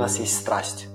нас 0.00 0.18
есть 0.18 0.36
страсть. 0.36 0.88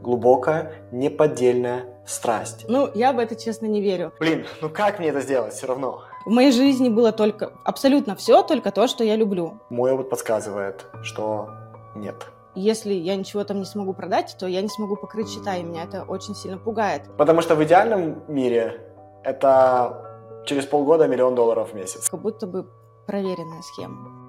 Глубокая, 0.00 0.72
неподдельная 0.92 1.84
страсть. 2.06 2.64
Ну, 2.68 2.88
я 2.94 3.12
в 3.12 3.18
это, 3.18 3.36
честно, 3.36 3.66
не 3.66 3.80
верю. 3.80 4.12
Блин, 4.18 4.46
ну 4.62 4.70
как 4.70 4.98
мне 4.98 5.08
это 5.08 5.20
сделать 5.20 5.52
все 5.52 5.66
равно? 5.66 6.02
В 6.24 6.30
моей 6.30 6.52
жизни 6.52 6.88
было 6.88 7.12
только 7.12 7.52
абсолютно 7.64 8.16
все, 8.16 8.42
только 8.42 8.70
то, 8.72 8.86
что 8.86 9.04
я 9.04 9.16
люблю. 9.16 9.60
Мой 9.70 9.92
опыт 9.92 10.10
подсказывает, 10.10 10.86
что 11.02 11.50
нет. 11.94 12.26
Если 12.54 12.92
я 12.92 13.16
ничего 13.16 13.44
там 13.44 13.58
не 13.58 13.64
смогу 13.64 13.94
продать, 13.94 14.36
то 14.38 14.46
я 14.46 14.60
не 14.60 14.68
смогу 14.68 14.96
покрыть 14.96 15.28
счета, 15.28 15.56
и 15.56 15.62
меня 15.62 15.84
это 15.84 16.02
очень 16.02 16.34
сильно 16.34 16.58
пугает. 16.58 17.02
Потому 17.16 17.42
что 17.42 17.54
в 17.54 17.62
идеальном 17.62 18.22
мире 18.26 18.80
это 19.22 20.42
через 20.46 20.66
полгода 20.66 21.06
миллион 21.06 21.34
долларов 21.34 21.70
в 21.70 21.74
месяц. 21.74 22.08
Как 22.08 22.20
будто 22.20 22.46
бы 22.46 22.66
проверенная 23.06 23.62
схема. 23.62 24.19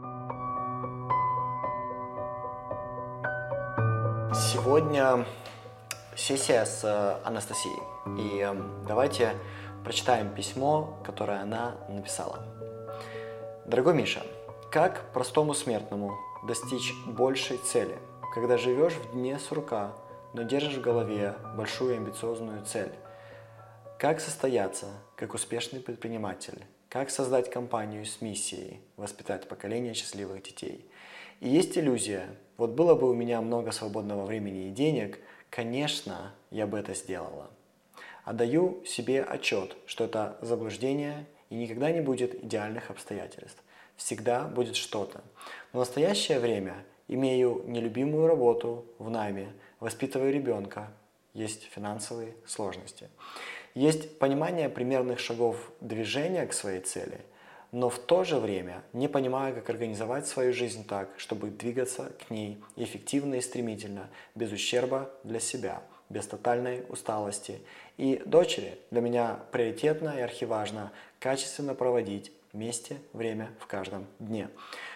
Сегодня 4.64 5.26
сессия 6.16 6.66
с 6.66 6.84
э, 6.84 7.28
Анастасией. 7.28 7.82
И 8.20 8.42
эм, 8.42 8.86
давайте 8.88 9.34
прочитаем 9.84 10.36
письмо, 10.36 11.00
которое 11.04 11.42
она 11.42 11.78
написала. 11.90 12.46
Дорогой 13.66 13.96
Миша, 13.96 14.22
как 14.72 15.12
простому 15.14 15.56
смертному 15.56 16.16
достичь 16.44 16.94
большей 17.08 17.58
цели, 17.58 17.98
когда 18.36 18.60
живешь 18.60 18.94
в 18.94 19.14
дне 19.14 19.40
сурка, 19.40 19.94
но 20.36 20.44
держишь 20.44 20.76
в 20.76 20.82
голове 20.82 21.34
большую 21.58 21.96
амбициозную 21.96 22.64
цель? 22.64 22.94
Как 23.98 24.20
состояться, 24.20 24.90
как 25.16 25.34
успешный 25.34 25.80
предприниматель? 25.80 26.64
Как 26.88 27.10
создать 27.10 27.50
компанию 27.50 28.06
с 28.06 28.22
миссией 28.22 28.82
воспитать 28.96 29.48
поколение 29.50 29.96
счастливых 29.96 30.44
детей? 30.44 30.86
И 31.40 31.50
есть 31.50 31.76
иллюзия, 31.80 32.28
вот 32.62 32.74
было 32.74 32.94
бы 32.94 33.10
у 33.10 33.14
меня 33.16 33.42
много 33.42 33.72
свободного 33.72 34.24
времени 34.24 34.68
и 34.68 34.70
денег, 34.70 35.18
конечно, 35.50 36.32
я 36.52 36.68
бы 36.68 36.78
это 36.78 36.94
сделала. 36.94 37.50
Отдаю 38.24 38.84
себе 38.86 39.24
отчет, 39.24 39.76
что 39.88 40.04
это 40.04 40.38
заблуждение 40.42 41.26
и 41.50 41.56
никогда 41.56 41.90
не 41.90 42.02
будет 42.02 42.36
идеальных 42.44 42.92
обстоятельств. 42.92 43.58
Всегда 43.96 44.44
будет 44.44 44.76
что-то. 44.76 45.22
Но 45.74 45.80
в 45.80 45.82
настоящее 45.88 46.40
время 46.40 46.76
имею 47.08 47.64
нелюбимую 47.66 48.28
работу 48.28 48.86
в 49.00 49.10
найме, 49.10 49.48
воспитываю 49.80 50.32
ребенка, 50.32 50.92
есть 51.34 51.64
финансовые 51.64 52.36
сложности. 52.46 53.10
Есть 53.74 54.20
понимание 54.20 54.70
примерных 54.70 55.18
шагов 55.18 55.72
движения 55.82 56.46
к 56.46 56.54
своей 56.54 56.82
цели, 56.82 57.22
но 57.72 57.90
в 57.90 58.00
то 58.00 58.24
же 58.24 58.38
время 58.38 58.84
не 58.94 59.08
понимаю, 59.08 59.56
как 59.56 59.70
организовать 59.70 60.28
свою 60.28 60.54
жизнь 60.54 60.86
так, 60.86 61.10
чтобы 61.18 61.50
двигаться 61.50 62.12
к 62.26 62.30
ней 62.30 62.62
эффективно 62.76 63.36
и 63.36 63.42
стремительно, 63.42 64.10
без 64.36 64.52
ущерба 64.52 65.10
для 65.24 65.40
себя, 65.40 65.82
без 66.10 66.28
тотальной 66.28 66.84
усталости. 66.90 67.62
И 67.98 68.22
дочери 68.26 68.78
для 68.92 69.02
меня 69.02 69.40
приоритетно 69.52 70.16
и 70.18 70.22
архиважно 70.22 70.92
качественно 71.20 71.74
проводить 71.74 72.32
вместе 72.52 72.98
время 73.14 73.50
в 73.60 73.68
каждом 73.68 74.06
дне. 74.20 74.50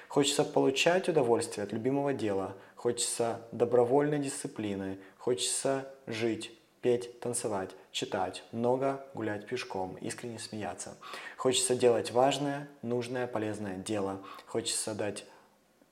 Хочется 0.10 0.44
получать 0.44 1.08
удовольствие 1.08 1.64
от 1.64 1.72
любимого 1.72 2.14
дела, 2.14 2.56
хочется 2.76 3.42
добровольной 3.52 4.20
дисциплины, 4.20 4.98
хочется 5.18 5.88
жить 6.08 6.52
петь, 6.86 7.20
танцевать, 7.20 7.72
читать, 7.92 8.44
много 8.52 9.04
гулять 9.16 9.48
пешком, 9.48 9.96
искренне 10.02 10.38
смеяться. 10.38 10.96
Хочется 11.36 11.76
делать 11.76 12.12
важное, 12.12 12.68
нужное, 12.84 13.26
полезное 13.26 13.76
дело. 13.76 14.22
Хочется 14.46 14.94
дать 14.94 15.26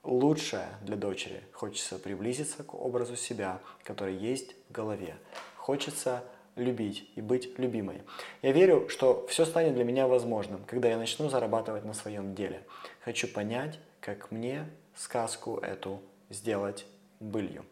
лучшее 0.04 0.68
для 0.84 0.96
дочери. 0.96 1.42
Хочется 1.52 1.98
приблизиться 1.98 2.62
к 2.62 2.76
образу 2.76 3.16
себя, 3.16 3.60
который 3.84 4.16
есть 4.16 4.54
в 4.70 4.72
голове. 4.72 5.16
Хочется 5.58 6.24
любить 6.56 7.10
и 7.16 7.22
быть 7.22 7.58
любимой. 7.58 8.04
Я 8.44 8.52
верю, 8.52 8.88
что 8.88 9.26
все 9.26 9.46
станет 9.46 9.74
для 9.74 9.86
меня 9.86 10.08
возможным, 10.08 10.64
когда 10.66 10.90
я 10.90 10.98
начну 11.00 11.28
зарабатывать 11.28 11.86
на 11.86 11.96
своем 11.96 12.36
деле. 12.36 12.62
Хочу 13.00 13.28
понять, 13.28 13.80
как 14.00 14.30
мне 14.30 14.70
сказку 14.94 15.58
эту 15.58 16.04
сделать 16.30 16.86
былью. 17.20 17.66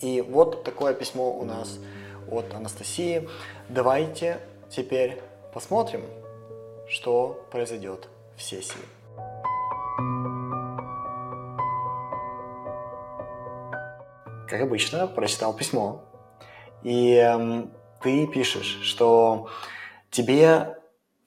И 0.00 0.22
вот 0.22 0.64
такое 0.64 0.94
письмо 0.94 1.30
у 1.30 1.44
нас 1.44 1.78
от 2.30 2.54
Анастасии. 2.54 3.28
Давайте 3.68 4.40
теперь 4.70 5.20
посмотрим, 5.52 6.02
что 6.88 7.46
произойдет 7.50 8.08
в 8.36 8.42
сессии. 8.42 8.80
Как 14.48 14.62
обычно, 14.62 15.06
прочитал 15.06 15.54
письмо. 15.54 16.02
И 16.82 17.14
э, 17.14 17.64
ты 18.02 18.26
пишешь, 18.26 18.80
что 18.82 19.48
тебе 20.10 20.76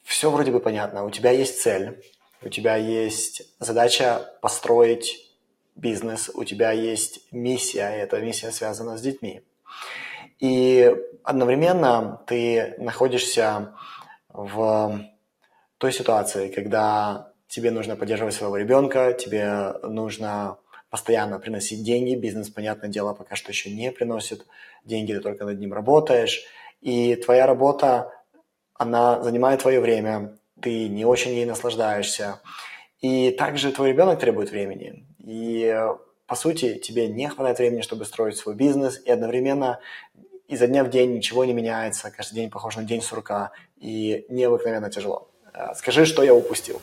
все 0.03 0.31
вроде 0.31 0.51
бы 0.51 0.59
понятно, 0.59 1.06
у 1.06 1.12
тебя 1.12 1.31
есть 1.31 1.62
цель, 1.62 2.03
у 2.41 2.50
тебя 2.50 2.75
есть 2.75 3.44
задача 3.59 4.33
построить 4.41 5.32
бизнес, 5.75 6.29
у 6.34 6.44
тебя 6.44 6.72
есть 6.72 7.31
миссия, 7.31 7.95
и 7.95 8.00
эта 8.00 8.19
миссия 8.22 8.51
связана 8.51 8.97
с 8.97 9.01
детьми. 9.01 9.41
И 10.39 10.95
одновременно 11.23 12.22
ты 12.28 12.75
находишься 12.78 13.73
в 14.29 15.01
той 15.78 15.91
ситуации, 15.91 16.50
когда 16.50 17.33
тебе 17.47 17.72
нужно 17.72 17.95
поддерживать 17.95 18.33
своего 18.33 18.57
ребенка, 18.57 19.13
тебе 19.13 19.73
нужно 19.83 20.57
постоянно 20.89 21.39
приносить 21.39 21.83
деньги, 21.83 22.16
бизнес, 22.16 22.50
понятное 22.50 22.89
дело, 22.89 23.13
пока 23.13 23.35
что 23.35 23.51
еще 23.51 23.72
не 23.72 23.91
приносит 23.91 24.45
деньги, 24.85 25.13
ты 25.13 25.22
только 25.22 25.45
над 25.45 25.59
ним 25.59 25.73
работаешь, 25.73 26.44
и 26.81 27.16
твоя 27.16 27.47
работа, 27.47 28.12
она 28.75 29.22
занимает 29.23 29.62
твое 29.62 29.79
время, 29.79 30.38
ты 30.62 30.88
не 30.89 31.06
очень 31.06 31.31
ей 31.31 31.45
наслаждаешься, 31.45 32.41
и 33.01 33.31
также 33.31 33.72
твой 33.72 33.89
ребенок 33.89 34.19
требует 34.19 34.51
времени. 34.51 35.06
И, 35.23 35.75
по 36.28 36.35
сути, 36.35 36.75
тебе 36.75 37.07
не 37.07 37.29
хватает 37.29 37.57
времени, 37.57 37.81
чтобы 37.81 38.06
строить 38.06 38.38
свой 38.38 38.56
бизнес, 38.56 39.01
и 39.03 39.11
одновременно 39.11 39.79
изо 40.47 40.67
дня 40.67 40.84
в 40.84 40.89
день 40.89 41.16
ничего 41.16 41.45
не 41.45 41.53
меняется, 41.53 42.11
каждый 42.11 42.35
день 42.35 42.50
похож 42.50 42.75
на 42.75 42.84
день 42.84 43.01
сурка, 43.01 43.51
и 43.78 44.25
необыкновенно 44.29 44.89
тяжело. 44.89 45.29
Э, 45.53 45.73
скажи, 45.75 46.06
что 46.06 46.23
я 46.23 46.33
упустил. 46.33 46.81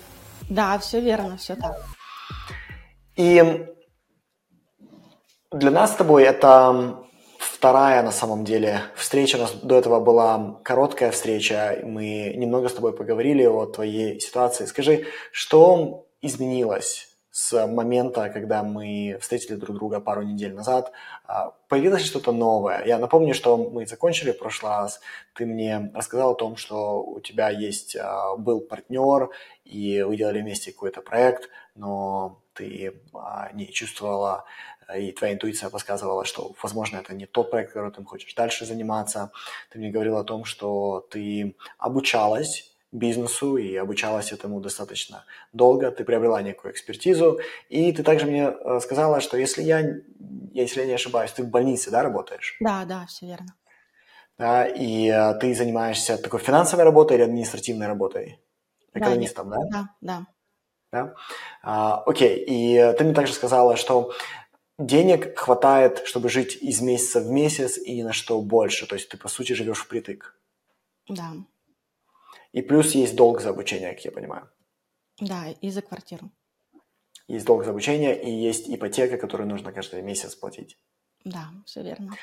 Да, 0.49 0.79
все 0.79 1.01
верно, 1.01 1.37
все 1.37 1.55
так. 1.55 1.77
И 3.17 3.67
для 5.53 5.71
нас 5.71 5.93
с 5.93 5.97
тобой 5.97 6.25
это 6.25 7.05
вторая 7.39 8.03
на 8.03 8.13
самом 8.13 8.45
деле 8.45 8.83
встреча. 8.97 9.37
У 9.37 9.41
нас 9.41 9.53
до 9.53 9.79
этого 9.79 10.01
была 10.01 10.61
короткая 10.65 11.11
встреча. 11.11 11.79
Мы 11.83 12.33
немного 12.37 12.69
с 12.69 12.75
тобой 12.75 12.93
поговорили 12.93 13.45
о 13.45 13.67
твоей 13.67 14.21
ситуации. 14.21 14.67
Скажи, 14.67 15.07
что 15.33 16.07
изменилось 16.23 17.10
с 17.41 17.67
момента, 17.67 18.29
когда 18.29 18.63
мы 18.63 19.17
встретили 19.21 19.57
друг 19.57 19.77
друга 19.77 20.01
пару 20.01 20.23
недель 20.23 20.53
назад, 20.53 20.93
а, 21.25 21.53
появилось 21.69 22.05
что-то 22.05 22.33
новое. 22.33 22.85
Я 22.85 22.99
напомню, 22.99 23.35
что 23.35 23.57
мы 23.57 23.87
закончили 23.87 24.33
в 24.33 24.39
прошлый 24.39 24.73
раз. 24.73 25.01
Ты 25.35 25.47
мне 25.47 25.91
рассказал 25.95 26.33
о 26.33 26.35
том, 26.35 26.57
что 26.57 27.03
у 27.03 27.21
тебя 27.21 27.49
есть 27.49 27.97
а, 27.97 28.37
был 28.37 28.61
партнер, 28.61 29.31
и 29.65 30.03
вы 30.03 30.19
делали 30.19 30.43
вместе 30.43 30.71
какой-то 30.71 31.01
проект, 31.01 31.49
но 31.75 32.43
ты 32.53 33.01
а, 33.15 33.51
не 33.55 33.73
чувствовала, 33.73 34.45
и 34.95 35.11
твоя 35.13 35.33
интуиция 35.33 35.71
подсказывала, 35.71 36.27
что, 36.27 36.53
возможно, 36.63 36.99
это 36.99 37.15
не 37.15 37.25
тот 37.25 37.51
проект, 37.51 37.73
который 37.73 37.91
ты 37.91 38.05
хочешь 38.05 38.35
дальше 38.35 38.67
заниматься. 38.67 39.33
Ты 39.71 39.79
мне 39.79 39.91
говорил 39.91 40.19
о 40.19 40.25
том, 40.25 40.45
что 40.45 41.07
ты 41.11 41.57
обучалась 41.79 42.71
бизнесу 42.93 43.57
и 43.57 43.77
обучалась 43.77 44.33
этому 44.33 44.61
достаточно 44.61 45.25
долго, 45.53 45.91
ты 45.91 46.05
приобрела 46.05 46.43
некую 46.43 46.73
экспертизу, 46.73 47.41
и 47.69 47.93
ты 47.93 48.03
также 48.03 48.27
мне 48.27 48.51
э, 48.51 48.81
сказала, 48.81 49.21
что 49.21 49.37
если 49.37 49.63
я, 49.63 49.81
если 50.53 50.81
я 50.81 50.87
не 50.87 50.95
ошибаюсь, 50.95 51.33
ты 51.33 51.43
в 51.43 51.49
больнице, 51.49 51.91
да, 51.91 52.03
работаешь? 52.03 52.57
Да, 52.61 52.85
да, 52.85 53.07
все 53.07 53.27
верно. 53.27 53.55
Да, 54.39 54.67
и 54.67 55.09
э, 55.09 55.35
ты 55.35 55.55
занимаешься 55.55 56.19
такой 56.19 56.41
финансовой 56.41 56.85
работой 56.85 57.17
или 57.17 57.25
административной 57.25 57.87
работой? 57.87 58.41
Экономистом, 58.93 59.51
да? 59.51 59.57
Да, 59.57 59.89
да. 60.01 60.27
да. 60.91 61.05
да? 61.05 61.15
А, 61.63 62.03
окей, 62.07 62.45
и 62.47 62.95
ты 62.99 63.05
мне 63.05 63.15
также 63.15 63.33
сказала, 63.33 63.77
что 63.77 64.13
денег 64.81 65.39
хватает, 65.39 66.03
чтобы 66.07 66.29
жить 66.29 66.57
из 66.57 66.81
месяца 66.81 67.21
в 67.21 67.31
месяц 67.31 67.79
и 67.79 67.99
ни 67.99 68.03
на 68.03 68.13
что 68.13 68.41
больше, 68.41 68.87
то 68.87 68.97
есть 68.97 69.09
ты, 69.09 69.17
по 69.17 69.29
сути, 69.29 69.53
живешь 69.53 69.79
впритык. 69.79 70.35
Да. 71.09 71.33
И 72.53 72.63
плюс 72.63 72.93
есть 72.93 73.17
долг 73.17 73.41
за 73.41 73.51
обучение, 73.51 73.95
как 73.95 74.05
я 74.05 74.13
понимаю. 74.13 74.51
Да, 75.21 75.51
и 75.61 75.71
за 75.71 75.83
квартиру. 75.83 76.31
Есть 77.29 77.47
долг 77.47 77.65
за 77.65 77.71
обучение, 77.71 78.21
и 78.21 78.31
есть 78.31 78.69
ипотека, 78.69 79.17
которую 79.17 79.49
нужно 79.49 79.73
каждый 79.73 80.03
месяц 80.03 80.35
платить. 80.35 80.77
Да, 81.25 81.51
все 81.65 81.83
верно. 81.83 82.17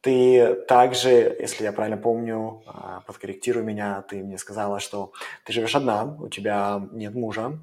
Ты 0.00 0.54
также, 0.66 1.36
если 1.38 1.64
я 1.64 1.72
правильно 1.72 1.98
помню, 1.98 2.62
а, 2.66 3.02
подкорректируй 3.02 3.62
меня, 3.62 4.00
ты 4.02 4.22
мне 4.22 4.38
сказала, 4.38 4.80
что 4.80 5.12
ты 5.44 5.52
живешь 5.52 5.74
одна, 5.74 6.04
у 6.04 6.28
тебя 6.28 6.88
нет 6.92 7.14
мужа, 7.14 7.60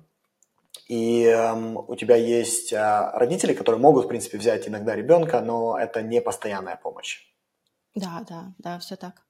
и 0.87 1.23
эм, 1.23 1.77
у 1.77 1.95
тебя 1.95 2.15
есть 2.15 2.71
э, 2.71 3.11
родители, 3.13 3.53
которые 3.53 3.81
могут, 3.81 4.05
в 4.05 4.07
принципе, 4.07 4.37
взять 4.37 4.67
иногда 4.67 4.95
ребенка, 4.95 5.41
но 5.41 5.77
это 5.77 6.01
не 6.01 6.21
постоянная 6.21 6.77
помощь. 6.77 7.25
Да, 7.95 8.23
да, 8.29 8.53
да, 8.59 8.79
все 8.79 8.95
так. 8.95 9.26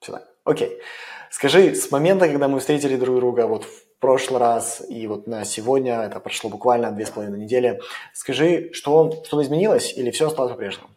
Так. 0.00 0.28
Окей. 0.44 0.80
Скажи, 1.30 1.74
с 1.74 1.90
момента, 1.90 2.26
когда 2.26 2.48
мы 2.48 2.60
встретили 2.60 2.96
друг 2.96 3.16
друга 3.16 3.46
вот 3.46 3.64
в 3.64 3.98
прошлый 4.00 4.40
раз 4.40 4.82
и 4.88 5.06
вот 5.06 5.26
на 5.26 5.44
сегодня, 5.44 6.02
это 6.02 6.20
прошло 6.20 6.48
буквально 6.48 6.90
две 6.92 7.04
с 7.04 7.10
половиной 7.10 7.40
недели, 7.40 7.80
скажи, 8.14 8.70
что, 8.72 9.22
что 9.26 9.42
изменилось 9.42 9.92
или 9.96 10.10
все 10.10 10.28
осталось 10.28 10.52
по-прежнему? 10.52 10.88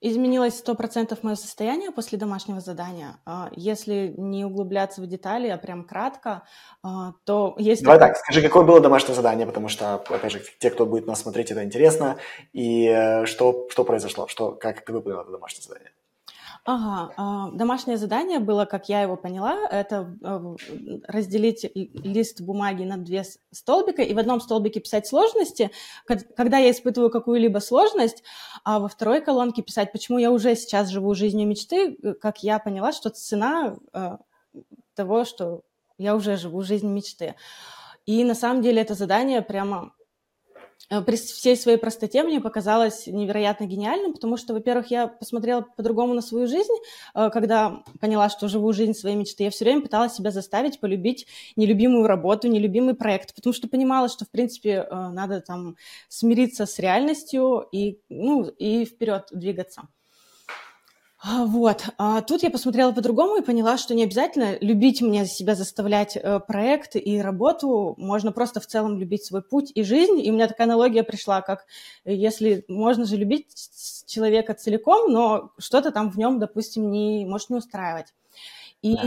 Изменилось 0.00 0.56
сто 0.58 0.76
процентов 0.76 1.24
мое 1.24 1.34
состояние 1.34 1.90
после 1.90 2.18
домашнего 2.18 2.60
задания. 2.60 3.16
А, 3.26 3.50
если 3.56 4.14
не 4.16 4.44
углубляться 4.44 5.00
в 5.02 5.08
детали, 5.08 5.48
а 5.48 5.58
прям 5.58 5.82
кратко, 5.82 6.44
а, 6.84 7.14
то 7.24 7.56
есть... 7.58 7.82
Давай 7.82 7.98
так, 7.98 8.16
скажи, 8.16 8.40
какое 8.40 8.62
было 8.62 8.80
домашнее 8.80 9.16
задание, 9.16 9.44
потому 9.44 9.66
что, 9.68 9.94
опять 9.94 10.30
же, 10.30 10.42
те, 10.60 10.70
кто 10.70 10.86
будет 10.86 11.08
нас 11.08 11.22
смотреть, 11.22 11.50
это 11.50 11.64
интересно. 11.64 12.18
И 12.52 12.86
э, 12.86 13.26
что, 13.26 13.66
что 13.70 13.82
произошло? 13.82 14.28
Что, 14.28 14.52
как 14.52 14.84
ты 14.84 14.92
выполнил 14.92 15.20
это 15.20 15.32
домашнее 15.32 15.64
задание? 15.64 15.90
Ага, 16.70 17.14
а, 17.16 17.50
домашнее 17.52 17.96
задание 17.96 18.40
было, 18.40 18.66
как 18.66 18.90
я 18.90 19.00
его 19.00 19.16
поняла, 19.16 19.66
это 19.70 20.14
э, 20.20 20.56
разделить 21.06 21.64
лист 21.74 22.42
бумаги 22.42 22.84
на 22.84 22.98
две 22.98 23.24
столбика 23.50 24.02
и 24.02 24.12
в 24.12 24.18
одном 24.18 24.38
столбике 24.38 24.80
писать 24.80 25.06
сложности, 25.06 25.70
когда 26.04 26.58
я 26.58 26.70
испытываю 26.70 27.08
какую-либо 27.08 27.60
сложность, 27.60 28.22
а 28.64 28.80
во 28.80 28.88
второй 28.88 29.22
колонке 29.22 29.62
писать, 29.62 29.92
почему 29.92 30.18
я 30.18 30.30
уже 30.30 30.54
сейчас 30.56 30.88
живу 30.88 31.14
жизнью 31.14 31.48
мечты, 31.48 31.96
э, 32.02 32.12
как 32.12 32.42
я 32.42 32.58
поняла, 32.58 32.92
что 32.92 33.08
цена 33.08 33.78
э, 33.94 34.18
того, 34.94 35.24
что 35.24 35.62
я 35.96 36.14
уже 36.14 36.36
живу 36.36 36.60
жизнь 36.60 36.88
мечты. 36.88 37.34
И 38.04 38.22
на 38.24 38.34
самом 38.34 38.60
деле 38.60 38.82
это 38.82 38.92
задание 38.92 39.40
прямо 39.40 39.94
при 40.88 41.16
всей 41.16 41.56
своей 41.56 41.76
простоте 41.76 42.22
мне 42.22 42.40
показалось 42.40 43.06
невероятно 43.06 43.64
гениальным, 43.64 44.14
потому 44.14 44.36
что, 44.36 44.54
во-первых, 44.54 44.90
я 44.90 45.06
посмотрела 45.06 45.60
по-другому 45.76 46.14
на 46.14 46.22
свою 46.22 46.46
жизнь, 46.46 46.72
э, 47.14 47.30
когда 47.30 47.82
поняла, 48.00 48.30
что 48.30 48.48
живу 48.48 48.72
жизнь 48.72 48.94
своей 48.94 49.16
мечты. 49.16 49.44
Я 49.44 49.50
все 49.50 49.64
время 49.64 49.82
пыталась 49.82 50.14
себя 50.14 50.30
заставить 50.30 50.80
полюбить 50.80 51.26
нелюбимую 51.56 52.06
работу, 52.06 52.48
нелюбимый 52.48 52.94
проект, 52.94 53.34
потому 53.34 53.52
что 53.52 53.68
понимала, 53.68 54.08
что, 54.08 54.24
в 54.24 54.30
принципе, 54.30 54.86
э, 54.88 55.08
надо 55.10 55.40
там 55.40 55.76
смириться 56.08 56.64
с 56.64 56.78
реальностью 56.78 57.66
и, 57.70 58.00
ну, 58.08 58.44
и 58.44 58.84
вперед 58.86 59.28
двигаться. 59.30 59.88
А, 61.20 61.44
вот. 61.44 61.84
А 61.98 62.20
тут 62.22 62.44
я 62.44 62.50
посмотрела 62.50 62.92
по-другому 62.92 63.36
и 63.36 63.42
поняла, 63.42 63.76
что 63.76 63.94
не 63.94 64.04
обязательно 64.04 64.56
любить 64.60 65.02
мне 65.02 65.26
себя 65.26 65.56
заставлять 65.56 66.16
э, 66.16 66.38
проект 66.38 66.94
и 66.94 67.20
работу. 67.20 67.94
Можно 67.98 68.30
просто 68.30 68.60
в 68.60 68.66
целом 68.66 68.98
любить 68.98 69.24
свой 69.24 69.42
путь 69.42 69.72
и 69.74 69.82
жизнь. 69.82 70.20
И 70.20 70.30
у 70.30 70.34
меня 70.34 70.46
такая 70.46 70.68
аналогия 70.68 71.02
пришла, 71.02 71.40
как 71.42 71.66
если 72.04 72.64
можно 72.68 73.04
же 73.04 73.16
любить 73.16 73.48
человека 74.06 74.54
целиком, 74.54 75.12
но 75.12 75.50
что-то 75.58 75.90
там 75.90 76.10
в 76.10 76.18
нем, 76.18 76.38
допустим, 76.38 76.90
не 76.90 77.26
может 77.26 77.50
не 77.50 77.56
устраивать. 77.56 78.14
И 78.82 78.94
да. 78.94 79.02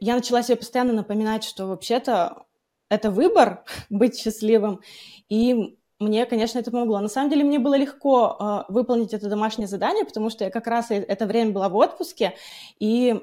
я 0.00 0.14
начала 0.14 0.44
себе 0.44 0.56
постоянно 0.56 0.92
напоминать, 0.92 1.42
что 1.42 1.66
вообще-то 1.66 2.44
это 2.88 3.10
выбор 3.10 3.64
быть 3.90 4.16
счастливым. 4.16 4.80
И 5.28 5.76
мне, 5.98 6.26
конечно, 6.26 6.58
это 6.58 6.70
помогло. 6.70 7.00
На 7.00 7.08
самом 7.08 7.30
деле 7.30 7.44
мне 7.44 7.58
было 7.58 7.76
легко 7.76 8.36
э, 8.38 8.72
выполнить 8.72 9.14
это 9.14 9.28
домашнее 9.28 9.66
задание, 9.66 10.04
потому 10.04 10.30
что 10.30 10.44
я 10.44 10.50
как 10.50 10.66
раз 10.66 10.90
это 10.90 11.26
время 11.26 11.52
была 11.52 11.68
в 11.68 11.76
отпуске, 11.76 12.34
и 12.78 13.20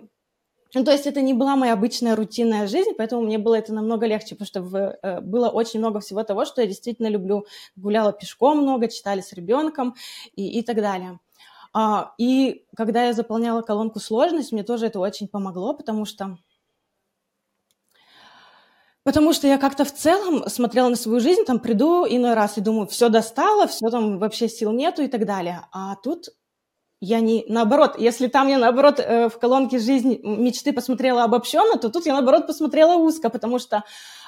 ну, 0.76 0.84
то 0.84 0.92
есть 0.92 1.06
это 1.06 1.22
не 1.22 1.36
была 1.36 1.56
моя 1.56 1.74
обычная 1.74 2.16
рутинная 2.16 2.66
жизнь, 2.66 2.94
поэтому 2.98 3.22
мне 3.22 3.38
было 3.38 3.56
это 3.56 3.74
намного 3.74 4.08
легче, 4.08 4.36
потому 4.36 4.48
что 4.48 4.62
в, 4.64 4.76
э, 4.76 5.22
было 5.22 5.50
очень 5.50 5.80
много 5.80 6.00
всего 6.00 6.24
того, 6.24 6.46
что 6.46 6.62
я 6.62 6.68
действительно 6.68 7.08
люблю. 7.08 7.46
Гуляла 7.76 8.12
пешком 8.12 8.60
много, 8.60 8.88
читали 8.88 9.22
с 9.22 9.34
ребенком 9.34 9.94
и, 10.36 10.60
и 10.60 10.64
так 10.64 10.78
далее. 10.78 11.20
А, 11.74 12.14
и 12.18 12.66
когда 12.76 13.06
я 13.06 13.14
заполняла 13.14 13.62
колонку 13.62 14.00
сложность, 14.00 14.52
мне 14.52 14.64
тоже 14.64 14.88
это 14.88 15.00
очень 15.00 15.28
помогло, 15.28 15.76
потому 15.76 16.06
что 16.06 16.38
Потому 19.04 19.34
что 19.34 19.48
я 19.48 19.58
как-то 19.58 19.84
в 19.84 19.94
целом 19.94 20.48
смотрела 20.48 20.88
на 20.88 20.96
свою 20.96 21.20
жизнь, 21.20 21.44
там 21.44 21.60
приду 21.60 22.06
иной 22.08 22.36
раз 22.36 22.58
и 22.58 22.62
думаю, 22.62 22.88
все 22.88 23.10
достало, 23.10 23.68
все 23.68 23.90
там 23.90 24.18
вообще 24.18 24.48
сил 24.48 24.72
нету 24.72 25.02
и 25.02 25.08
так 25.08 25.26
далее. 25.26 25.66
А 25.74 25.96
тут 25.98 26.30
я 27.06 27.20
не 27.20 27.44
наоборот, 27.50 27.96
если 28.00 28.28
там 28.28 28.48
я 28.48 28.58
наоборот 28.58 29.02
э, 29.02 29.28
в 29.28 29.38
колонке 29.38 29.78
жизнь 29.78 30.22
мечты 30.24 30.72
посмотрела 30.72 31.26
обобщенно, 31.26 31.78
то 31.78 31.90
тут 31.90 32.06
я 32.06 32.14
наоборот 32.14 32.48
посмотрела 32.48 32.96
узко, 32.96 33.30
потому 33.30 33.60
что 33.60 33.84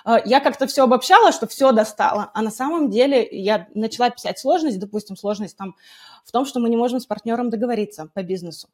э, 0.05 0.17
я 0.25 0.41
как-то 0.41 0.67
все 0.67 0.83
обобщала, 0.83 1.31
что 1.31 1.47
все 1.47 1.71
достало, 1.71 2.31
а 2.33 2.41
на 2.41 2.51
самом 2.51 2.89
деле 2.89 3.25
я 3.31 3.69
начала 3.75 4.09
писать 4.09 4.39
сложность, 4.39 4.77
допустим, 4.77 5.15
сложность 5.15 5.55
там 5.55 5.77
в 6.25 6.33
том, 6.33 6.45
что 6.45 6.59
мы 6.59 6.67
не 6.67 6.75
можем 6.75 6.99
с 6.99 7.05
партнером 7.05 7.49
договориться 7.49 8.09
по 8.13 8.23
бизнесу. 8.23 8.67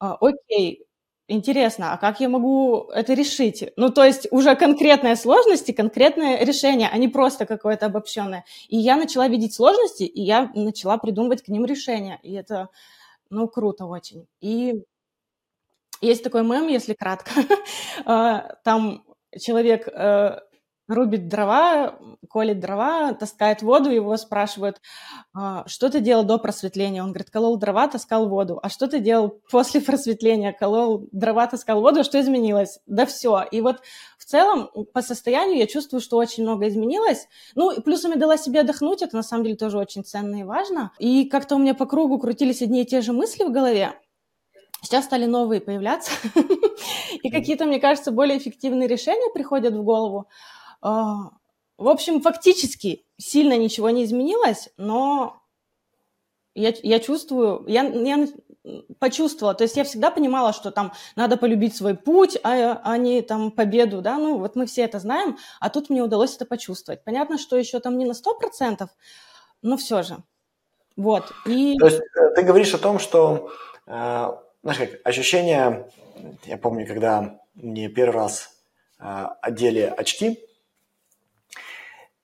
Э, 0.00 0.14
окей, 0.18 0.86
интересно, 1.32 1.92
а 1.92 1.96
как 1.96 2.20
я 2.20 2.28
могу 2.28 2.90
это 2.94 3.14
решить? 3.14 3.72
Ну, 3.76 3.90
то 3.90 4.04
есть 4.04 4.28
уже 4.30 4.54
конкретные 4.54 5.16
сложности, 5.16 5.72
конкретное 5.72 6.44
решение, 6.44 6.88
а 6.92 6.96
не 6.98 7.08
просто 7.08 7.46
какое-то 7.46 7.86
обобщенное. 7.86 8.44
И 8.68 8.76
я 8.76 8.96
начала 8.96 9.28
видеть 9.28 9.54
сложности, 9.54 10.04
и 10.04 10.22
я 10.22 10.50
начала 10.54 10.98
придумывать 10.98 11.42
к 11.42 11.48
ним 11.48 11.64
решения. 11.64 12.18
И 12.22 12.32
это, 12.32 12.68
ну, 13.30 13.48
круто 13.48 13.86
очень. 13.86 14.26
И 14.40 14.82
есть 16.00 16.24
такой 16.24 16.42
мем, 16.44 16.68
если 16.68 16.94
кратко. 16.94 17.30
А, 18.04 18.56
там 18.64 19.04
человек 19.38 19.86
э, 19.86 20.40
рубит 20.88 21.28
дрова, 21.28 21.98
колет 22.28 22.60
дрова, 22.60 23.12
таскает 23.14 23.62
воду, 23.62 23.90
его 23.90 24.16
спрашивают, 24.16 24.80
«А, 25.34 25.64
что 25.66 25.90
ты 25.90 26.00
делал 26.00 26.24
до 26.24 26.38
просветления? 26.38 27.02
Он 27.02 27.10
говорит, 27.10 27.30
колол 27.30 27.56
дрова, 27.56 27.88
таскал 27.88 28.28
воду. 28.28 28.58
А 28.62 28.68
что 28.68 28.88
ты 28.88 29.00
делал 29.00 29.40
после 29.50 29.80
просветления? 29.82 30.52
Колол 30.52 31.08
дрова, 31.12 31.46
таскал 31.46 31.80
воду, 31.80 32.00
а 32.00 32.04
что 32.04 32.20
изменилось? 32.20 32.80
Да 32.86 33.06
все. 33.06 33.44
И 33.50 33.60
вот 33.60 33.80
в 34.18 34.24
целом 34.24 34.70
по 34.92 35.02
состоянию 35.02 35.58
я 35.58 35.66
чувствую, 35.66 36.00
что 36.00 36.16
очень 36.16 36.42
много 36.42 36.68
изменилось. 36.68 37.28
Ну, 37.54 37.70
и 37.70 37.80
плюсом 37.80 38.12
я 38.12 38.16
дала 38.16 38.36
себе 38.36 38.60
отдохнуть, 38.60 39.02
это 39.02 39.16
на 39.16 39.22
самом 39.22 39.44
деле 39.44 39.56
тоже 39.56 39.78
очень 39.78 40.04
ценно 40.04 40.36
и 40.36 40.44
важно. 40.44 40.92
И 40.98 41.24
как-то 41.24 41.56
у 41.56 41.58
меня 41.58 41.74
по 41.74 41.86
кругу 41.86 42.18
крутились 42.18 42.62
одни 42.62 42.82
и 42.82 42.86
те 42.86 43.00
же 43.00 43.12
мысли 43.12 43.44
в 43.44 43.52
голове, 43.52 43.94
Сейчас 44.82 45.04
стали 45.04 45.26
новые 45.26 45.60
появляться, 45.60 46.10
и 47.22 47.30
какие-то, 47.30 47.66
мне 47.66 47.78
кажется, 47.78 48.10
более 48.10 48.36
эффективные 48.36 48.88
решения 48.88 49.32
приходят 49.32 49.74
в 49.74 49.82
голову. 49.84 50.28
А, 50.82 51.30
в 51.78 51.88
общем, 51.88 52.20
фактически 52.20 53.06
сильно 53.16 53.56
ничего 53.56 53.90
не 53.90 54.04
изменилось, 54.04 54.68
но 54.76 55.42
я, 56.54 56.74
я 56.82 56.98
чувствую, 57.00 57.64
я, 57.66 57.82
я 57.82 58.28
почувствовала, 58.98 59.54
то 59.54 59.64
есть 59.64 59.76
я 59.76 59.84
всегда 59.84 60.10
понимала, 60.10 60.52
что 60.52 60.70
там 60.70 60.92
надо 61.16 61.36
полюбить 61.36 61.74
свой 61.74 61.94
путь, 61.94 62.38
а, 62.42 62.80
а 62.84 62.96
не 62.96 63.22
там 63.22 63.50
победу, 63.50 64.02
да, 64.02 64.18
ну 64.18 64.38
вот 64.38 64.54
мы 64.54 64.66
все 64.66 64.82
это 64.82 64.98
знаем, 64.98 65.38
а 65.60 65.70
тут 65.70 65.90
мне 65.90 66.02
удалось 66.02 66.36
это 66.36 66.44
почувствовать. 66.44 67.02
Понятно, 67.04 67.38
что 67.38 67.56
еще 67.56 67.80
там 67.80 67.96
не 67.98 68.04
на 68.04 68.14
сто 68.14 68.34
процентов, 68.34 68.90
но 69.62 69.76
все 69.76 70.02
же. 70.02 70.18
Вот. 70.96 71.32
И... 71.46 71.76
То 71.78 71.86
есть 71.86 72.00
э, 72.00 72.30
ты 72.34 72.42
говоришь 72.42 72.74
о 72.74 72.78
том, 72.78 72.98
что, 72.98 73.50
э, 73.86 74.28
знаешь, 74.62 74.78
как 74.78 74.90
ощущение, 75.04 75.90
я 76.44 76.58
помню, 76.58 76.86
когда 76.86 77.40
мне 77.54 77.88
первый 77.88 78.14
раз 78.14 78.50
э, 79.00 79.26
одели 79.40 79.92
очки, 79.96 80.38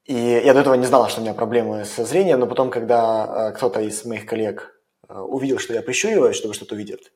и 0.08 0.14
я 0.14 0.54
до 0.54 0.60
этого 0.60 0.72
не 0.72 0.86
знала, 0.86 1.10
что 1.10 1.20
у 1.20 1.22
меня 1.22 1.34
проблемы 1.34 1.84
со 1.84 2.02
зрением, 2.02 2.40
но 2.40 2.46
потом, 2.46 2.70
когда 2.70 3.50
э, 3.50 3.56
кто-то 3.56 3.82
из 3.82 4.06
моих 4.06 4.24
коллег 4.24 4.80
э, 5.06 5.18
увидел, 5.18 5.58
что 5.58 5.74
я 5.74 5.82
прищуриваюсь, 5.82 6.34
чтобы 6.34 6.54
что-то 6.54 6.74
увидеть, 6.74 7.12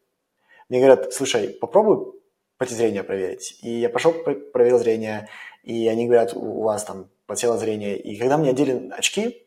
мне 0.68 0.78
говорят, 0.78 1.14
слушай, 1.14 1.48
попробуй 1.48 2.12
пойти 2.58 2.74
зрение 2.74 3.02
проверить. 3.02 3.58
И 3.62 3.80
я 3.80 3.88
пошел, 3.88 4.12
проверил 4.12 4.78
зрение, 4.78 5.30
и 5.62 5.88
они 5.88 6.04
говорят, 6.04 6.34
у 6.34 6.62
вас 6.62 6.84
там 6.84 7.08
подсело 7.24 7.56
зрение. 7.56 7.98
И 7.98 8.18
когда 8.18 8.36
мне 8.36 8.50
одели 8.50 8.90
очки, 8.90 9.46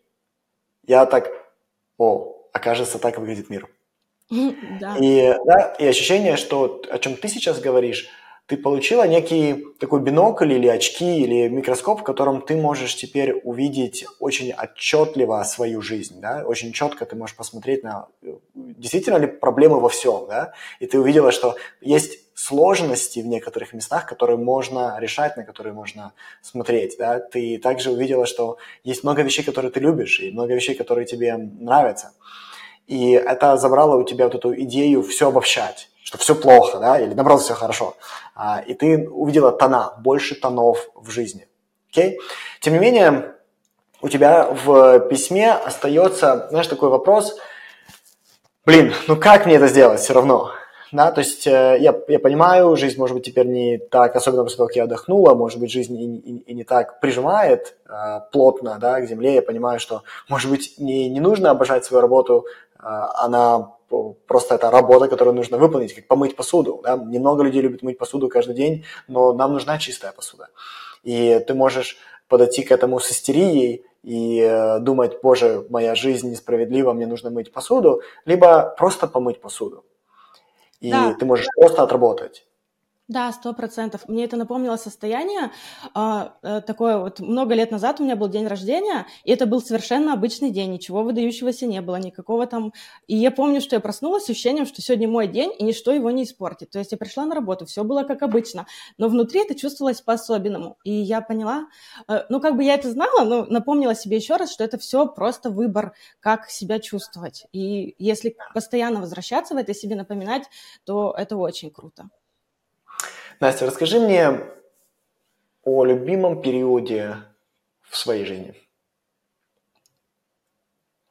я 0.88 1.06
так, 1.06 1.30
о, 2.00 2.50
окажется, 2.52 2.98
так 2.98 3.20
выглядит 3.20 3.52
мир. 3.52 3.70
Да. 4.82 4.98
И, 5.00 5.36
да, 5.46 5.76
и 5.78 5.86
ощущение, 5.86 6.36
что 6.36 6.82
о 6.90 6.98
чем 6.98 7.16
ты 7.16 7.28
сейчас 7.28 7.60
говоришь, 7.60 8.10
ты 8.48 8.58
получила 8.58 9.08
некий 9.08 9.66
такой 9.80 10.02
бинокль 10.02 10.54
или 10.54 10.68
очки 10.68 11.20
или 11.20 11.48
микроскоп, 11.48 12.02
в 12.02 12.04
котором 12.04 12.42
ты 12.42 12.56
можешь 12.56 12.96
теперь 12.96 13.34
увидеть 13.44 14.06
очень 14.20 14.54
отчетливо 14.54 15.42
свою 15.44 15.82
жизнь, 15.82 16.22
да, 16.22 16.44
очень 16.46 16.72
четко 16.72 17.06
ты 17.06 17.16
можешь 17.16 17.36
посмотреть 17.36 17.84
на 17.84 18.08
действительно 18.54 19.18
ли 19.18 19.26
проблемы 19.26 19.80
во 19.80 19.90
всем, 19.90 20.28
да, 20.28 20.54
и 20.80 20.86
ты 20.86 21.00
увидела, 21.00 21.32
что 21.32 21.56
есть 21.82 22.20
сложности 22.36 23.20
в 23.20 23.26
некоторых 23.26 23.74
местах, 23.74 24.06
которые 24.06 24.38
можно 24.38 24.96
решать, 25.00 25.38
на 25.38 25.44
которые 25.44 25.74
можно 25.74 26.14
смотреть, 26.44 26.98
да, 27.00 27.20
ты 27.20 27.58
также 27.58 27.92
увидела, 27.92 28.28
что 28.28 28.58
есть 28.84 29.04
много 29.04 29.24
вещей, 29.24 29.44
которые 29.44 29.72
ты 29.72 29.80
любишь, 29.80 30.20
и 30.20 30.32
много 30.32 30.54
вещей, 30.54 30.76
которые 30.76 31.08
тебе 31.08 31.36
нравятся, 31.36 32.14
и 32.86 33.12
это 33.12 33.58
забрало 33.58 33.96
у 33.96 34.04
тебя 34.04 34.26
вот 34.26 34.36
эту 34.36 34.54
идею 34.62 35.02
все 35.02 35.30
обобщать, 35.30 35.90
что 36.06 36.20
все 36.20 36.36
плохо, 36.36 36.78
да, 36.78 37.00
или 37.00 37.14
наоборот 37.14 37.42
все 37.42 37.56
хорошо. 37.56 37.96
А, 38.36 38.62
и 38.62 38.76
ты 38.76 39.10
увидела 39.10 39.52
тона, 39.52 39.96
больше 39.98 40.36
тонов 40.36 40.88
в 40.94 41.10
жизни. 41.10 41.48
Окей? 41.90 42.20
Тем 42.62 42.74
не 42.74 42.80
менее, 42.80 43.34
у 44.02 44.08
тебя 44.08 44.46
в 44.46 45.00
письме 45.10 45.52
остается, 45.52 46.48
знаешь, 46.52 46.68
такой 46.68 46.90
вопрос, 46.90 47.36
блин, 48.66 48.94
ну 49.08 49.18
как 49.18 49.48
мне 49.48 49.56
это 49.56 49.68
сделать 49.68 50.00
все 50.00 50.14
равно? 50.14 50.52
Да, 50.92 51.12
то 51.12 51.20
есть 51.20 51.48
э, 51.48 51.78
я, 51.80 51.96
я 52.08 52.20
понимаю, 52.20 52.76
жизнь, 52.76 53.00
может 53.00 53.16
быть, 53.16 53.26
теперь 53.26 53.48
не 53.48 53.80
так, 53.80 54.16
особенно 54.16 54.44
после 54.44 54.58
того, 54.58 54.68
как 54.68 54.76
я 54.76 54.84
отдохнула, 54.84 55.34
может 55.34 55.60
быть, 55.60 55.72
жизнь 55.72 56.00
и, 56.00 56.18
и, 56.18 56.38
и 56.38 56.54
не 56.54 56.64
так 56.64 57.00
прижимает 57.00 57.76
э, 57.90 58.20
плотно 58.32 58.78
да, 58.80 59.02
к 59.02 59.08
земле. 59.08 59.34
Я 59.34 59.42
понимаю, 59.42 59.80
что, 59.80 60.04
может 60.30 60.52
быть, 60.52 60.76
не, 60.78 61.10
не 61.10 61.20
нужно 61.20 61.50
обожать 61.50 61.84
свою 61.84 62.02
работу, 62.02 62.46
э, 62.78 62.84
она 62.84 63.75
просто 64.28 64.56
это 64.56 64.72
работа, 64.72 65.08
которую 65.08 65.36
нужно 65.36 65.58
выполнить, 65.58 65.94
как 65.94 66.08
помыть 66.08 66.36
посуду. 66.36 66.82
Да? 66.84 66.98
Немного 66.98 67.44
людей 67.44 67.62
любят 67.62 67.84
мыть 67.84 67.98
посуду 67.98 68.30
каждый 68.30 68.56
день, 68.56 68.86
но 69.08 69.34
нам 69.34 69.54
нужна 69.54 69.78
чистая 69.78 70.12
посуда. 70.12 70.50
И 71.04 71.44
ты 71.48 71.54
можешь 71.54 71.98
подойти 72.28 72.64
к 72.64 72.72
этому 72.72 73.00
с 73.00 73.12
истерией 73.12 73.86
и 74.04 74.40
э, 74.40 74.80
думать, 74.80 75.20
боже, 75.22 75.66
моя 75.70 75.96
жизнь 75.96 76.30
несправедлива, 76.30 76.94
мне 76.94 77.08
нужно 77.08 77.30
мыть 77.30 77.52
посуду, 77.52 78.02
либо 78.26 78.76
просто 78.78 79.08
помыть 79.08 79.42
посуду. 79.42 79.84
И 80.80 80.92
да. 80.92 81.16
ты 81.20 81.26
можешь 81.26 81.48
просто 81.56 81.84
отработать. 81.84 82.46
Да, 83.08 83.32
сто 83.32 83.54
процентов. 83.54 84.08
Мне 84.08 84.26
это 84.26 84.36
напомнило 84.36 84.78
состояние 84.78 85.52
э, 85.94 86.30
э, 86.42 86.62
такое 86.62 86.98
вот 86.98 87.20
много 87.20 87.54
лет 87.54 87.70
назад 87.70 88.00
у 88.00 88.04
меня 88.04 88.16
был 88.16 88.30
день 88.30 88.48
рождения, 88.48 89.06
и 89.24 89.32
это 89.32 89.46
был 89.46 89.62
совершенно 89.62 90.14
обычный 90.14 90.50
день, 90.50 90.72
ничего 90.72 91.04
выдающегося 91.04 91.68
не 91.68 91.82
было, 91.82 91.98
никакого 91.98 92.48
там. 92.48 92.74
И 93.06 93.16
я 93.16 93.30
помню, 93.30 93.62
что 93.62 93.76
я 93.76 93.80
проснулась 93.80 94.26
с 94.26 94.30
ощущением, 94.32 94.66
что 94.66 94.82
сегодня 94.82 95.08
мой 95.08 95.28
день, 95.28 95.54
и 95.56 95.64
ничто 95.64 95.92
его 95.92 96.10
не 96.10 96.24
испортит. 96.24 96.72
То 96.72 96.80
есть 96.80 96.94
я 96.94 96.98
пришла 96.98 97.26
на 97.26 97.36
работу, 97.36 97.68
все 97.68 97.84
было 97.84 98.02
как 98.04 98.24
обычно, 98.24 98.66
но 98.98 99.08
внутри 99.08 99.42
это 99.42 99.54
чувствовалось 99.54 100.02
по-особенному. 100.02 100.78
И 100.84 100.92
я 100.92 101.22
поняла, 101.22 101.68
э, 102.08 102.24
ну 102.30 102.42
как 102.42 102.56
бы 102.58 102.64
я 102.64 102.74
это 102.74 102.90
знала, 102.90 103.24
но 103.24 103.46
напомнила 103.46 103.94
себе 103.94 104.18
еще 104.18 104.38
раз, 104.38 104.52
что 104.52 104.64
это 104.64 104.80
все 104.80 105.06
просто 105.06 105.52
выбор, 105.52 105.94
как 106.20 106.50
себя 106.50 106.80
чувствовать. 106.80 107.46
И 107.52 107.94
если 108.00 108.36
постоянно 108.56 109.00
возвращаться 109.02 109.54
в 109.54 109.58
это 109.58 109.76
себе 109.76 109.96
напоминать, 109.96 110.46
то 110.86 111.14
это 111.16 111.38
очень 111.38 111.70
круто. 111.70 112.10
Настя, 113.40 113.66
расскажи 113.66 114.00
мне 114.00 114.42
о 115.64 115.86
любимом 115.86 116.42
периоде 116.42 117.18
в 117.82 117.98
своей 117.98 118.26
жизни. 118.26 118.56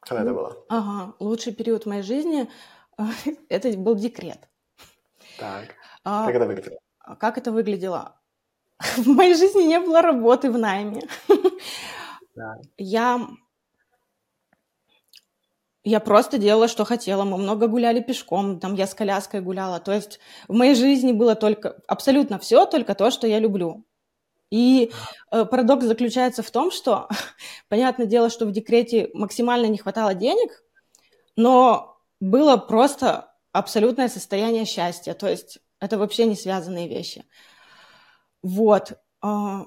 Когда 0.00 0.22
это 0.22 0.34
было? 0.34 0.64
Ага, 0.68 1.14
лучший 1.18 1.54
период 1.54 1.84
в 1.84 1.88
моей 1.88 2.02
жизни– 2.02 2.50
это 3.48 3.76
был 3.76 3.94
декрет. 3.94 4.48
Так, 5.38 5.74
а, 6.04 6.26
как 6.26 6.36
это 6.36 6.46
выглядело? 6.46 6.78
Как 7.18 7.38
это 7.38 7.52
выглядело? 7.52 8.20
В 8.96 9.08
моей 9.08 9.34
жизни 9.34 9.62
не 9.62 9.80
было 9.80 10.02
работы 10.02 10.50
в 10.50 10.58
найме. 10.58 11.02
Да. 12.34 12.56
Я 12.76 13.28
я 15.84 16.00
просто 16.00 16.38
делала, 16.38 16.66
что 16.66 16.84
хотела. 16.84 17.24
Мы 17.24 17.36
много 17.36 17.68
гуляли 17.68 18.00
пешком, 18.00 18.58
там 18.58 18.74
я 18.74 18.86
с 18.86 18.94
коляской 18.94 19.42
гуляла. 19.42 19.80
То 19.80 19.92
есть 19.92 20.18
в 20.48 20.54
моей 20.54 20.74
жизни 20.74 21.12
было 21.12 21.34
только 21.34 21.76
абсолютно 21.86 22.38
все, 22.38 22.64
только 22.64 22.94
то, 22.94 23.10
что 23.10 23.26
я 23.26 23.38
люблю. 23.38 23.84
И 24.50 24.90
э, 25.30 25.44
парадокс 25.44 25.84
заключается 25.84 26.42
в 26.42 26.50
том, 26.50 26.70
что, 26.70 27.08
понятное 27.68 28.06
дело, 28.06 28.30
что 28.30 28.46
в 28.46 28.52
декрете 28.52 29.10
максимально 29.12 29.66
не 29.66 29.76
хватало 29.76 30.14
денег, 30.14 30.64
но 31.36 31.98
было 32.18 32.56
просто 32.56 33.34
абсолютное 33.52 34.08
состояние 34.08 34.64
счастья. 34.64 35.12
То 35.12 35.28
есть 35.28 35.58
это 35.80 35.98
вообще 35.98 36.24
не 36.24 36.34
связанные 36.34 36.88
вещи. 36.88 37.24
Вот. 38.42 38.92
А, 39.20 39.64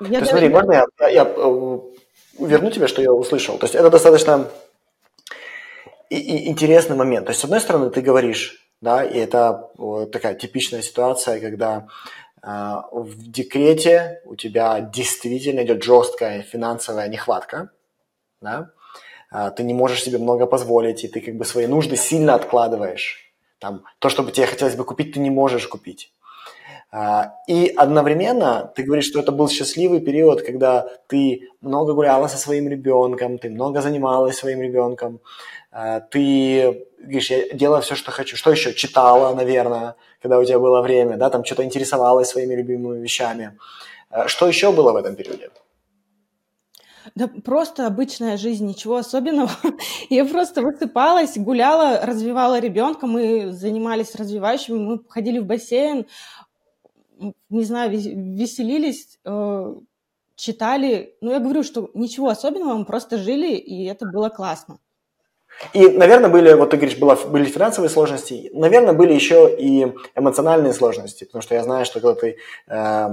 я 0.00 0.20
даже... 0.20 0.32
Смотри, 0.32 0.48
можно 0.50 0.72
я, 0.72 1.08
я, 1.08 1.24
э, 1.24 1.78
верну 2.40 2.70
тебя, 2.70 2.88
что 2.88 3.00
я 3.00 3.12
услышал? 3.12 3.56
То 3.56 3.64
есть 3.64 3.74
это 3.74 3.88
достаточно 3.88 4.50
и, 6.10 6.16
и 6.16 6.48
интересный 6.48 6.96
момент. 6.96 7.26
То 7.26 7.30
есть, 7.30 7.40
с 7.40 7.44
одной 7.44 7.60
стороны, 7.60 7.90
ты 7.90 8.00
говоришь, 8.00 8.64
да, 8.80 9.04
и 9.04 9.18
это 9.18 9.70
вот 9.76 10.12
такая 10.12 10.34
типичная 10.34 10.82
ситуация, 10.82 11.40
когда 11.40 11.86
э, 12.42 12.46
в 12.92 13.30
декрете 13.30 14.20
у 14.24 14.36
тебя 14.36 14.80
действительно 14.80 15.62
идет 15.62 15.82
жесткая 15.82 16.42
финансовая 16.42 17.08
нехватка, 17.08 17.70
да, 18.40 18.70
э, 19.32 19.50
ты 19.56 19.62
не 19.62 19.74
можешь 19.74 20.02
себе 20.02 20.18
много 20.18 20.46
позволить, 20.46 21.04
и 21.04 21.08
ты 21.08 21.20
как 21.20 21.36
бы 21.36 21.44
свои 21.44 21.66
нужды 21.66 21.96
сильно 21.96 22.34
откладываешь. 22.34 23.32
Там, 23.58 23.84
то, 23.98 24.10
что 24.10 24.22
бы 24.22 24.32
тебе 24.32 24.46
хотелось 24.46 24.76
бы 24.76 24.84
купить, 24.84 25.14
ты 25.14 25.20
не 25.20 25.30
можешь 25.30 25.66
купить. 25.66 26.12
И 27.48 27.72
одновременно 27.76 28.70
ты 28.76 28.84
говоришь, 28.84 29.06
что 29.06 29.18
это 29.18 29.32
был 29.32 29.48
счастливый 29.48 30.00
период, 30.00 30.42
когда 30.42 30.86
ты 31.08 31.48
много 31.60 31.92
гуляла 31.92 32.28
со 32.28 32.36
своим 32.36 32.68
ребенком, 32.68 33.38
ты 33.38 33.50
много 33.50 33.80
занималась 33.80 34.36
своим 34.36 34.62
ребенком, 34.62 35.20
а, 35.76 35.98
ты 35.98 36.86
говоришь, 37.00 37.30
я 37.30 37.48
делаю 37.52 37.82
все, 37.82 37.96
что 37.96 38.12
хочу. 38.12 38.36
Что 38.36 38.52
еще? 38.52 38.74
Читала, 38.74 39.34
наверное, 39.34 39.96
когда 40.22 40.38
у 40.38 40.44
тебя 40.44 40.60
было 40.60 40.80
время, 40.82 41.16
да, 41.16 41.30
там 41.30 41.44
что-то 41.44 41.64
интересовалась 41.64 42.28
своими 42.28 42.54
любимыми 42.54 43.02
вещами. 43.02 43.58
А, 44.08 44.28
что 44.28 44.46
еще 44.46 44.70
было 44.70 44.92
в 44.92 44.96
этом 44.96 45.16
периоде? 45.16 45.50
Да 47.16 47.28
просто 47.44 47.88
обычная 47.88 48.36
жизнь, 48.36 48.66
ничего 48.66 48.96
особенного. 48.96 49.50
Я 50.10 50.24
просто 50.24 50.62
высыпалась, 50.62 51.36
гуляла, 51.36 52.06
развивала 52.06 52.60
ребенка, 52.60 53.08
мы 53.08 53.52
занимались 53.52 54.14
развивающими, 54.14 54.78
мы 54.78 55.00
ходили 55.08 55.40
в 55.40 55.44
бассейн, 55.44 56.06
не 57.50 57.64
знаю, 57.64 57.90
веселились, 57.90 59.18
э, 59.24 59.74
читали. 60.36 61.16
Ну, 61.20 61.30
я 61.30 61.38
говорю, 61.38 61.62
что 61.62 61.90
ничего 61.94 62.28
особенного, 62.28 62.76
мы 62.76 62.84
просто 62.84 63.18
жили, 63.18 63.54
и 63.54 63.84
это 63.84 64.06
было 64.06 64.28
классно. 64.28 64.78
И, 65.72 65.88
наверное, 65.88 66.30
были, 66.30 66.52
вот 66.54 66.70
ты 66.70 66.76
говоришь, 66.76 66.98
было, 66.98 67.14
были 67.14 67.44
финансовые 67.44 67.88
сложности, 67.88 68.50
наверное, 68.54 68.92
были 68.92 69.12
еще 69.12 69.54
и 69.56 69.94
эмоциональные 70.16 70.72
сложности, 70.72 71.24
потому 71.24 71.42
что 71.42 71.54
я 71.54 71.62
знаю, 71.62 71.84
что 71.84 72.00
когда 72.00 72.14
ты 72.14 72.36
э, 72.66 73.08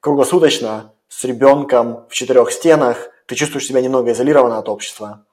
круглосуточно 0.00 0.92
с 1.08 1.24
ребенком 1.24 2.06
в 2.08 2.14
четырех 2.14 2.50
стенах, 2.50 3.10
ты 3.26 3.34
чувствуешь 3.34 3.66
себя 3.66 3.82
немного 3.82 4.12
изолированно 4.12 4.58
от 4.58 4.68
общества, 4.68 5.26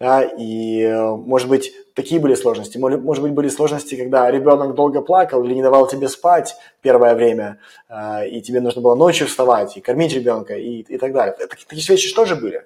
да, 0.00 0.22
и, 0.22 0.86
может 0.92 1.48
быть, 1.48 1.72
такие 1.94 2.20
были 2.20 2.34
сложности. 2.34 2.78
Может, 2.78 3.22
быть, 3.22 3.32
были 3.32 3.48
сложности, 3.48 3.94
когда 3.94 4.30
ребенок 4.30 4.74
долго 4.74 5.00
плакал 5.00 5.44
или 5.44 5.54
не 5.54 5.62
давал 5.62 5.86
тебе 5.86 6.08
спать 6.08 6.56
первое 6.82 7.14
время, 7.14 7.60
э, 7.88 8.28
и 8.28 8.42
тебе 8.42 8.60
нужно 8.60 8.82
было 8.82 8.96
ночью 8.96 9.28
вставать 9.28 9.76
и 9.76 9.80
кормить 9.80 10.12
ребенка 10.12 10.56
и, 10.56 10.80
и 10.80 10.98
так 10.98 11.12
далее. 11.12 11.34
Такие 11.46 11.82
вещи 11.88 12.14
тоже 12.14 12.34
были? 12.34 12.64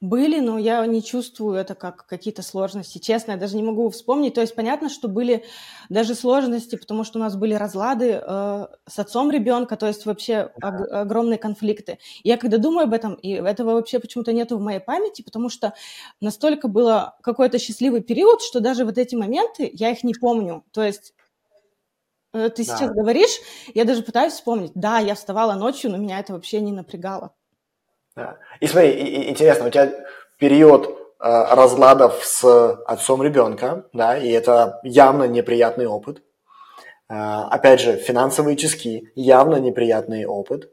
Были, 0.00 0.40
но 0.40 0.56
я 0.56 0.86
не 0.86 1.02
чувствую 1.02 1.56
это 1.56 1.74
как 1.74 2.06
какие-то 2.06 2.40
сложности. 2.40 2.96
Честно, 2.96 3.32
я 3.32 3.36
даже 3.36 3.54
не 3.54 3.62
могу 3.62 3.90
вспомнить. 3.90 4.32
То 4.32 4.40
есть 4.40 4.54
понятно, 4.54 4.88
что 4.88 5.08
были 5.08 5.44
даже 5.90 6.14
сложности, 6.14 6.76
потому 6.76 7.04
что 7.04 7.18
у 7.18 7.22
нас 7.22 7.36
были 7.36 7.52
разлады 7.52 8.12
э, 8.12 8.66
с 8.88 8.98
отцом 8.98 9.30
ребенка, 9.30 9.76
то 9.76 9.86
есть 9.86 10.06
вообще 10.06 10.52
ог- 10.62 10.90
огромные 10.90 11.36
конфликты. 11.38 11.98
Я 12.24 12.38
когда 12.38 12.56
думаю 12.56 12.84
об 12.84 12.94
этом, 12.94 13.12
и 13.12 13.32
этого 13.32 13.72
вообще 13.72 13.98
почему-то 13.98 14.32
нету 14.32 14.56
в 14.56 14.62
моей 14.62 14.80
памяти, 14.80 15.20
потому 15.20 15.50
что 15.50 15.74
настолько 16.22 16.68
было 16.68 17.18
какой-то 17.22 17.58
счастливый 17.58 18.00
период, 18.00 18.40
что 18.40 18.60
даже 18.60 18.86
вот 18.86 18.96
эти 18.96 19.14
моменты, 19.16 19.70
я 19.74 19.90
их 19.90 20.02
не 20.02 20.14
помню. 20.14 20.64
То 20.70 20.82
есть 20.82 21.12
э, 22.32 22.48
ты 22.48 22.64
да. 22.64 22.74
сейчас 22.74 22.90
говоришь, 22.90 23.38
я 23.74 23.84
даже 23.84 24.02
пытаюсь 24.02 24.32
вспомнить. 24.32 24.72
Да, 24.74 24.98
я 24.98 25.14
вставала 25.14 25.56
ночью, 25.56 25.90
но 25.90 25.98
меня 25.98 26.20
это 26.20 26.32
вообще 26.32 26.62
не 26.62 26.72
напрягало. 26.72 27.34
Да. 28.16 28.38
И 28.60 28.66
смотри, 28.66 29.30
интересно, 29.30 29.66
у 29.66 29.70
тебя 29.70 29.92
период 30.38 30.86
э, 30.86 30.92
разладов 31.20 32.24
с 32.24 32.44
отцом 32.86 33.22
ребенка, 33.22 33.84
да, 33.92 34.16
и 34.18 34.30
это 34.30 34.80
явно 34.82 35.24
неприятный 35.24 35.86
опыт. 35.86 36.22
Э, 37.08 37.44
опять 37.50 37.80
же, 37.80 37.96
финансовые 37.96 38.56
чески, 38.56 39.10
явно 39.14 39.56
неприятный 39.56 40.24
опыт. 40.26 40.70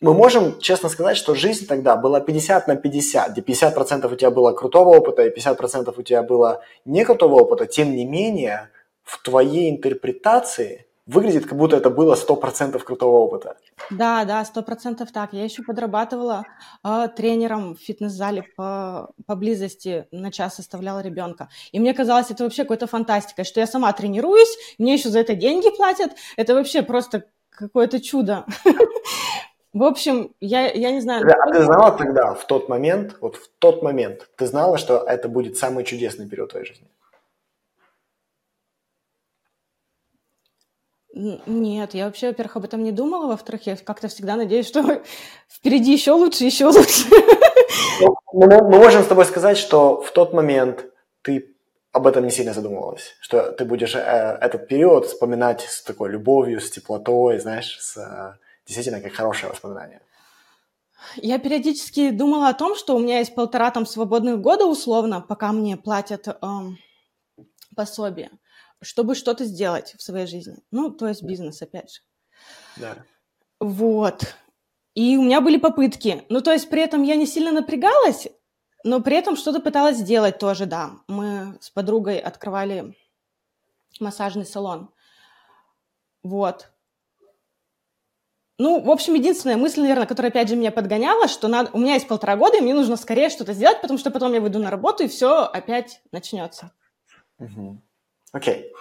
Мы 0.00 0.12
можем 0.12 0.58
честно 0.60 0.90
сказать, 0.90 1.16
что 1.16 1.34
жизнь 1.34 1.66
тогда 1.66 1.96
была 1.96 2.20
50 2.20 2.68
на 2.68 2.76
50, 2.76 3.30
где 3.30 3.40
50% 3.40 4.12
у 4.12 4.16
тебя 4.16 4.30
было 4.30 4.52
крутого 4.52 4.90
опыта 4.90 5.22
и 5.24 5.34
50% 5.34 5.94
у 5.96 6.02
тебя 6.02 6.22
было 6.22 6.62
не 6.84 7.04
крутого 7.04 7.36
опыта. 7.36 7.66
Тем 7.66 7.94
не 7.94 8.04
менее, 8.04 8.68
в 9.02 9.22
твоей 9.22 9.70
интерпретации 9.70 10.86
выглядит, 11.06 11.46
как 11.46 11.58
будто 11.58 11.76
это 11.76 11.90
было 11.90 12.14
100% 12.14 12.78
крутого 12.82 13.18
опыта. 13.18 13.56
Да, 13.90 14.24
да, 14.24 14.44
сто 14.44 14.62
процентов 14.62 15.12
так. 15.12 15.32
Я 15.32 15.44
еще 15.44 15.62
подрабатывала 15.62 16.44
э, 16.82 17.08
тренером 17.14 17.74
в 17.74 17.80
фитнес-зале 17.80 18.44
по, 18.56 19.10
поблизости, 19.26 20.06
на 20.10 20.30
час 20.30 20.58
оставляла 20.58 21.00
ребенка. 21.00 21.48
И 21.72 21.78
мне 21.78 21.94
казалось, 21.94 22.30
это 22.30 22.44
вообще 22.44 22.62
какой-то 22.62 22.86
фантастикой, 22.86 23.44
что 23.44 23.60
я 23.60 23.66
сама 23.66 23.92
тренируюсь, 23.92 24.56
мне 24.78 24.94
еще 24.94 25.10
за 25.10 25.20
это 25.20 25.34
деньги 25.34 25.68
платят. 25.76 26.12
Это 26.36 26.54
вообще 26.54 26.82
просто 26.82 27.24
какое-то 27.50 28.00
чудо. 28.00 28.46
В 29.74 29.82
общем, 29.82 30.32
я, 30.40 30.70
я 30.70 30.92
не 30.92 31.00
знаю... 31.00 31.26
А 31.28 31.52
ты 31.52 31.64
знала 31.64 31.90
тогда, 31.98 32.34
в 32.34 32.46
тот 32.46 32.68
момент, 32.68 33.16
вот 33.20 33.34
в 33.34 33.50
тот 33.58 33.82
момент, 33.82 34.28
ты 34.36 34.46
знала, 34.46 34.78
что 34.78 34.98
это 34.98 35.28
будет 35.28 35.56
самый 35.56 35.82
чудесный 35.82 36.28
период 36.28 36.50
твоей 36.50 36.64
жизни? 36.64 36.86
Нет, 41.16 41.94
я 41.94 42.06
вообще, 42.06 42.28
во-первых, 42.28 42.56
об 42.56 42.64
этом 42.64 42.82
не 42.82 42.90
думала, 42.90 43.28
во-вторых, 43.28 43.66
я 43.66 43.76
как-то 43.76 44.08
всегда 44.08 44.34
надеюсь, 44.34 44.66
что 44.66 44.82
впереди 45.48 45.92
еще 45.92 46.10
лучше, 46.12 46.44
еще 46.44 46.66
лучше. 46.66 47.04
Ну, 48.00 48.16
мы, 48.32 48.46
мы 48.46 48.78
можем 48.78 49.04
с 49.04 49.06
тобой 49.06 49.24
сказать, 49.24 49.56
что 49.56 50.00
в 50.02 50.10
тот 50.10 50.32
момент 50.32 50.86
ты 51.22 51.54
об 51.92 52.08
этом 52.08 52.24
не 52.24 52.32
сильно 52.32 52.52
задумывалась, 52.52 53.14
что 53.20 53.52
ты 53.52 53.64
будешь 53.64 53.94
э, 53.94 53.98
этот 54.40 54.66
период 54.66 55.06
вспоминать 55.06 55.60
с 55.60 55.82
такой 55.82 56.10
любовью, 56.10 56.60
с 56.60 56.68
теплотой, 56.68 57.38
знаешь, 57.38 57.78
с, 57.78 57.96
э, 57.96 58.36
действительно 58.66 59.00
как 59.00 59.12
хорошее 59.12 59.52
воспоминание. 59.52 60.00
Я 61.14 61.38
периодически 61.38 62.10
думала 62.10 62.48
о 62.48 62.54
том, 62.54 62.74
что 62.74 62.96
у 62.96 62.98
меня 62.98 63.20
есть 63.20 63.36
полтора 63.36 63.70
там 63.70 63.86
свободных 63.86 64.40
года 64.40 64.66
условно, 64.66 65.20
пока 65.20 65.52
мне 65.52 65.76
платят 65.76 66.26
эм, 66.26 66.78
пособие 67.76 68.30
чтобы 68.84 69.14
что-то 69.14 69.44
сделать 69.44 69.94
в 69.98 70.02
своей 70.02 70.26
жизни. 70.26 70.58
Ну, 70.70 70.90
то 70.90 71.08
есть 71.08 71.22
бизнес, 71.22 71.60
опять 71.62 71.92
же. 71.92 72.00
Да. 72.76 72.96
Вот. 73.60 74.36
И 74.94 75.16
у 75.16 75.22
меня 75.22 75.40
были 75.40 75.58
попытки. 75.58 76.24
Ну, 76.28 76.40
то 76.40 76.52
есть 76.52 76.70
при 76.70 76.82
этом 76.82 77.02
я 77.02 77.16
не 77.16 77.26
сильно 77.26 77.50
напрягалась, 77.52 78.28
но 78.84 79.00
при 79.00 79.16
этом 79.16 79.36
что-то 79.36 79.60
пыталась 79.60 79.96
сделать 79.96 80.38
тоже, 80.38 80.66
да. 80.66 80.92
Мы 81.08 81.58
с 81.60 81.70
подругой 81.70 82.18
открывали 82.18 82.94
массажный 84.00 84.44
салон. 84.44 84.90
Вот. 86.22 86.70
Ну, 88.56 88.80
в 88.80 88.90
общем, 88.90 89.14
единственная 89.14 89.56
мысль, 89.56 89.80
наверное, 89.80 90.06
которая, 90.06 90.30
опять 90.30 90.48
же, 90.48 90.54
меня 90.54 90.70
подгоняла, 90.70 91.26
что 91.26 91.48
надо... 91.48 91.70
у 91.72 91.78
меня 91.78 91.94
есть 91.94 92.06
полтора 92.06 92.36
года, 92.36 92.58
и 92.58 92.60
мне 92.60 92.72
нужно 92.72 92.96
скорее 92.96 93.28
что-то 93.28 93.52
сделать, 93.52 93.80
потому 93.80 93.98
что 93.98 94.12
потом 94.12 94.32
я 94.32 94.40
выйду 94.40 94.60
на 94.60 94.70
работу, 94.70 95.02
и 95.02 95.08
все 95.08 95.42
опять 95.42 96.00
начнется. 96.12 96.70
Угу. 97.38 97.82
Окей. 98.34 98.72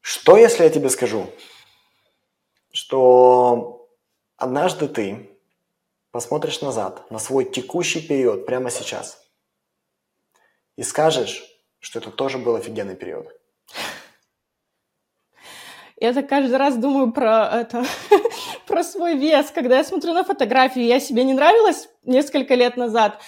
Что, 0.00 0.36
если 0.36 0.62
я 0.62 0.70
тебе 0.70 0.88
скажу, 0.88 1.26
что 2.70 3.88
однажды 4.36 4.86
ты 4.86 5.28
посмотришь 6.12 6.60
назад 6.60 7.10
на 7.10 7.18
свой 7.18 7.44
текущий 7.44 8.00
период 8.00 8.46
прямо 8.46 8.70
сейчас 8.70 9.20
и 10.76 10.84
скажешь, 10.84 11.44
что 11.80 11.98
это 11.98 12.12
тоже 12.12 12.38
был 12.38 12.54
офигенный 12.54 12.94
период? 12.94 13.26
Я 15.98 16.12
так 16.12 16.28
каждый 16.28 16.56
раз 16.56 16.76
думаю 16.76 17.10
про 17.10 17.62
это, 17.62 17.84
про 18.68 18.84
свой 18.84 19.16
вес, 19.16 19.50
когда 19.50 19.78
я 19.78 19.84
смотрю 19.84 20.12
на 20.12 20.22
фотографию, 20.22 20.84
я 20.84 21.00
себе 21.00 21.24
не 21.24 21.34
нравилась 21.34 21.88
несколько 22.04 22.54
лет 22.54 22.76
назад, 22.76 23.20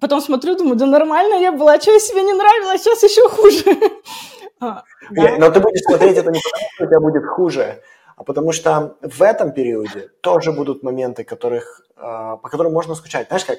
потом 0.00 0.20
смотрю, 0.20 0.56
думаю, 0.56 0.74
да 0.74 0.86
нормально 0.86 1.34
я 1.34 1.52
была, 1.52 1.80
что 1.80 1.92
я 1.92 2.00
себе 2.00 2.22
не 2.22 2.32
нравилась, 2.32 2.82
сейчас 2.82 3.04
еще 3.04 3.28
хуже. 3.28 3.64
А, 4.60 4.84
да? 5.10 5.36
Но 5.38 5.50
ты 5.50 5.60
будешь 5.60 5.82
смотреть 5.82 6.16
это 6.16 6.30
не 6.30 6.40
потому, 6.40 6.70
что 6.74 6.84
у 6.84 6.86
тебя 6.86 7.00
будет 7.00 7.26
хуже, 7.26 7.82
а 8.16 8.24
потому 8.24 8.52
что 8.52 8.96
в 9.02 9.22
этом 9.22 9.52
периоде 9.52 10.08
тоже 10.20 10.52
будут 10.52 10.82
моменты, 10.82 11.24
которых, 11.24 11.82
а, 11.96 12.36
по 12.36 12.48
которым 12.48 12.72
можно 12.72 12.94
скучать. 12.94 13.28
Знаешь 13.28 13.44
как? 13.44 13.58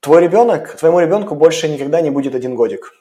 Твой 0.00 0.22
ребенок, 0.22 0.76
твоему 0.76 1.00
ребенку 1.00 1.34
больше 1.34 1.68
никогда 1.68 2.00
не 2.00 2.10
будет 2.10 2.34
один 2.34 2.54
годик. 2.54 2.92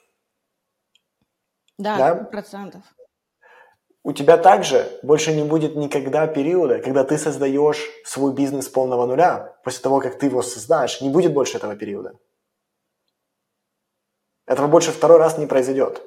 Да, 1.78 2.16
процентов. 2.16 2.84
У 4.04 4.14
тебя 4.14 4.38
также 4.38 5.00
больше 5.04 5.32
не 5.32 5.44
будет 5.44 5.76
никогда 5.76 6.26
периода, 6.26 6.80
когда 6.80 7.04
ты 7.04 7.20
создаешь 7.20 7.88
свой 8.04 8.34
бизнес 8.34 8.68
полного 8.68 9.06
нуля, 9.06 9.56
после 9.64 9.84
того, 9.84 10.00
как 10.00 10.18
ты 10.18 10.26
его 10.26 10.42
создаешь, 10.42 11.02
не 11.02 11.10
будет 11.10 11.34
больше 11.34 11.58
этого 11.58 11.76
периода. 11.76 12.14
Этого 14.48 14.68
больше 14.68 14.92
второй 14.92 15.18
раз 15.18 15.38
не 15.38 15.46
произойдет. 15.46 16.02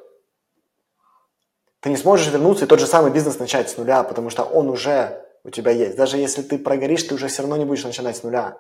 Ты 1.85 1.91
не 1.91 1.99
сможешь 1.99 2.33
вернуться 2.33 2.65
и 2.65 2.69
тот 2.69 2.81
же 2.81 2.87
самый 2.87 3.13
бизнес 3.13 3.39
начать 3.39 3.69
с 3.69 3.77
нуля, 3.77 4.05
потому 4.05 4.31
что 4.31 4.43
он 4.43 4.71
уже 4.71 5.23
у 5.45 5.51
тебя 5.51 5.71
есть. 5.71 5.99
Даже 5.99 6.17
если 6.17 6.41
ты 6.41 6.59
прогоришь, 6.59 7.03
ты 7.03 7.15
уже 7.15 7.29
все 7.29 7.43
равно 7.43 7.59
не 7.59 7.67
будешь 7.67 7.85
начинать 7.85 8.17
с 8.17 8.23
нуля. 8.23 8.57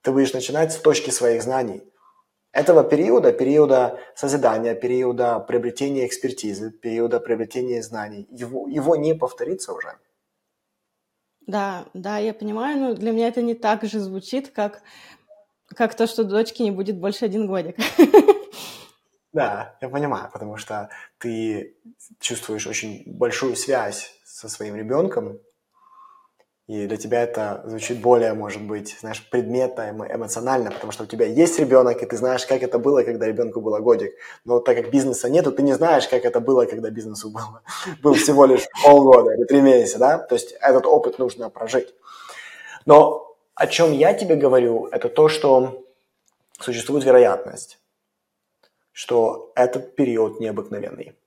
Ты 0.00 0.12
будешь 0.12 0.32
начинать 0.32 0.72
с 0.72 0.76
точки 0.76 1.10
своих 1.10 1.42
знаний. 1.42 1.82
Этого 2.52 2.82
периода, 2.82 3.32
периода 3.32 4.00
созидания, 4.14 4.74
периода 4.74 5.40
приобретения 5.40 6.06
экспертизы, 6.06 6.70
периода 6.70 7.20
приобретения 7.20 7.82
знаний, 7.82 8.26
его, 8.30 8.66
его 8.66 8.96
не 8.96 9.14
повторится 9.14 9.74
уже. 9.74 9.98
Да, 11.46 11.84
да, 11.92 12.16
я 12.16 12.32
понимаю, 12.32 12.78
но 12.78 12.94
для 12.94 13.12
меня 13.12 13.28
это 13.28 13.42
не 13.42 13.54
так 13.54 13.84
же 13.84 14.00
звучит, 14.00 14.48
как, 14.48 14.80
как 15.66 15.94
то, 15.94 16.06
что 16.06 16.24
дочке 16.24 16.64
не 16.64 16.70
будет 16.70 16.96
больше 16.96 17.26
один 17.26 17.46
годик. 17.46 17.76
Да, 19.34 19.76
я 19.80 19.88
понимаю, 19.88 20.30
потому 20.32 20.56
что 20.56 20.90
ты 21.18 21.76
чувствуешь 22.20 22.68
очень 22.68 23.02
большую 23.06 23.56
связь 23.56 24.14
со 24.24 24.48
своим 24.48 24.76
ребенком, 24.76 25.40
и 26.68 26.86
для 26.86 26.96
тебя 26.96 27.22
это 27.22 27.62
звучит 27.66 28.00
более, 28.00 28.32
может 28.32 28.62
быть, 28.62 28.96
знаешь, 29.00 29.28
предметно, 29.28 29.90
эмоционально, 29.90 30.70
потому 30.70 30.92
что 30.92 31.02
у 31.02 31.06
тебя 31.06 31.26
есть 31.26 31.58
ребенок, 31.58 32.00
и 32.00 32.06
ты 32.06 32.16
знаешь, 32.16 32.46
как 32.46 32.62
это 32.62 32.78
было, 32.78 33.02
когда 33.02 33.26
ребенку 33.26 33.60
было 33.60 33.80
годик. 33.80 34.14
Но 34.44 34.60
так 34.60 34.76
как 34.76 34.90
бизнеса 34.90 35.28
нету, 35.28 35.50
ты 35.50 35.62
не 35.62 35.74
знаешь, 35.74 36.08
как 36.08 36.24
это 36.24 36.38
было, 36.38 36.64
когда 36.64 36.88
бизнесу 36.88 37.28
было, 37.28 37.60
был 38.02 38.14
всего 38.14 38.46
лишь 38.46 38.66
полгода 38.84 39.34
или 39.34 39.44
три 39.44 39.60
месяца, 39.60 39.98
да? 39.98 40.18
То 40.18 40.36
есть 40.36 40.52
этот 40.52 40.86
опыт 40.86 41.18
нужно 41.18 41.50
прожить. 41.50 41.92
Но 42.86 43.36
о 43.56 43.66
чем 43.66 43.92
я 43.92 44.14
тебе 44.14 44.36
говорю, 44.36 44.86
это 44.86 45.08
то, 45.08 45.28
что 45.28 45.84
существует 46.60 47.04
вероятность, 47.04 47.78
что 48.94 49.52
этот 49.56 49.96
период 49.96 50.38
необыкновенный. 50.40 51.18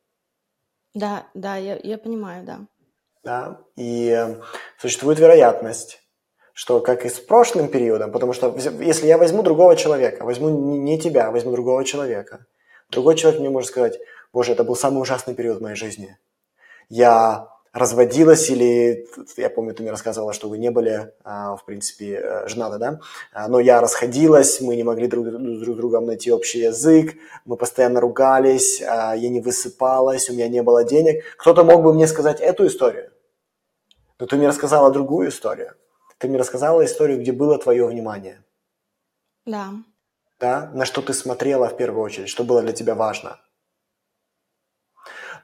Да, 0.93 1.27
да, 1.34 1.58
я, 1.58 1.77
я 1.84 1.97
понимаю, 1.97 2.45
да. 2.45 2.60
Да, 3.23 3.62
и 3.75 4.38
существует 4.80 5.19
вероятность, 5.19 6.01
что 6.53 6.80
как 6.80 7.06
и 7.06 7.10
с 7.10 7.19
прошлым 7.19 7.67
периодом, 7.67 8.13
потому 8.13 8.32
что 8.32 8.56
если 8.80 9.06
я 9.06 9.17
возьму 9.17 9.43
другого 9.43 9.75
человека, 9.75 10.23
возьму 10.23 10.49
не 10.49 10.97
тебя, 10.97 11.30
возьму 11.30 11.51
другого 11.51 11.84
человека, 11.84 12.45
другой 12.89 13.15
человек 13.15 13.41
мне 13.41 13.49
может 13.49 13.69
сказать, 13.69 13.99
боже, 14.32 14.53
это 14.53 14.63
был 14.63 14.77
самый 14.77 15.01
ужасный 15.01 15.36
период 15.36 15.60
в 15.60 15.62
моей 15.62 15.75
жизни. 15.75 16.17
Я 16.88 17.49
разводилась 17.77 18.49
или, 18.49 19.07
я 19.37 19.49
помню, 19.49 19.73
ты 19.73 19.83
мне 19.83 19.91
рассказывала, 19.91 20.33
что 20.33 20.49
вы 20.49 20.57
не 20.57 20.71
были, 20.71 21.13
а, 21.23 21.55
в 21.55 21.65
принципе, 21.65 22.15
э, 22.15 22.47
женаты, 22.47 22.77
да? 22.77 22.99
А, 23.31 23.47
но 23.47 23.59
я 23.59 23.81
расходилась, 23.81 24.61
мы 24.61 24.75
не 24.75 24.83
могли 24.83 25.07
друг, 25.07 25.29
друг 25.29 25.75
с 25.75 25.77
другом 25.77 26.05
найти 26.05 26.31
общий 26.31 26.59
язык, 26.59 27.15
мы 27.45 27.55
постоянно 27.55 27.99
ругались, 27.99 28.81
а, 28.81 29.15
я 29.15 29.29
не 29.29 29.41
высыпалась, 29.41 30.29
у 30.29 30.33
меня 30.33 30.47
не 30.47 30.63
было 30.63 30.83
денег. 30.83 31.23
Кто-то 31.37 31.63
мог 31.63 31.83
бы 31.83 31.93
мне 31.93 32.07
сказать 32.07 32.41
эту 32.41 32.65
историю, 32.67 33.11
но 34.19 34.25
ты 34.25 34.35
мне 34.35 34.47
рассказала 34.47 34.91
другую 34.91 35.29
историю. 35.29 35.73
Ты 36.17 36.27
мне 36.27 36.39
рассказала 36.39 36.83
историю, 36.83 37.19
где 37.19 37.31
было 37.31 37.59
твое 37.59 37.85
внимание. 37.85 38.43
Да. 39.45 39.69
Да? 40.39 40.71
На 40.73 40.85
что 40.85 41.01
ты 41.01 41.13
смотрела 41.13 41.69
в 41.69 41.77
первую 41.77 42.03
очередь, 42.03 42.29
что 42.29 42.43
было 42.43 42.61
для 42.61 42.73
тебя 42.73 42.95
важно. 42.95 43.39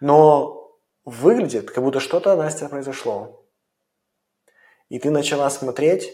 Но 0.02 0.63
выглядит, 1.06 1.72
как 1.72 1.84
будто 1.84 2.00
что-то, 2.00 2.36
Настя, 2.36 2.70
произошло. 2.70 3.46
И 4.90 5.00
ты 5.00 5.10
начала 5.12 5.50
смотреть 5.50 6.12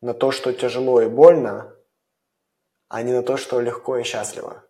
на 0.00 0.14
то, 0.14 0.30
что 0.30 0.52
тяжело 0.52 1.00
и 1.00 1.08
больно, 1.08 1.74
а 2.88 3.02
не 3.02 3.12
на 3.12 3.22
то, 3.22 3.36
что 3.36 3.60
легко 3.60 3.96
и 3.96 4.02
счастливо. 4.02 4.64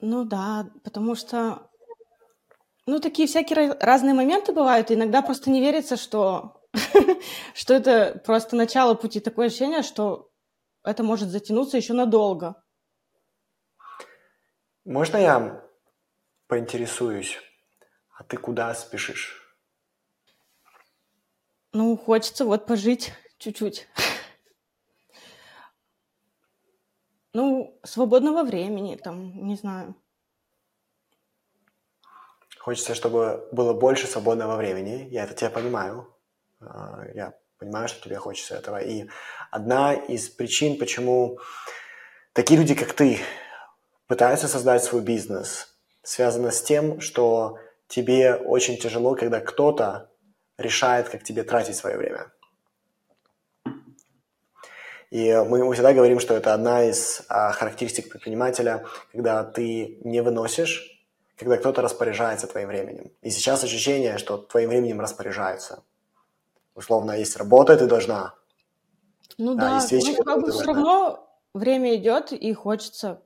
Ну 0.00 0.24
да, 0.24 0.70
потому 0.82 1.14
что, 1.14 1.70
ну 2.86 3.00
такие 3.00 3.26
всякие 3.26 3.72
разные 3.80 4.14
моменты 4.14 4.52
бывают, 4.52 4.90
и 4.90 4.94
иногда 4.94 5.22
просто 5.22 5.50
не 5.50 5.60
верится, 5.60 5.96
что, 5.96 6.60
что 7.54 7.74
это 7.74 8.20
просто 8.24 8.56
начало 8.56 8.94
пути. 8.94 9.20
Такое 9.20 9.46
ощущение, 9.46 9.82
что 9.82 10.30
это 10.82 11.02
может 11.02 11.30
затянуться 11.30 11.76
еще 11.76 11.94
надолго. 11.94 12.62
Можно 14.84 15.16
я 15.16 15.64
поинтересуюсь, 16.54 17.36
а 18.16 18.22
ты 18.22 18.36
куда 18.36 18.72
спешишь? 18.74 19.42
Ну, 21.72 21.96
хочется 21.96 22.44
вот 22.44 22.64
пожить 22.64 23.12
чуть-чуть. 23.38 23.88
Ну, 27.32 27.80
свободного 27.82 28.44
времени, 28.44 28.94
там, 28.94 29.48
не 29.48 29.56
знаю. 29.56 29.96
Хочется, 32.60 32.94
чтобы 32.94 33.48
было 33.50 33.74
больше 33.74 34.06
свободного 34.06 34.54
времени. 34.54 35.08
Я 35.10 35.24
это 35.24 35.34
тебя 35.34 35.50
понимаю. 35.50 36.16
А, 36.60 37.04
я 37.14 37.34
понимаю, 37.58 37.88
что 37.88 38.00
тебе 38.04 38.18
хочется 38.18 38.54
этого. 38.54 38.80
И 38.80 39.08
одна 39.50 39.94
из 39.94 40.28
причин, 40.28 40.78
почему 40.78 41.40
такие 42.32 42.60
люди, 42.60 42.76
как 42.76 42.92
ты, 42.92 43.18
пытаются 44.06 44.46
создать 44.46 44.84
свой 44.84 45.02
бизнес– 45.02 45.72
связано 46.04 46.50
с 46.50 46.62
тем, 46.62 47.00
что 47.00 47.58
тебе 47.88 48.34
очень 48.34 48.78
тяжело, 48.78 49.14
когда 49.14 49.40
кто-то 49.40 50.10
решает, 50.58 51.08
как 51.08 51.24
тебе 51.24 51.42
тратить 51.42 51.76
свое 51.76 51.96
время. 51.96 52.30
И 55.10 55.32
мы, 55.32 55.64
мы 55.64 55.74
всегда 55.74 55.92
говорим, 55.92 56.18
что 56.18 56.34
это 56.34 56.54
одна 56.54 56.84
из 56.84 57.22
а, 57.28 57.52
характеристик 57.52 58.10
предпринимателя, 58.10 58.84
когда 59.12 59.44
ты 59.44 59.98
не 60.02 60.20
выносишь, 60.22 61.04
когда 61.36 61.56
кто-то 61.56 61.82
распоряжается 61.82 62.46
твоим 62.46 62.68
временем. 62.68 63.12
И 63.22 63.30
сейчас 63.30 63.62
ощущение, 63.62 64.18
что 64.18 64.38
твоим 64.38 64.70
временем 64.70 65.00
распоряжаются. 65.00 65.84
Условно, 66.74 67.12
есть 67.12 67.36
работа, 67.36 67.76
ты 67.76 67.86
должна. 67.86 68.34
Ну 69.38 69.54
да, 69.54 69.70
да 69.70 69.74
есть 69.76 69.92
вещи, 69.92 70.14
ну, 70.16 70.24
как 70.24 70.42
бы 70.42 70.50
все 70.50 70.64
равно 70.64 71.28
время 71.54 71.94
идет, 71.94 72.32
и 72.32 72.52
хочется 72.52 73.22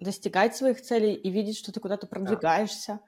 достигать 0.00 0.56
своих 0.56 0.82
целей 0.82 1.14
и 1.14 1.30
видеть, 1.30 1.58
что 1.58 1.72
ты 1.72 1.80
куда-то 1.80 2.06
продвигаешься. 2.06 3.00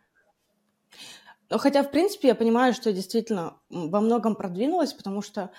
Да. 1.49 1.59
Хотя, 1.59 1.83
в 1.83 1.91
принципе, 1.91 2.29
я 2.29 2.35
понимаю, 2.35 2.73
что 2.73 2.93
действительно 2.93 3.59
во 3.69 4.01
многом 4.01 4.37
продвинулась, 4.37 4.93
потому 4.93 5.23
что 5.23 5.51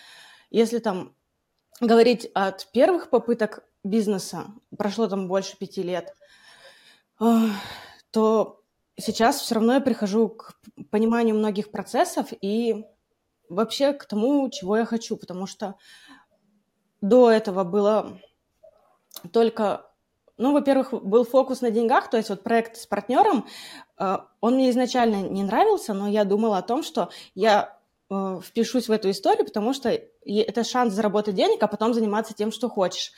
если 0.49 0.79
там 0.79 1.15
говорить 1.81 2.29
от 2.33 2.71
первых 2.71 3.09
попыток 3.09 3.63
бизнеса, 3.83 4.47
прошло 4.77 5.07
там 5.07 5.27
больше 5.27 5.57
пяти 5.57 5.83
лет, 5.83 6.15
то 8.11 8.63
сейчас 8.97 9.39
все 9.39 9.55
равно 9.55 9.73
я 9.73 9.81
прихожу 9.81 10.29
к 10.29 10.55
пониманию 10.89 11.35
многих 11.35 11.71
процессов 11.71 12.27
и 12.41 12.85
вообще 13.49 13.93
к 13.93 14.05
тому, 14.05 14.49
чего 14.49 14.77
я 14.77 14.85
хочу, 14.85 15.17
потому 15.17 15.47
что 15.47 15.75
до 17.01 17.29
этого 17.29 17.63
было 17.63 18.19
только, 19.31 19.91
ну, 20.37 20.53
во-первых, 20.53 20.93
был 20.93 21.25
фокус 21.25 21.61
на 21.61 21.71
деньгах, 21.71 22.09
то 22.09 22.17
есть 22.17 22.29
вот 22.29 22.43
проект 22.43 22.77
с 22.77 22.85
партнером, 22.85 23.45
э, 23.99 24.17
он 24.41 24.55
мне 24.55 24.69
изначально 24.71 25.21
не 25.21 25.43
нравился, 25.43 25.93
но 25.93 26.07
я 26.07 26.23
думала 26.23 26.57
о 26.57 26.63
том, 26.63 26.83
что 26.83 27.09
я 27.35 27.77
э, 28.09 28.39
впишусь 28.43 28.87
в 28.87 28.91
эту 28.91 29.11
историю, 29.11 29.45
потому 29.45 29.73
что 29.73 29.89
это 30.25 30.63
шанс 30.63 30.93
заработать 30.93 31.35
денег, 31.35 31.61
а 31.61 31.67
потом 31.67 31.93
заниматься 31.93 32.33
тем, 32.33 32.51
что 32.51 32.69
хочешь. 32.69 33.11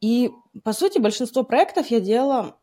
И, 0.00 0.32
по 0.64 0.72
сути, 0.72 0.98
большинство 0.98 1.42
проектов 1.42 1.88
я 1.88 2.00
делала, 2.00 2.56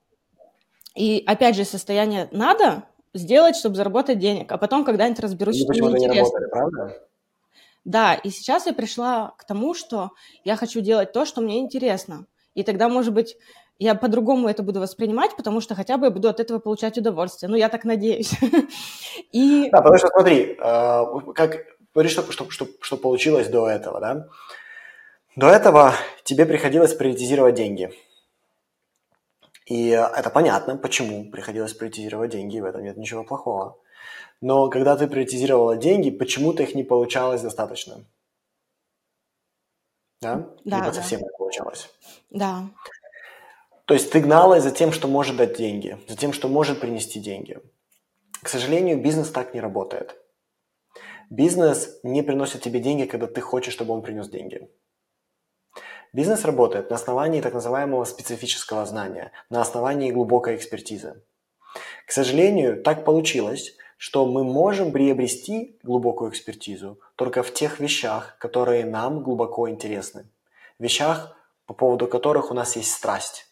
и, 0.95 1.23
опять 1.27 1.55
же, 1.55 1.63
состояние 1.63 2.27
надо 2.31 2.83
сделать, 3.13 3.55
чтобы 3.55 3.75
заработать 3.75 4.17
денег, 4.17 4.51
а 4.51 4.57
потом 4.57 4.83
когда-нибудь 4.83 5.19
разберусь, 5.19 5.61
что 5.61 5.71
мне 5.71 5.79
интересно. 5.79 6.13
Не 6.13 6.19
работали, 6.19 6.49
правда? 6.49 7.03
Да, 7.85 8.15
и 8.15 8.29
сейчас 8.31 8.65
я 8.65 8.73
пришла 8.73 9.33
к 9.37 9.45
тому, 9.45 9.73
что 9.73 10.11
я 10.43 10.55
хочу 10.55 10.81
делать 10.81 11.13
то, 11.13 11.25
что 11.25 11.41
мне 11.41 11.59
интересно. 11.59 12.25
И 12.53 12.63
тогда, 12.63 12.89
может 12.89 13.13
быть, 13.13 13.37
я 13.79 13.95
по-другому 13.95 14.47
это 14.47 14.63
буду 14.63 14.79
воспринимать, 14.79 15.35
потому 15.35 15.61
что 15.61 15.75
хотя 15.75 15.97
бы 15.97 16.05
я 16.07 16.11
буду 16.11 16.29
от 16.29 16.39
этого 16.39 16.59
получать 16.59 16.97
удовольствие. 16.97 17.49
Ну, 17.49 17.55
я 17.55 17.69
так 17.69 17.83
надеюсь. 17.83 18.31
И... 19.31 19.69
Да, 19.69 19.77
потому 19.77 19.97
что 19.97 20.07
смотри, 20.07 20.57
э, 20.59 21.05
как 21.35 21.65
говоришь, 21.93 22.11
что, 22.11 22.31
что, 22.31 22.49
что, 22.49 22.67
что 22.81 22.97
получилось 22.97 23.47
до 23.47 23.69
этого, 23.69 23.99
да? 23.99 24.27
До 25.35 25.49
этого 25.49 25.93
тебе 26.23 26.45
приходилось 26.45 26.95
приоритизировать 26.95 27.55
деньги. 27.55 27.91
И 29.67 29.89
это 29.89 30.29
понятно, 30.29 30.77
почему 30.77 31.29
приходилось 31.29 31.73
приоритизировать 31.73 32.31
деньги, 32.31 32.59
в 32.59 32.65
этом 32.65 32.83
нет 32.83 32.97
ничего 32.97 33.23
плохого. 33.23 33.77
Но 34.41 34.69
когда 34.69 34.95
ты 34.95 35.07
приоритизировала 35.07 35.75
деньги, 35.75 36.09
почему-то 36.09 36.63
их 36.63 36.73
не 36.73 36.83
получалось 36.83 37.41
достаточно. 37.41 38.05
Да? 40.21 40.47
Да, 40.65 40.77
Либо 40.77 40.87
да. 40.87 40.93
совсем 40.93 41.21
не 41.21 41.29
получалось. 41.37 41.89
Да. 42.29 42.69
То 43.87 43.93
есть 43.93 44.11
ты 44.11 44.19
гналась 44.19 44.63
за 44.63 44.71
тем, 44.71 44.91
что 44.91 45.07
может 45.07 45.37
дать 45.37 45.55
деньги, 45.55 45.97
за 46.09 46.17
тем, 46.17 46.33
что 46.33 46.49
может 46.49 46.81
принести 46.81 47.21
деньги. 47.21 47.57
К 48.43 48.49
сожалению, 48.49 49.01
бизнес 49.01 49.29
так 49.29 49.53
не 49.53 49.61
работает. 49.61 50.17
Бизнес 51.29 51.97
не 52.03 52.21
приносит 52.21 52.61
тебе 52.61 52.81
деньги, 52.81 53.05
когда 53.05 53.27
ты 53.27 53.39
хочешь, 53.39 53.73
чтобы 53.73 53.93
он 53.93 54.01
принес 54.01 54.27
деньги. 54.27 54.69
Бизнес 56.11 56.43
работает 56.43 56.89
на 56.89 56.97
основании 56.97 57.39
так 57.39 57.53
называемого 57.53 58.03
специфического 58.03 58.85
знания, 58.85 59.31
на 59.49 59.61
основании 59.61 60.11
глубокой 60.11 60.57
экспертизы. 60.57 61.23
К 62.05 62.11
сожалению, 62.11 62.83
так 62.83 63.05
получилось, 63.05 63.77
что 63.95 64.25
мы 64.25 64.43
можем 64.43 64.91
приобрести 64.91 65.79
глубокую 65.81 66.31
экспертизу 66.31 66.99
только 67.15 67.41
в 67.41 67.53
тех 67.53 67.79
вещах, 67.79 68.37
которые 68.37 68.85
нам 68.85 69.23
глубоко 69.23 69.69
интересны. 69.69 70.25
Вещах, 70.77 71.37
по 71.65 71.73
поводу 71.73 72.07
которых 72.07 72.51
у 72.51 72.53
нас 72.53 72.75
есть 72.75 72.91
страсть. 72.91 73.46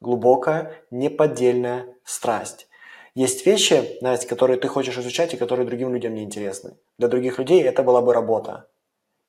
Глубокая, 0.00 0.82
неподдельная 0.90 1.86
страсть. 2.04 2.68
Есть 3.14 3.44
вещи, 3.44 3.98
Настя, 4.00 4.28
которые 4.28 4.58
ты 4.58 4.68
хочешь 4.68 4.96
изучать 4.96 5.34
и 5.34 5.36
которые 5.36 5.66
другим 5.66 5.92
людям 5.92 6.14
не 6.14 6.22
интересны. 6.22 6.76
Для 6.98 7.08
других 7.08 7.38
людей 7.38 7.62
это 7.62 7.82
была 7.82 8.00
бы 8.00 8.14
работа. 8.14 8.68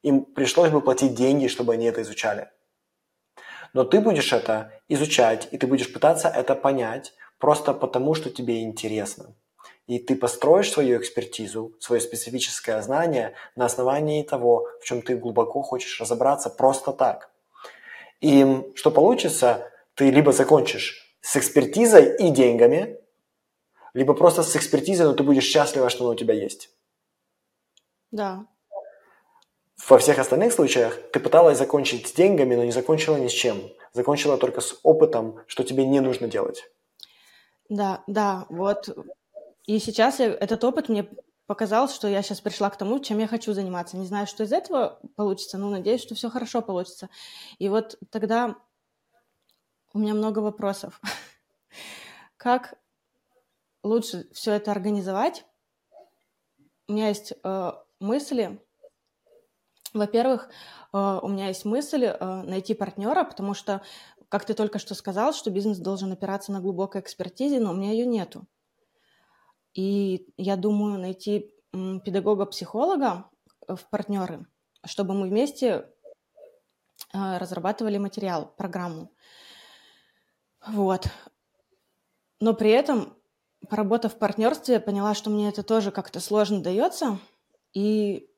Им 0.04 0.24
пришлось 0.24 0.70
бы 0.70 0.82
платить 0.82 1.16
деньги, 1.16 1.48
чтобы 1.48 1.74
они 1.74 1.86
это 1.86 2.02
изучали. 2.02 2.50
Но 3.74 3.84
ты 3.84 4.00
будешь 4.00 4.34
это 4.34 4.72
изучать, 4.88 5.48
и 5.52 5.58
ты 5.58 5.68
будешь 5.68 5.92
пытаться 5.92 6.28
это 6.28 6.56
понять 6.56 7.14
просто 7.38 7.74
потому, 7.74 8.14
что 8.14 8.30
тебе 8.30 8.64
интересно 8.64 9.36
и 9.88 10.00
ты 10.00 10.16
построишь 10.16 10.72
свою 10.72 10.98
экспертизу, 10.98 11.74
свое 11.80 12.02
специфическое 12.02 12.82
знание 12.82 13.34
на 13.56 13.66
основании 13.66 14.24
того, 14.24 14.68
в 14.80 14.86
чем 14.86 15.02
ты 15.02 15.18
глубоко 15.18 15.62
хочешь 15.62 16.00
разобраться 16.00 16.50
просто 16.50 16.94
так. 16.94 17.30
И 18.22 18.64
что 18.76 18.92
получится, 18.92 19.71
ты 20.02 20.10
либо 20.10 20.32
закончишь 20.32 21.16
с 21.22 21.38
экспертизой 21.38 22.16
и 22.18 22.32
деньгами, 22.32 22.98
либо 23.94 24.16
просто 24.16 24.42
с 24.42 24.56
экспертизой, 24.56 25.06
но 25.06 25.14
ты 25.14 25.22
будешь 25.22 25.44
счастлива, 25.44 25.92
что 25.92 26.06
она 26.06 26.14
у 26.14 26.16
тебя 26.16 26.34
есть. 26.34 26.72
Да. 28.10 28.48
Во 29.88 30.00
всех 30.00 30.18
остальных 30.18 30.54
случаях 30.54 30.98
ты 31.12 31.20
пыталась 31.20 31.60
закончить 31.60 32.08
с 32.08 32.14
деньгами, 32.14 32.56
но 32.56 32.64
не 32.64 32.72
закончила 32.72 33.16
ни 33.18 33.28
с 33.28 33.32
чем. 33.32 33.62
Закончила 33.94 34.40
только 34.40 34.62
с 34.62 34.80
опытом, 34.82 35.40
что 35.46 35.64
тебе 35.64 35.86
не 35.86 36.00
нужно 36.00 36.28
делать. 36.28 36.64
Да, 37.70 38.04
да, 38.08 38.48
вот 38.50 38.90
и 39.68 39.78
сейчас 39.78 40.18
я, 40.18 40.34
этот 40.34 40.64
опыт 40.64 40.90
мне 40.90 41.08
показал, 41.46 41.90
что 41.90 42.08
я 42.08 42.24
сейчас 42.24 42.42
пришла 42.42 42.72
к 42.72 42.78
тому, 42.78 43.00
чем 43.02 43.20
я 43.20 43.28
хочу 43.28 43.54
заниматься. 43.54 43.98
Не 43.98 44.08
знаю, 44.08 44.26
что 44.26 44.46
из 44.46 44.52
этого 44.52 45.00
получится, 45.16 45.60
но 45.60 45.70
надеюсь, 45.70 46.02
что 46.02 46.16
все 46.16 46.32
хорошо 46.32 46.64
получится. 46.64 47.10
И 47.60 47.70
вот 47.70 48.00
тогда 48.10 48.56
у 49.94 50.00
меня 50.00 50.14
много 50.14 50.40
вопросов. 50.40 51.02
Как 52.38 52.76
лучше 53.84 54.28
все 54.34 54.54
это 54.54 54.72
организовать? 54.72 55.46
У 56.88 56.94
меня 56.94 57.08
есть 57.08 57.34
э, 57.44 57.72
мысли. 58.00 58.62
Во-первых, 59.94 60.50
э, 60.94 61.20
у 61.22 61.28
меня 61.28 61.48
есть 61.48 61.66
мысль 61.66 62.06
э, 62.06 62.42
найти 62.44 62.74
партнера, 62.74 63.24
потому 63.24 63.54
что, 63.54 63.82
как 64.30 64.46
ты 64.46 64.54
только 64.54 64.80
что 64.80 64.96
сказал, 64.96 65.34
что 65.34 65.52
бизнес 65.52 65.78
должен 65.78 66.12
опираться 66.12 66.52
на 66.52 66.60
глубокой 66.60 67.02
экспертизе, 67.02 67.60
но 67.60 67.72
у 67.72 67.76
меня 67.76 67.92
ее 67.92 68.06
нету. 68.06 68.46
И 69.74 70.28
я 70.38 70.58
думаю 70.58 71.00
найти 71.00 71.54
педагога-психолога 71.72 73.30
э, 73.68 73.76
в 73.76 73.90
партнеры, 73.90 74.46
чтобы 74.86 75.14
мы 75.14 75.30
вместе 75.30 75.88
а, 77.14 77.40
разрабатывали 77.40 77.98
материал, 77.98 78.54
программу. 78.58 79.12
Вот. 80.68 81.08
Но 82.40 82.54
при 82.54 82.72
этом, 82.72 83.16
поработав 83.70 84.14
в 84.14 84.18
партнерстве, 84.18 84.76
я 84.76 84.80
поняла, 84.80 85.14
что 85.14 85.30
мне 85.30 85.50
это 85.50 85.64
тоже 85.64 85.92
как-то 85.92 86.20
сложно 86.20 86.62
дается. 86.62 87.20
И 87.74 88.30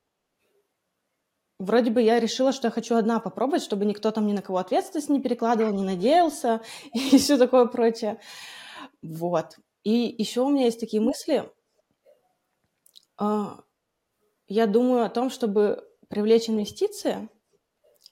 вроде 1.59 1.91
бы 1.91 2.01
я 2.01 2.19
решила, 2.19 2.51
что 2.51 2.67
я 2.67 2.71
хочу 2.71 2.95
одна 2.95 3.19
попробовать, 3.19 3.63
чтобы 3.63 3.85
никто 3.85 4.11
там 4.11 4.27
ни 4.27 4.33
на 4.33 4.41
кого 4.41 4.57
ответственность 4.57 5.09
не 5.09 5.21
перекладывал, 5.21 5.73
не 5.73 5.83
надеялся 5.83 6.61
и 6.93 7.17
все 7.17 7.37
такое 7.37 7.65
прочее. 7.65 8.19
Вот. 9.01 9.57
И 9.83 10.15
еще 10.17 10.41
у 10.41 10.49
меня 10.49 10.65
есть 10.65 10.79
такие 10.79 11.01
мысли. 11.01 11.49
А, 13.17 13.59
я 14.47 14.67
думаю 14.67 15.05
о 15.05 15.09
том, 15.09 15.29
чтобы 15.29 15.87
привлечь 16.07 16.49
инвестиции 16.49 17.29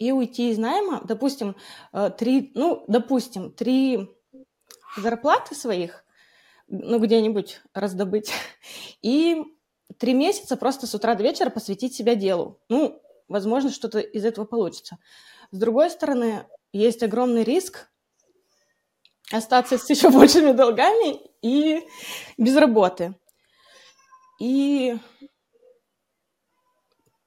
и 0.01 0.11
уйти 0.11 0.49
из 0.49 0.57
найма, 0.57 0.99
допустим, 1.03 1.55
э, 1.93 2.09
три, 2.17 2.51
ну, 2.55 2.83
допустим, 2.87 3.51
три 3.51 4.09
зарплаты 4.97 5.53
своих, 5.53 6.03
ну, 6.67 6.97
где-нибудь 6.97 7.61
раздобыть, 7.75 8.31
и 9.03 9.43
три 9.99 10.15
месяца 10.15 10.57
просто 10.57 10.87
с 10.87 10.95
утра 10.95 11.13
до 11.13 11.21
вечера 11.21 11.51
посвятить 11.51 11.93
себя 11.93 12.15
делу. 12.15 12.59
Ну, 12.67 12.99
возможно, 13.27 13.69
что-то 13.69 13.99
из 13.99 14.25
этого 14.25 14.45
получится. 14.45 14.97
С 15.51 15.59
другой 15.59 15.91
стороны, 15.91 16.47
есть 16.73 17.03
огромный 17.03 17.43
риск 17.43 17.87
остаться 19.31 19.77
с 19.77 19.87
еще 19.91 20.09
большими 20.09 20.51
долгами 20.51 21.21
и 21.43 21.87
без 22.39 22.55
работы. 22.55 23.13
И 24.39 24.97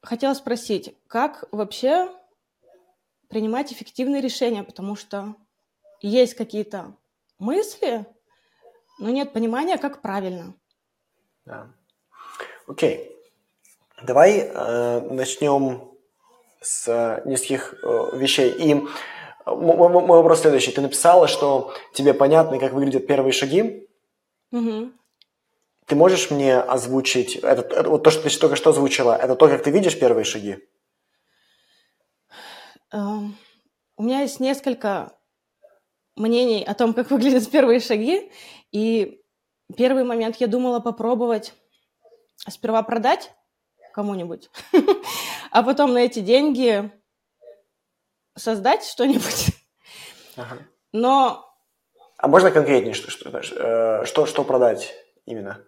хотела 0.02 0.34
спросить, 0.34 0.96
как 1.06 1.44
вообще 1.52 2.10
принимать 3.34 3.72
эффективные 3.72 4.22
решения, 4.22 4.62
потому 4.62 4.94
что 4.94 5.34
есть 6.00 6.34
какие-то 6.34 6.94
мысли, 7.40 8.06
но 9.00 9.10
нет 9.10 9.32
понимания, 9.32 9.76
как 9.76 10.00
правильно. 10.00 10.54
Да. 11.44 11.66
Окей. 12.68 13.10
Давай 14.04 14.38
э, 14.38 15.00
начнем 15.10 15.90
с 16.60 16.86
э, 16.86 17.22
низких 17.24 17.74
э, 17.82 18.10
вещей. 18.16 18.52
И 18.52 18.74
мой, 19.46 19.88
мой 19.88 20.18
вопрос 20.18 20.42
следующий. 20.42 20.70
Ты 20.70 20.80
написала, 20.80 21.26
что 21.26 21.74
тебе 21.92 22.14
понятно, 22.14 22.60
как 22.60 22.72
выглядят 22.72 23.08
первые 23.08 23.32
шаги, 23.32 23.88
Угу. 24.52 24.92
Ты 25.86 25.96
можешь 25.96 26.30
мне 26.30 26.60
озвучить, 26.60 27.34
это, 27.34 27.62
это, 27.62 27.90
вот 27.90 28.04
то, 28.04 28.10
что 28.10 28.22
ты 28.22 28.38
только 28.38 28.54
что 28.54 28.70
озвучила, 28.70 29.16
это 29.16 29.34
то, 29.34 29.48
как 29.48 29.64
ты 29.64 29.72
видишь 29.72 29.98
первые 29.98 30.24
шаги? 30.24 30.58
Uh, 32.94 33.28
у 33.96 34.04
меня 34.04 34.20
есть 34.20 34.38
несколько 34.38 35.12
мнений 36.14 36.62
о 36.62 36.74
том, 36.74 36.94
как 36.94 37.10
выглядят 37.10 37.50
первые 37.50 37.80
шаги, 37.80 38.30
и 38.70 39.20
первый 39.76 40.04
момент 40.04 40.36
я 40.36 40.46
думала 40.46 40.78
попробовать 40.78 41.54
сперва 42.36 42.82
продать 42.82 43.32
кому-нибудь, 43.92 44.48
а 45.50 45.62
потом 45.62 45.92
на 45.92 45.98
эти 45.98 46.20
деньги 46.20 46.90
создать 48.36 48.84
что-нибудь. 48.84 49.46
Ага. 50.36 50.58
Но... 50.92 51.52
А 52.16 52.28
можно 52.28 52.50
конкретнее, 52.50 52.94
что, 52.94 53.10
что, 53.10 53.30
э, 53.38 54.04
что, 54.04 54.26
что 54.26 54.44
продать 54.44 54.94
именно? 55.26 55.64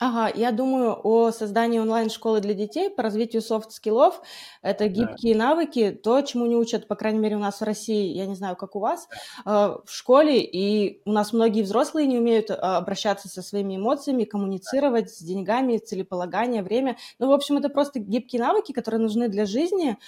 Ага, 0.00 0.32
я 0.32 0.52
думаю 0.52 0.96
о 1.02 1.32
создании 1.32 1.80
онлайн-школы 1.80 2.40
для 2.40 2.54
детей 2.54 2.88
по 2.88 3.02
развитию 3.02 3.42
soft 3.42 3.65
skills-ов. 3.65 4.22
Это 4.62 4.86
гибкие 4.86 5.34
да. 5.34 5.48
навыки, 5.48 5.90
то, 5.90 6.20
чему 6.20 6.46
не 6.46 6.54
учат, 6.54 6.86
по 6.86 6.94
крайней 6.94 7.18
мере, 7.18 7.34
у 7.34 7.40
нас 7.40 7.60
в 7.60 7.64
России, 7.64 8.14
я 8.16 8.26
не 8.26 8.36
знаю, 8.36 8.54
как 8.54 8.76
у 8.76 8.78
вас, 8.78 9.08
да. 9.44 9.78
в 9.84 9.90
школе. 9.90 10.40
И 10.40 11.02
у 11.04 11.10
нас 11.10 11.32
многие 11.32 11.62
взрослые 11.62 12.06
не 12.06 12.16
умеют 12.16 12.50
а, 12.50 12.76
обращаться 12.76 13.28
со 13.28 13.42
своими 13.42 13.76
эмоциями, 13.76 14.22
коммуницировать 14.22 15.06
да. 15.06 15.10
с 15.10 15.18
деньгами, 15.18 15.78
целеполагание, 15.78 16.62
время. 16.62 16.96
Ну, 17.18 17.28
в 17.28 17.32
общем, 17.32 17.56
это 17.56 17.68
просто 17.68 17.98
гибкие 17.98 18.40
навыки, 18.40 18.70
которые 18.70 19.00
нужны 19.00 19.28
для 19.28 19.46
жизни. 19.46 19.98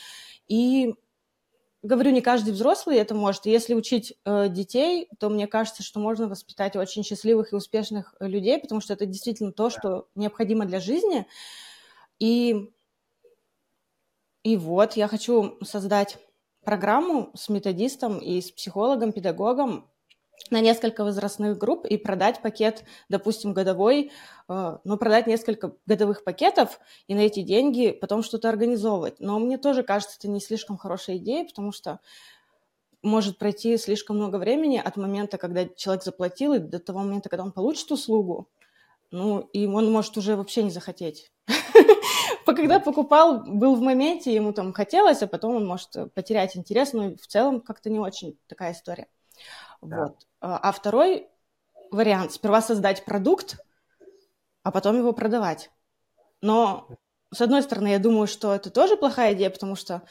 И 0.47 0.95
говорю, 1.83 2.11
не 2.11 2.21
каждый 2.21 2.53
взрослый 2.53 2.97
это 2.97 3.15
может. 3.15 3.47
если 3.47 3.75
учить 3.75 4.15
э, 4.25 4.49
детей, 4.49 5.09
то 5.19 5.29
мне 5.31 5.47
кажется, 5.47 5.83
что 5.83 5.99
можно 5.99 6.29
воспитать 6.29 6.77
очень 6.77 7.03
счастливых 7.03 7.53
и 7.53 7.57
успешных 7.57 8.15
э, 8.21 8.27
людей, 8.29 8.59
потому 8.59 8.81
что 8.81 8.93
это 8.93 9.07
действительно 9.07 9.53
то, 9.53 9.71
что 9.71 10.09
необходимо 10.15 10.67
для 10.67 10.81
жизни. 10.81 11.27
И, 12.19 12.71
и 14.43 14.57
вот 14.57 14.95
я 14.95 15.09
хочу 15.09 15.59
создать 15.63 16.19
программу 16.65 17.31
с 17.35 17.49
методистом 17.49 18.19
и 18.19 18.41
с 18.41 18.51
психологом, 18.51 19.13
педагогом, 19.13 19.90
на 20.51 20.61
несколько 20.61 21.05
возрастных 21.05 21.59
групп 21.59 21.87
и 21.87 21.97
продать 21.97 22.41
пакет, 22.41 22.85
допустим, 23.09 23.53
годовой, 23.53 24.11
э, 24.49 24.79
ну, 24.85 24.97
продать 24.97 25.27
несколько 25.27 25.75
годовых 25.87 26.25
пакетов 26.25 26.81
и 27.07 27.15
на 27.15 27.21
эти 27.21 27.43
деньги 27.43 27.91
потом 27.91 28.23
что-то 28.23 28.49
организовывать. 28.49 29.21
Но 29.21 29.39
мне 29.39 29.59
тоже 29.59 29.83
кажется, 29.83 30.17
это 30.19 30.29
не 30.29 30.41
слишком 30.41 30.77
хорошая 30.77 31.19
идея, 31.19 31.45
потому 31.45 31.73
что 31.73 32.01
может 33.03 33.39
пройти 33.39 33.77
слишком 33.77 34.17
много 34.17 34.37
времени 34.37 34.81
от 34.83 34.97
момента, 34.97 35.39
когда 35.39 35.67
человек 35.67 36.05
заплатил, 36.05 36.55
и 36.55 36.59
до 36.59 36.79
того 36.79 37.01
момента, 37.01 37.29
когда 37.29 37.45
он 37.45 37.53
получит 37.53 37.91
услугу. 37.91 38.49
Ну, 39.11 39.41
и 39.53 39.67
он 39.67 39.91
может 39.91 40.17
уже 40.17 40.37
вообще 40.37 40.63
не 40.63 40.71
захотеть. 40.71 41.33
Когда 42.47 42.79
покупал, 42.79 43.45
был 43.45 43.75
в 43.75 43.81
моменте, 43.81 44.35
ему 44.35 44.53
там 44.53 44.73
хотелось, 44.73 45.23
а 45.23 45.27
потом 45.27 45.57
он 45.57 45.67
может 45.67 45.91
потерять 46.15 46.57
интерес, 46.57 46.93
но 46.93 47.17
в 47.17 47.27
целом 47.27 47.61
как-то 47.61 47.91
не 47.91 47.99
очень 47.99 48.39
такая 48.47 48.73
история. 48.73 49.09
Да. 49.83 50.07
Вот. 50.07 50.27
А, 50.41 50.59
а 50.59 50.73
второй 50.73 51.29
вариант– 51.91 52.33
сперва 52.35 52.63
создать 52.63 53.05
продукт, 53.05 53.59
а 54.63 54.71
потом 54.71 54.97
его 54.97 55.13
продавать. 55.13 55.71
Но, 56.41 56.89
с 57.33 57.41
одной 57.41 57.63
стороны, 57.63 57.89
я 57.89 57.99
думаю, 57.99 58.27
что 58.27 58.55
это 58.55 58.71
тоже 58.71 58.97
плохая 58.97 59.35
идея, 59.35 59.51
потому 59.51 59.77
что 59.77 60.03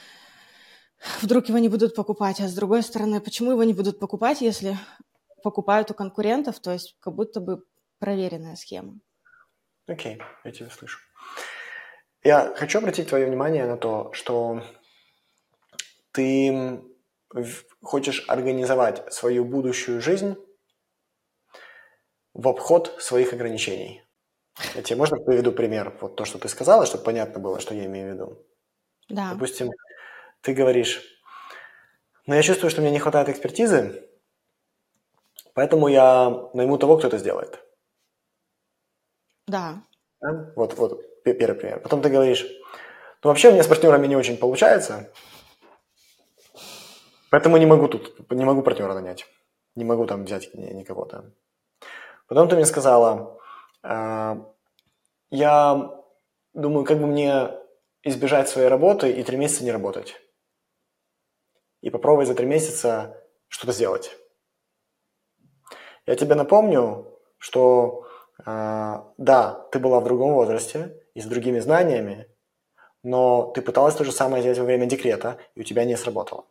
вдруг 1.21 1.47
его 1.49 1.58
не 1.58 1.69
будут 1.69 1.95
покупать, 1.95 2.39
а 2.41 2.47
с 2.47 2.53
другой 2.53 2.84
стороны, 2.84 3.21
почему 3.21 3.51
его 3.51 3.63
не 3.63 3.73
будут 3.73 3.99
покупать, 3.99 4.41
если 4.41 4.77
покупают 5.43 5.89
у 5.91 5.93
конкурентов, 5.93 6.60
то 6.60 6.71
есть 6.71 6.97
как 6.99 7.13
будто 7.15 7.39
бы 7.39 7.63
проверенная 7.99 8.55
схема. 8.55 8.99
Окей, 9.88 10.17
okay, 10.17 10.21
я 10.43 10.51
тебя 10.51 10.69
слышу. 10.69 10.99
Я 12.23 12.53
хочу 12.55 12.79
обратить 12.79 13.10
твое 13.10 13.25
внимание 13.25 13.65
на 13.65 13.77
то, 13.77 14.12
что 14.13 14.62
ты 16.12 16.82
хочешь 17.81 18.25
организовать 18.27 19.13
свою 19.13 19.45
будущую 19.45 20.01
жизнь 20.01 20.35
в 22.33 22.47
обход 22.47 22.95
своих 22.99 23.33
ограничений. 23.33 24.03
Я 24.75 24.81
тебе 24.81 24.97
можно 24.97 25.17
приведу 25.17 25.51
пример? 25.51 25.97
Вот 26.01 26.15
то, 26.15 26.25
что 26.25 26.37
ты 26.37 26.49
сказала, 26.49 26.85
чтобы 26.85 27.03
понятно 27.03 27.39
было, 27.39 27.59
что 27.59 27.73
я 27.73 27.85
имею 27.85 28.11
в 28.11 28.13
виду. 28.13 28.45
Да. 29.07 29.33
Допустим, 29.33 29.71
ты 30.41 30.53
говоришь, 30.53 31.01
но 32.25 32.35
я 32.35 32.43
чувствую, 32.43 32.69
что 32.69 32.81
мне 32.81 32.91
не 32.91 32.99
хватает 32.99 33.29
экспертизы, 33.29 34.07
поэтому 35.53 35.87
я 35.87 36.49
найму 36.53 36.77
того, 36.77 36.97
кто 36.97 37.07
это 37.07 37.17
сделает. 37.17 37.59
Да. 39.47 39.81
да? 40.21 40.51
Вот, 40.55 40.75
вот 40.75 41.23
первый 41.23 41.55
пример. 41.55 41.79
Потом 41.79 42.01
ты 42.01 42.09
говоришь, 42.09 42.45
ну 43.23 43.29
вообще 43.29 43.49
у 43.49 43.53
меня 43.53 43.63
с 43.63 43.67
партнерами 43.67 44.07
не 44.07 44.15
очень 44.15 44.37
получается, 44.37 45.11
Поэтому 47.29 47.57
не 47.57 47.65
могу 47.65 47.87
тут, 47.87 48.29
не 48.31 48.45
могу 48.45 48.63
партнера 48.63 48.93
нанять. 48.93 49.25
Не 49.75 49.85
могу 49.85 50.05
там 50.05 50.25
взять 50.25 50.53
никого 50.53 51.05
там. 51.05 51.33
Потом 52.27 52.47
ты 52.49 52.55
мне 52.55 52.65
сказала, 52.65 53.39
э, 53.83 54.35
я 55.31 55.91
думаю, 56.53 56.85
как 56.85 56.99
бы 56.99 57.07
мне 57.07 57.51
избежать 58.03 58.49
своей 58.49 58.67
работы 58.67 59.11
и 59.11 59.23
три 59.23 59.37
месяца 59.37 59.63
не 59.63 59.71
работать. 59.71 60.15
И 61.81 61.89
попробовать 61.89 62.27
за 62.27 62.35
три 62.35 62.45
месяца 62.45 63.15
что-то 63.47 63.73
сделать. 63.73 64.17
Я 66.05 66.15
тебе 66.15 66.35
напомню, 66.35 67.19
что 67.37 68.07
э, 68.45 68.95
да, 69.17 69.67
ты 69.71 69.79
была 69.79 69.99
в 69.99 70.03
другом 70.03 70.33
возрасте 70.33 70.95
и 71.13 71.21
с 71.21 71.25
другими 71.25 71.59
знаниями, 71.59 72.27
но 73.03 73.51
ты 73.51 73.61
пыталась 73.61 73.95
то 73.95 74.03
же 74.03 74.11
самое 74.11 74.41
сделать 74.41 74.59
во 74.59 74.65
время 74.65 74.87
декрета, 74.87 75.37
и 75.55 75.61
у 75.61 75.63
тебя 75.63 75.85
не 75.85 75.95
сработало. 75.95 76.45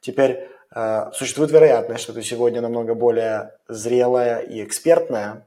Теперь 0.00 0.48
э, 0.74 1.10
существует 1.12 1.50
вероятность, 1.50 2.02
что 2.02 2.12
ты 2.12 2.22
сегодня 2.22 2.60
намного 2.60 2.94
более 2.94 3.58
зрелая 3.68 4.40
и 4.40 4.62
экспертная, 4.62 5.46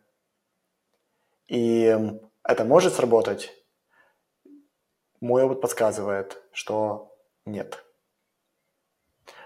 и 1.48 1.98
это 2.44 2.66
может 2.66 2.94
сработать. 2.94 3.52
Мой 5.20 5.44
опыт 5.44 5.62
подсказывает, 5.62 6.42
что 6.52 7.16
нет. 7.46 7.84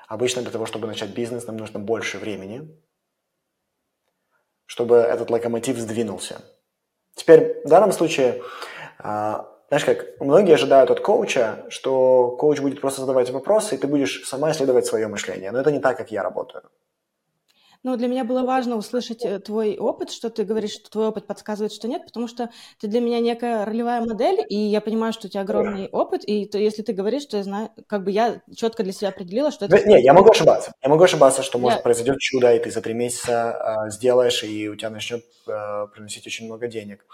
Обычно 0.07 0.41
для 0.41 0.51
того, 0.51 0.65
чтобы 0.65 0.87
начать 0.87 1.09
бизнес, 1.09 1.47
нам 1.47 1.57
нужно 1.57 1.79
больше 1.79 2.17
времени, 2.17 2.79
чтобы 4.65 4.97
этот 4.97 5.29
локомотив 5.29 5.77
сдвинулся. 5.77 6.41
Теперь 7.15 7.61
в 7.63 7.69
данном 7.69 7.91
случае 7.91 8.41
э, 8.99 9.35
знаешь 9.69 9.85
как, 9.85 10.19
многие 10.19 10.53
ожидают 10.53 10.91
от 10.91 10.99
коуча, 10.99 11.65
что 11.69 12.35
коуч 12.39 12.59
будет 12.59 12.81
просто 12.81 13.01
задавать 13.01 13.31
вопросы, 13.31 13.75
и 13.75 13.77
ты 13.77 13.87
будешь 13.87 14.27
сама 14.27 14.51
исследовать 14.51 14.85
свое 14.85 15.07
мышление. 15.07 15.51
Но 15.51 15.59
это 15.59 15.71
не 15.71 15.79
так, 15.79 15.97
как 15.97 16.11
я 16.11 16.23
работаю. 16.23 16.63
Ну, 17.85 17.95
для 17.97 18.07
меня 18.07 18.23
было 18.23 18.41
важно 18.41 18.77
услышать 18.77 19.23
э, 19.23 19.37
твой 19.37 19.77
опыт, 19.77 20.09
что 20.09 20.31
ты 20.31 20.43
говоришь, 20.43 20.71
что 20.71 20.89
твой 20.89 21.07
опыт 21.09 21.27
подсказывает, 21.27 21.71
что 21.71 21.87
нет, 21.87 22.03
потому 22.03 22.27
что 22.27 22.49
ты 22.81 22.87
для 22.87 22.99
меня 22.99 23.19
некая 23.19 23.63
ролевая 23.63 24.01
модель, 24.01 24.43
и 24.49 24.55
я 24.55 24.81
понимаю, 24.81 25.13
что 25.13 25.27
у 25.27 25.29
тебя 25.29 25.41
огромный 25.41 25.87
опыт, 25.89 26.23
и 26.25 26.47
то, 26.47 26.57
если 26.57 26.81
ты 26.81 26.93
говоришь, 26.93 27.27
то 27.27 27.37
я 27.37 27.43
знаю, 27.43 27.69
как 27.85 28.03
бы 28.03 28.09
я 28.09 28.41
четко 28.55 28.81
для 28.81 28.91
себя 28.91 29.09
определила, 29.09 29.51
что 29.51 29.65
это... 29.65 29.87
Не, 29.87 30.01
я 30.01 30.13
могу 30.13 30.31
ошибаться. 30.31 30.73
Я 30.81 30.89
могу 30.89 31.03
ошибаться, 31.03 31.43
что, 31.43 31.59
может, 31.59 31.77
я... 31.77 31.83
произойдет 31.83 32.17
чудо, 32.17 32.55
и 32.55 32.59
ты 32.59 32.71
за 32.71 32.81
три 32.81 32.95
месяца 32.95 33.85
э, 33.85 33.91
сделаешь, 33.91 34.43
и 34.43 34.67
у 34.67 34.75
тебя 34.75 34.89
начнет 34.89 35.23
э, 35.47 35.85
приносить 35.93 36.25
очень 36.25 36.47
много 36.47 36.65
денег. 36.65 37.05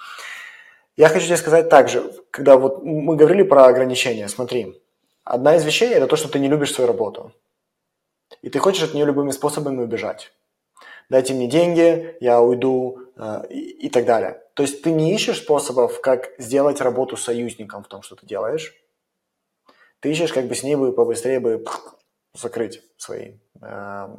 Я 0.97 1.09
хочу 1.09 1.25
тебе 1.25 1.37
сказать 1.37 1.69
также, 1.69 2.11
когда 2.31 2.57
вот 2.57 2.83
мы 2.83 3.15
говорили 3.15 3.43
про 3.43 3.65
ограничения, 3.65 4.27
смотри, 4.27 4.81
одна 5.23 5.55
из 5.55 5.63
вещей– 5.63 5.89
это 5.93 6.07
то, 6.07 6.15
что 6.15 6.27
ты 6.27 6.39
не 6.39 6.49
любишь 6.49 6.73
свою 6.73 6.87
работу. 6.87 7.31
И 8.41 8.49
ты 8.49 8.59
хочешь 8.59 8.83
от 8.83 8.93
нее 8.93 9.05
любыми 9.05 9.31
способами 9.31 9.81
убежать. 9.81 10.31
Дайте 11.09 11.33
мне 11.33 11.47
деньги, 11.47 12.15
я 12.21 12.41
уйду 12.41 12.99
э, 13.17 13.43
и, 13.49 13.87
и 13.87 13.89
так 13.89 14.05
далее. 14.05 14.41
То 14.53 14.63
есть 14.63 14.81
ты 14.81 14.91
не 14.91 15.13
ищешь 15.13 15.39
способов, 15.39 16.01
как 16.01 16.31
сделать 16.37 16.81
работу 16.81 17.17
союзником 17.17 17.83
в 17.83 17.87
том, 17.87 18.01
что 18.01 18.15
ты 18.15 18.25
делаешь. 18.25 18.73
Ты 19.99 20.11
ищешь, 20.11 20.33
как 20.33 20.47
бы 20.47 20.55
с 20.55 20.63
ней 20.63 20.75
бы 20.75 20.93
побыстрее 20.93 21.39
бы 21.39 21.63
закрыть 22.33 22.81
свои, 22.97 23.33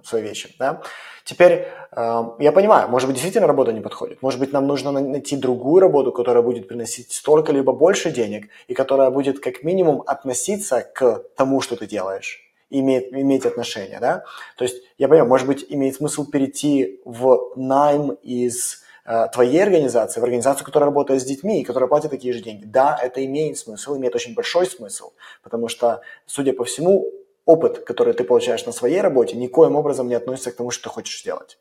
свои 0.05 0.23
вещи. 0.23 0.55
Да? 0.59 0.83
Теперь 1.25 1.67
э, 1.91 2.25
я 2.39 2.53
понимаю, 2.53 2.89
может 2.89 3.09
быть, 3.09 3.17
действительно 3.17 3.47
работа 3.47 3.73
не 3.73 3.81
подходит. 3.81 4.23
Может 4.23 4.39
быть, 4.41 4.53
нам 4.53 4.67
нужно 4.67 4.93
найти 4.93 5.37
другую 5.37 5.81
работу, 5.81 6.13
которая 6.13 6.43
будет 6.43 6.69
приносить 6.69 7.13
столько 7.13 7.53
либо 7.53 7.73
больше 7.73 8.11
денег, 8.11 8.49
и 8.69 8.75
которая 8.75 9.11
будет 9.11 9.41
как 9.41 9.63
минимум 9.63 10.03
относиться 10.07 10.81
к 10.81 11.25
тому, 11.37 11.61
что 11.61 11.77
ты 11.77 11.87
делаешь 11.87 12.53
иметь, 12.71 13.13
иметь 13.13 13.47
отношение, 13.47 13.99
да? 14.01 14.25
То 14.57 14.65
есть, 14.65 14.83
я 14.99 15.09
понимаю, 15.09 15.29
может 15.29 15.47
быть, 15.47 15.65
имеет 15.69 15.97
смысл 15.97 16.25
перейти 16.25 17.01
в 17.05 17.53
найм 17.57 18.13
из 18.23 18.83
э, 19.05 19.27
твоей 19.33 19.63
организации, 19.63 20.21
в 20.21 20.25
организацию, 20.25 20.65
которая 20.65 20.87
работает 20.87 21.21
с 21.21 21.25
детьми 21.25 21.61
и 21.61 21.65
которая 21.65 21.89
платит 21.89 22.11
такие 22.11 22.33
же 22.33 22.41
деньги. 22.41 22.65
Да, 22.65 22.99
это 23.01 23.25
имеет 23.25 23.59
смысл, 23.59 23.97
имеет 23.97 24.15
очень 24.15 24.35
большой 24.35 24.67
смысл, 24.67 25.13
потому 25.43 25.69
что, 25.69 26.01
судя 26.27 26.53
по 26.53 26.65
всему, 26.65 27.07
опыт, 27.45 27.81
который 27.81 28.15
ты 28.15 28.25
получаешь 28.25 28.65
на 28.67 28.73
своей 28.73 29.01
работе, 29.01 29.37
никоим 29.37 29.77
образом 29.77 30.09
не 30.09 30.15
относится 30.15 30.53
к 30.53 30.57
тому, 30.57 30.71
что 30.71 30.85
ты 30.85 30.89
хочешь 30.91 31.21
сделать. 31.21 31.59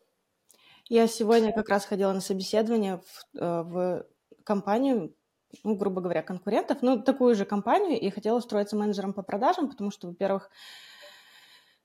Я 0.87 1.07
сегодня 1.07 1.53
как 1.53 1.69
раз 1.69 1.85
ходила 1.85 2.11
на 2.11 2.21
собеседование 2.21 2.97
в, 2.97 3.37
э, 3.39 3.61
в 3.63 4.05
компанию, 4.43 5.15
ну, 5.63 5.75
грубо 5.75 6.01
говоря, 6.01 6.21
конкурентов, 6.21 6.79
ну, 6.81 7.01
такую 7.01 7.35
же 7.35 7.45
компанию, 7.45 7.99
и 7.99 8.09
хотела 8.09 8.37
устроиться 8.37 8.75
менеджером 8.75 9.13
по 9.13 9.21
продажам, 9.21 9.69
потому 9.69 9.91
что, 9.91 10.07
во-первых, 10.07 10.49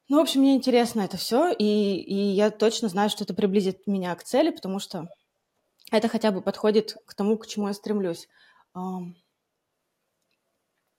ну, 0.09 0.19
в 0.19 0.21
общем, 0.21 0.41
мне 0.41 0.55
интересно 0.55 1.01
это 1.01 1.17
все, 1.17 1.51
и, 1.51 1.65
и 1.65 2.15
я 2.15 2.51
точно 2.51 2.89
знаю, 2.89 3.11
что 3.11 3.25
это 3.25 3.35
приблизит 3.35 3.87
меня 3.87 4.15
к 4.15 4.23
цели, 4.23 4.51
потому 4.51 4.79
что 4.79 5.09
это 5.91 6.09
хотя 6.09 6.31
бы 6.31 6.43
подходит 6.43 6.97
к 7.07 7.15
тому, 7.15 7.37
к 7.39 7.47
чему 7.47 7.69
я 7.69 7.75
стремлюсь. 7.75 8.29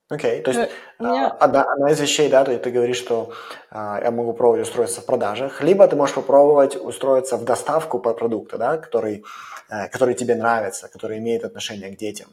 Окей, 0.09 0.39
okay, 0.39 0.41
то 0.41 0.51
есть 0.51 0.71
э, 0.99 1.03
меня... 1.03 1.27
одна, 1.27 1.63
одна 1.63 1.91
из 1.91 1.99
вещей, 1.99 2.29
да, 2.29 2.45
то 2.45 2.51
есть 2.51 2.63
ты 2.63 2.71
говоришь, 2.71 2.95
что 2.95 3.33
а, 3.69 3.99
я 4.01 4.09
могу 4.09 4.31
пробовать 4.31 4.65
устроиться 4.65 5.01
в 5.01 5.05
продажах, 5.05 5.61
либо 5.61 5.85
ты 5.85 5.97
можешь 5.97 6.15
попробовать 6.15 6.77
устроиться 6.77 7.35
в 7.35 7.43
доставку 7.43 7.99
по 7.99 8.13
продукту, 8.13 8.57
да, 8.57 8.77
который, 8.77 9.25
э, 9.69 9.89
который 9.89 10.15
тебе 10.15 10.35
нравится, 10.35 10.87
который 10.87 11.17
имеет 11.17 11.43
отношение 11.43 11.93
к 11.93 11.97
детям. 11.97 12.29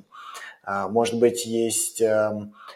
А, 0.64 0.88
может 0.88 1.18
быть, 1.18 1.46
есть 1.46 2.00
э, 2.00 2.32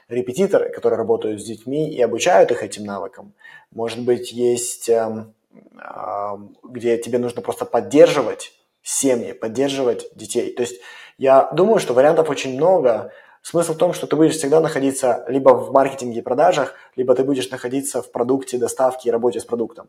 репетиторы, 0.09 0.71
которые 0.71 0.99
работают 0.99 1.41
с 1.41 1.45
детьми 1.45 1.91
и 1.91 2.03
обучают 2.03 2.51
их 2.51 2.63
этим 2.63 2.85
навыкам. 2.85 3.33
Может 3.71 4.01
быть, 4.01 4.33
есть, 4.33 4.89
э, 4.89 5.27
э, 5.55 6.39
где 6.65 6.99
тебе 6.99 7.19
нужно 7.19 7.41
просто 7.41 7.65
поддерживать 7.65 8.53
семьи, 8.83 9.33
поддерживать 9.33 10.09
детей. 10.15 10.53
То 10.55 10.63
есть 10.63 10.81
я 11.17 11.49
думаю, 11.53 11.79
что 11.79 11.95
вариантов 11.95 12.29
очень 12.31 12.55
много, 12.57 13.13
Смысл 13.49 13.73
в 13.73 13.79
том, 13.79 13.95
что 13.95 14.07
ты 14.07 14.15
будешь 14.15 14.35
всегда 14.35 14.61
находиться 14.61 15.25
либо 15.27 15.55
в 15.55 15.73
маркетинге 15.73 16.19
и 16.19 16.23
продажах, 16.23 16.75
либо 16.97 17.15
ты 17.15 17.25
будешь 17.25 17.49
находиться 17.49 18.03
в 18.03 18.13
продукте, 18.13 18.59
доставке 18.59 19.09
и 19.09 19.11
работе 19.11 19.41
с 19.41 19.45
продуктом. 19.47 19.89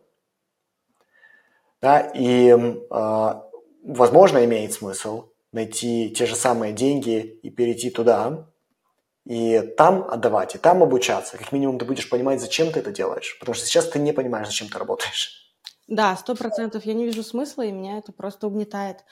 Да, 1.81 1.99
и, 1.99 2.51
э, 2.51 3.33
возможно, 3.83 4.45
имеет 4.45 4.71
смысл 4.71 5.25
найти 5.51 6.09
те 6.09 6.25
же 6.25 6.37
самые 6.37 6.71
деньги 6.71 7.37
и 7.43 7.49
перейти 7.49 7.89
туда, 7.89 8.47
и 9.25 9.59
там 9.77 10.07
отдавать, 10.09 10.55
и 10.55 10.57
там 10.57 10.81
обучаться. 10.81 11.37
Как 11.37 11.51
минимум 11.51 11.79
ты 11.79 11.83
будешь 11.83 12.09
понимать, 12.09 12.39
зачем 12.39 12.71
ты 12.71 12.79
это 12.79 12.91
делаешь. 12.91 13.35
Потому 13.41 13.55
что 13.55 13.65
сейчас 13.65 13.89
ты 13.89 13.99
не 13.99 14.13
понимаешь, 14.13 14.47
зачем 14.47 14.69
ты 14.69 14.79
работаешь. 14.79 15.53
Да, 15.85 16.15
сто 16.15 16.33
процентов. 16.33 16.85
Я 16.85 16.93
не 16.93 17.03
вижу 17.03 17.23
смысла, 17.23 17.63
и 17.63 17.73
меня 17.73 17.97
это 17.97 18.13
просто 18.13 18.47
угнетает. 18.47 19.03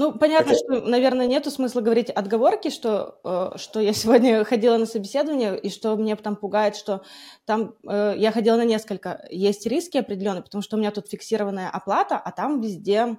Ну, 0.00 0.12
понятно, 0.16 0.54
Хотя... 0.54 0.78
что, 0.78 0.88
наверное, 0.88 1.26
нету 1.26 1.50
смысла 1.50 1.82
говорить 1.82 2.08
отговорки, 2.08 2.70
что, 2.70 3.20
э, 3.22 3.58
что 3.58 3.80
я 3.80 3.92
сегодня 3.92 4.42
ходила 4.46 4.78
на 4.78 4.86
собеседование, 4.86 5.60
и 5.60 5.68
что 5.68 5.94
мне 5.96 6.16
там 6.16 6.36
пугает, 6.36 6.74
что 6.74 7.02
там 7.44 7.74
э, 7.86 8.14
я 8.16 8.32
ходила 8.32 8.56
на 8.56 8.64
несколько. 8.64 9.26
Есть 9.28 9.66
риски 9.66 9.98
определенные, 9.98 10.42
потому 10.42 10.62
что 10.62 10.76
у 10.76 10.80
меня 10.80 10.90
тут 10.90 11.08
фиксированная 11.08 11.68
оплата, 11.68 12.16
а 12.16 12.32
там 12.32 12.62
везде 12.62 13.18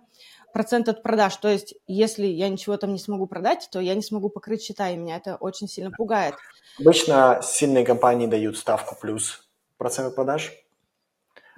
процент 0.54 0.90
от 0.90 1.04
продаж. 1.04 1.36
То 1.36 1.50
есть, 1.50 1.76
если 1.86 2.26
я 2.26 2.50
ничего 2.50 2.76
там 2.78 2.94
не 2.94 3.00
смогу 3.00 3.28
продать, 3.28 3.70
то 3.72 3.80
я 3.80 3.94
не 3.94 4.02
смогу 4.02 4.30
покрыть 4.30 4.64
счета, 4.64 4.90
и 4.90 4.98
меня 4.98 5.18
это 5.18 5.36
очень 5.36 5.68
сильно 5.68 5.92
пугает. 5.92 6.34
Обычно 6.80 7.42
сильные 7.44 7.86
компании 7.86 8.26
дают 8.26 8.58
ставку 8.58 8.96
плюс 9.00 9.48
процент 9.78 10.08
от 10.08 10.16
продаж. 10.16 10.52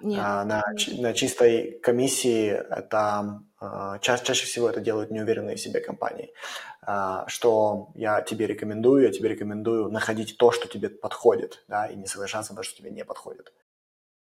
Нет. 0.04 0.20
А, 0.22 0.44
на, 0.44 0.62
на 0.98 1.14
чистой 1.14 1.80
комиссии 1.82 2.50
это 2.50 3.42
а, 3.60 4.00
ча 4.00 4.18
чаще 4.18 4.46
всего 4.46 4.70
это 4.70 4.82
делают 4.82 5.12
неуверенные 5.12 5.56
в 5.56 5.62
себе 5.62 5.80
компании. 5.80 6.34
А, 6.82 7.26
что 7.28 7.88
я 7.96 8.22
тебе 8.22 8.46
рекомендую, 8.46 9.04
я 9.04 9.12
тебе 9.12 9.30
рекомендую 9.30 9.90
находить 9.90 10.38
то, 10.38 10.52
что 10.52 10.68
тебе 10.68 10.90
подходит, 10.90 11.64
да, 11.70 11.88
и 11.88 11.96
не 11.96 12.06
соглашаться 12.06 12.52
на 12.52 12.58
то, 12.58 12.64
что 12.64 12.76
тебе 12.76 12.92
не 12.92 13.06
подходит. 13.06 13.54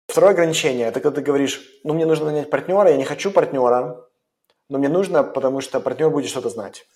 Второе 0.07 0.31
ограничение– 0.31 0.87
это 0.87 1.01
когда 1.01 1.17
ты 1.17 1.21
говоришь, 1.21 1.61
ну, 1.83 1.93
мне 1.93 2.05
нужно 2.05 2.27
нанять 2.27 2.49
партнера, 2.49 2.89
я 2.89 2.95
не 2.95 3.03
хочу 3.03 3.29
партнера, 3.29 4.07
но 4.69 4.77
мне 4.77 4.87
нужно, 4.87 5.21
потому 5.21 5.59
что 5.59 5.81
партнер 5.81 6.09
будет 6.09 6.29
что-то 6.29 6.49
знать. 6.49 6.87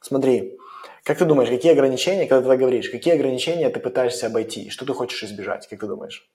Смотри, 0.00 0.58
как 1.02 1.18
ты 1.18 1.26
думаешь, 1.26 1.50
какие 1.50 1.72
ограничения, 1.72 2.26
когда 2.26 2.50
ты 2.50 2.56
говоришь, 2.56 2.88
какие 2.88 3.12
ограничения 3.12 3.68
ты 3.68 3.80
пытаешься 3.80 4.28
обойти, 4.28 4.70
что 4.70 4.86
ты 4.86 4.94
хочешь 4.94 5.22
избежать, 5.24 5.68
как 5.68 5.78
ты 5.78 5.86
думаешь? 5.86 6.26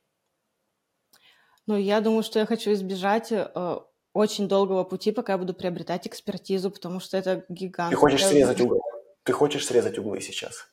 Ну, 1.69 1.77
я 1.77 2.01
думаю, 2.01 2.23
что 2.23 2.39
я 2.39 2.47
хочу 2.47 2.73
избежать 2.73 3.32
э, 3.32 3.77
очень 4.13 4.47
долгого 4.47 4.84
пути, 4.84 5.12
пока 5.12 5.34
я 5.34 5.38
буду 5.38 5.53
приобретать 5.53 6.08
экспертизу, 6.08 6.71
потому 6.71 6.99
что 6.99 7.15
это 7.15 7.45
гигант. 7.47 7.91
Ты 7.91 7.95
хочешь 7.95 8.25
срезать 8.25 8.60
угол. 8.60 8.82
Ты 9.21 9.34
хочешь 9.34 9.67
срезать 9.67 9.99
углы 9.99 10.19
сейчас. 10.19 10.67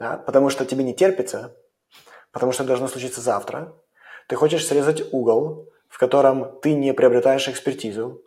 Да? 0.00 0.16
Потому 0.16 0.50
что 0.50 0.64
тебе 0.64 0.82
не 0.82 0.94
терпится, 0.94 1.56
потому 2.32 2.50
что 2.50 2.64
это 2.64 2.70
должно 2.70 2.88
случиться 2.88 3.20
завтра. 3.20 3.72
Ты 4.26 4.34
хочешь 4.34 4.66
срезать 4.66 5.12
угол, 5.12 5.68
в 5.88 5.96
котором 5.96 6.58
ты 6.60 6.74
не 6.74 6.92
приобретаешь 6.92 7.46
экспертизу, 7.46 8.20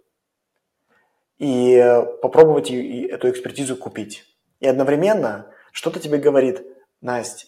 и 1.38 1.84
попробовать 2.22 2.72
эту 2.72 3.30
экспертизу 3.30 3.76
купить. 3.76 4.24
И 4.62 4.68
одновременно 4.68 5.52
что-то 5.74 6.00
тебе 6.00 6.18
говорит, 6.18 6.66
Настя, 7.02 7.48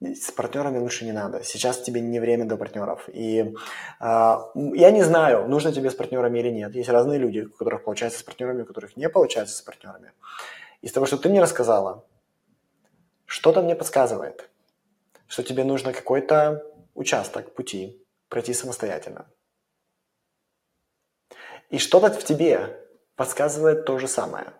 с 0.00 0.30
партнерами 0.30 0.78
лучше 0.78 1.04
не 1.04 1.12
надо. 1.12 1.42
Сейчас 1.42 1.80
тебе 1.80 2.00
не 2.00 2.20
время 2.20 2.44
до 2.44 2.56
партнеров. 2.56 3.08
И 3.08 3.54
э, 4.00 4.36
я 4.74 4.90
не 4.90 5.02
знаю, 5.02 5.48
нужно 5.48 5.72
тебе 5.72 5.90
с 5.90 5.94
партнерами 5.94 6.38
или 6.38 6.50
нет. 6.50 6.74
Есть 6.74 6.90
разные 6.90 7.18
люди, 7.18 7.40
у 7.40 7.50
которых 7.50 7.84
получается 7.84 8.18
с 8.18 8.22
партнерами, 8.22 8.62
у 8.62 8.66
которых 8.66 8.96
не 8.96 9.08
получается 9.08 9.56
с 9.56 9.62
партнерами. 9.62 10.12
Из 10.82 10.92
того, 10.92 11.06
что 11.06 11.16
ты 11.16 11.28
мне 11.28 11.40
рассказала, 11.40 12.04
что-то 13.24 13.62
мне 13.62 13.74
подсказывает, 13.74 14.50
что 15.26 15.42
тебе 15.42 15.64
нужно 15.64 15.92
какой-то 15.92 16.62
участок 16.94 17.54
пути 17.54 18.02
пройти 18.28 18.52
самостоятельно. 18.52 19.26
И 21.70 21.78
что-то 21.78 22.12
в 22.12 22.22
тебе 22.22 22.86
подсказывает 23.16 23.86
то 23.86 23.98
же 23.98 24.08
самое. 24.08 24.52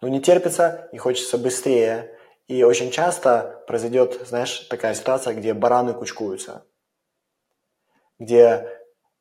Но 0.00 0.08
не 0.08 0.20
терпится 0.20 0.88
и 0.92 0.98
хочется 0.98 1.38
быстрее 1.38 2.17
и 2.48 2.62
очень 2.64 2.90
часто 2.90 3.62
произойдет, 3.66 4.26
знаешь, 4.26 4.60
такая 4.70 4.94
ситуация, 4.94 5.34
где 5.34 5.52
бараны 5.52 5.92
кучкуются. 5.92 6.64
Где, 8.18 8.66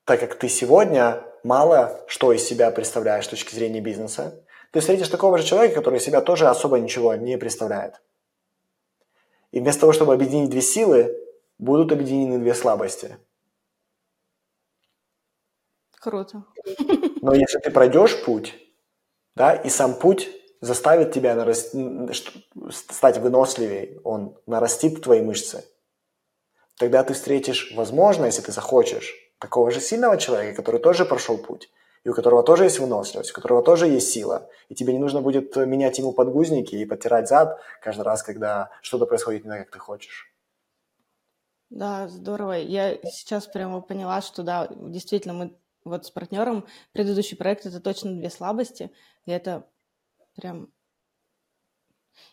так 0.05 0.21
как 0.21 0.35
ты 0.35 0.49
сегодня 0.49 1.23
мало 1.43 2.03
что 2.07 2.31
из 2.31 2.43
себя 2.43 2.71
представляешь 2.71 3.25
с 3.25 3.29
точки 3.29 3.53
зрения 3.53 3.81
бизнеса, 3.81 4.43
ты 4.71 4.79
встретишь 4.79 5.09
такого 5.09 5.37
же 5.37 5.45
человека, 5.45 5.75
который 5.75 5.99
из 5.99 6.03
себя 6.03 6.21
тоже 6.21 6.47
особо 6.47 6.79
ничего 6.79 7.15
не 7.15 7.37
представляет. 7.37 8.01
И 9.51 9.59
вместо 9.59 9.81
того, 9.81 9.93
чтобы 9.93 10.13
объединить 10.13 10.49
две 10.49 10.61
силы, 10.61 11.15
будут 11.57 11.91
объединены 11.91 12.39
две 12.39 12.53
слабости. 12.53 13.17
Круто. 15.99 16.45
Но 17.21 17.33
если 17.33 17.59
ты 17.59 17.71
пройдешь 17.71 18.23
путь, 18.23 18.55
да, 19.35 19.53
и 19.53 19.69
сам 19.69 19.95
путь 19.95 20.29
заставит 20.61 21.11
тебя 21.11 21.35
нараст... 21.35 21.75
стать 22.71 23.17
выносливее, 23.17 23.99
он 24.03 24.37
нарастит 24.45 25.01
твои 25.01 25.21
мышцы, 25.21 25.63
тогда 26.77 27.03
ты 27.03 27.13
встретишь, 27.13 27.73
возможно, 27.75 28.25
если 28.25 28.41
ты 28.41 28.51
захочешь, 28.51 29.13
такого 29.39 29.71
же 29.71 29.79
сильного 29.81 30.17
человека, 30.17 30.57
который 30.57 30.81
тоже 30.81 31.05
прошел 31.05 31.37
путь, 31.37 31.69
и 32.03 32.09
у 32.09 32.13
которого 32.13 32.43
тоже 32.43 32.63
есть 32.63 32.79
выносливость, 32.79 33.31
у 33.31 33.33
которого 33.33 33.61
тоже 33.61 33.87
есть 33.87 34.09
сила, 34.11 34.49
и 34.69 34.75
тебе 34.75 34.93
не 34.93 34.99
нужно 34.99 35.21
будет 35.21 35.55
менять 35.55 35.97
ему 35.97 36.13
подгузники 36.13 36.75
и 36.75 36.85
подтирать 36.85 37.27
зад 37.27 37.59
каждый 37.81 38.03
раз, 38.03 38.23
когда 38.23 38.69
что-то 38.81 39.05
происходит 39.05 39.43
не 39.43 39.49
так, 39.49 39.59
как 39.59 39.71
ты 39.71 39.79
хочешь. 39.79 40.33
Да, 41.69 42.07
здорово. 42.07 42.53
Я 42.53 42.97
сейчас 43.03 43.45
прямо 43.45 43.81
поняла, 43.81 44.21
что 44.21 44.41
да, 44.41 44.69
действительно, 44.71 45.33
мы 45.33 45.57
вот 45.83 46.05
с 46.05 46.11
партнером 46.11 46.65
предыдущий 46.93 47.35
проект 47.35 47.65
это 47.65 47.79
точно 47.81 48.15
две 48.15 48.29
слабости, 48.29 48.91
и 49.25 49.31
это 49.31 49.65
Прям 50.37 50.67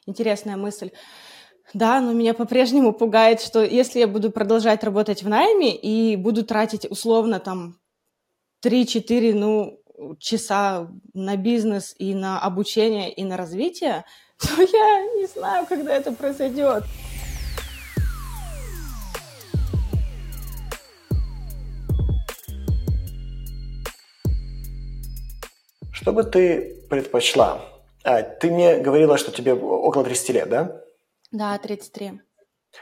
интересная 0.07 0.57
мысль. 0.57 0.91
Да, 1.73 2.01
но 2.01 2.13
меня 2.13 2.35
по-прежнему 2.35 2.93
пугает, 2.93 3.41
что 3.41 3.65
если 3.65 3.99
я 4.01 4.07
буду 4.07 4.31
продолжать 4.31 4.85
работать 4.85 5.23
в 5.23 5.29
найме 5.29 5.75
и 5.75 6.15
буду 6.17 6.45
тратить 6.45 6.85
условно 6.89 7.41
там 7.41 7.81
3-4, 8.63 9.33
ну, 9.35 9.81
часа 10.19 10.91
на 11.15 11.37
бизнес 11.37 11.95
и 11.99 12.15
на 12.15 12.39
обучение 12.39 13.11
и 13.11 13.25
на 13.25 13.39
развитие, 13.39 14.05
то 14.39 14.61
я 14.61 15.07
не 15.17 15.27
знаю, 15.27 15.67
когда 15.67 15.97
это 15.97 16.13
произойдет. 16.13 16.85
Что 25.91 26.13
бы 26.13 26.23
ты 26.23 26.77
предпочла? 26.91 27.74
А, 28.05 28.23
ты 28.23 28.51
мне 28.51 28.79
говорила, 28.79 29.17
что 29.17 29.33
тебе 29.33 29.55
около 29.55 30.05
30 30.05 30.29
лет, 30.31 30.49
да? 30.51 30.85
Да, 31.33 31.59
33. 31.59 32.21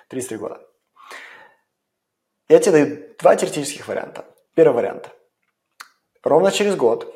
33 0.09 0.37
года. 0.37 0.61
Я 2.49 2.59
тебе 2.59 2.73
даю 2.73 3.15
два 3.19 3.37
теоретических 3.37 3.87
варианта. 3.87 4.27
Первый 4.55 4.75
вариант. 4.75 5.11
Ровно 6.25 6.51
через 6.51 6.77
год 6.77 7.07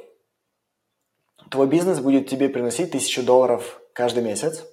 твой 1.50 1.66
бизнес 1.66 1.98
будет 1.98 2.28
тебе 2.28 2.48
приносить 2.48 2.92
тысячу 2.92 3.24
долларов 3.24 3.80
каждый 3.92 4.22
месяц. 4.22 4.64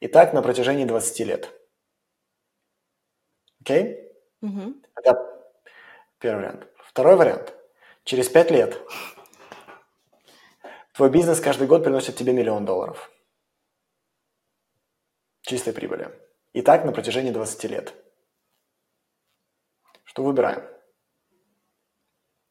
И 0.00 0.08
так 0.08 0.32
на 0.32 0.42
протяжении 0.42 0.84
20 0.84 1.20
лет. 1.20 1.50
Окей? 3.60 4.10
Угу. 4.42 4.74
Это 4.96 5.44
первый 6.18 6.38
вариант. 6.38 6.66
Второй 6.78 7.14
вариант. 7.14 7.54
Через 8.02 8.28
пять 8.28 8.50
лет 8.50 8.76
твой 10.92 11.10
бизнес 11.10 11.40
каждый 11.40 11.66
год 11.66 11.84
приносит 11.84 12.16
тебе 12.16 12.32
миллион 12.32 12.64
долларов 12.64 13.10
чистой 15.42 15.72
прибыли. 15.72 16.10
И 16.54 16.62
так 16.62 16.84
на 16.84 16.92
протяжении 16.92 17.30
20 17.30 17.64
лет. 17.64 17.94
Что 20.04 20.22
выбираем? 20.22 20.62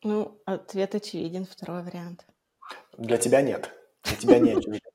Ну, 0.04 0.42
ответ 0.46 0.96
очевиден, 0.96 1.46
второй 1.46 1.84
вариант. 1.84 2.26
Для 2.98 3.18
тебя 3.18 3.42
нет. 3.42 3.72
Для 4.04 4.16
тебя 4.18 4.40
не 4.40 4.52
очевиден. 4.52 4.92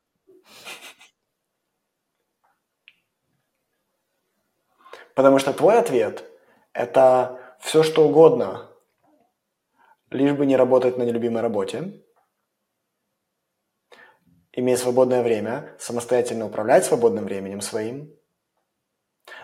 Потому 5.14 5.38
что 5.38 5.52
твой 5.52 5.78
ответ– 5.78 6.24
это 6.72 7.56
все, 7.60 7.82
что 7.82 8.06
угодно, 8.06 8.70
лишь 10.10 10.34
бы 10.34 10.44
не 10.44 10.56
работать 10.56 10.98
на 10.98 11.04
нелюбимой 11.04 11.40
работе, 11.40 12.04
иметь 14.56 14.80
свободное 14.80 15.22
время, 15.22 15.74
самостоятельно 15.78 16.46
управлять 16.46 16.84
свободным 16.84 17.26
временем 17.26 17.60
своим, 17.60 18.12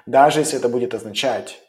даже 0.06 0.40
если 0.40 0.58
это 0.58 0.68
будет 0.68 0.94
означать, 0.94 1.60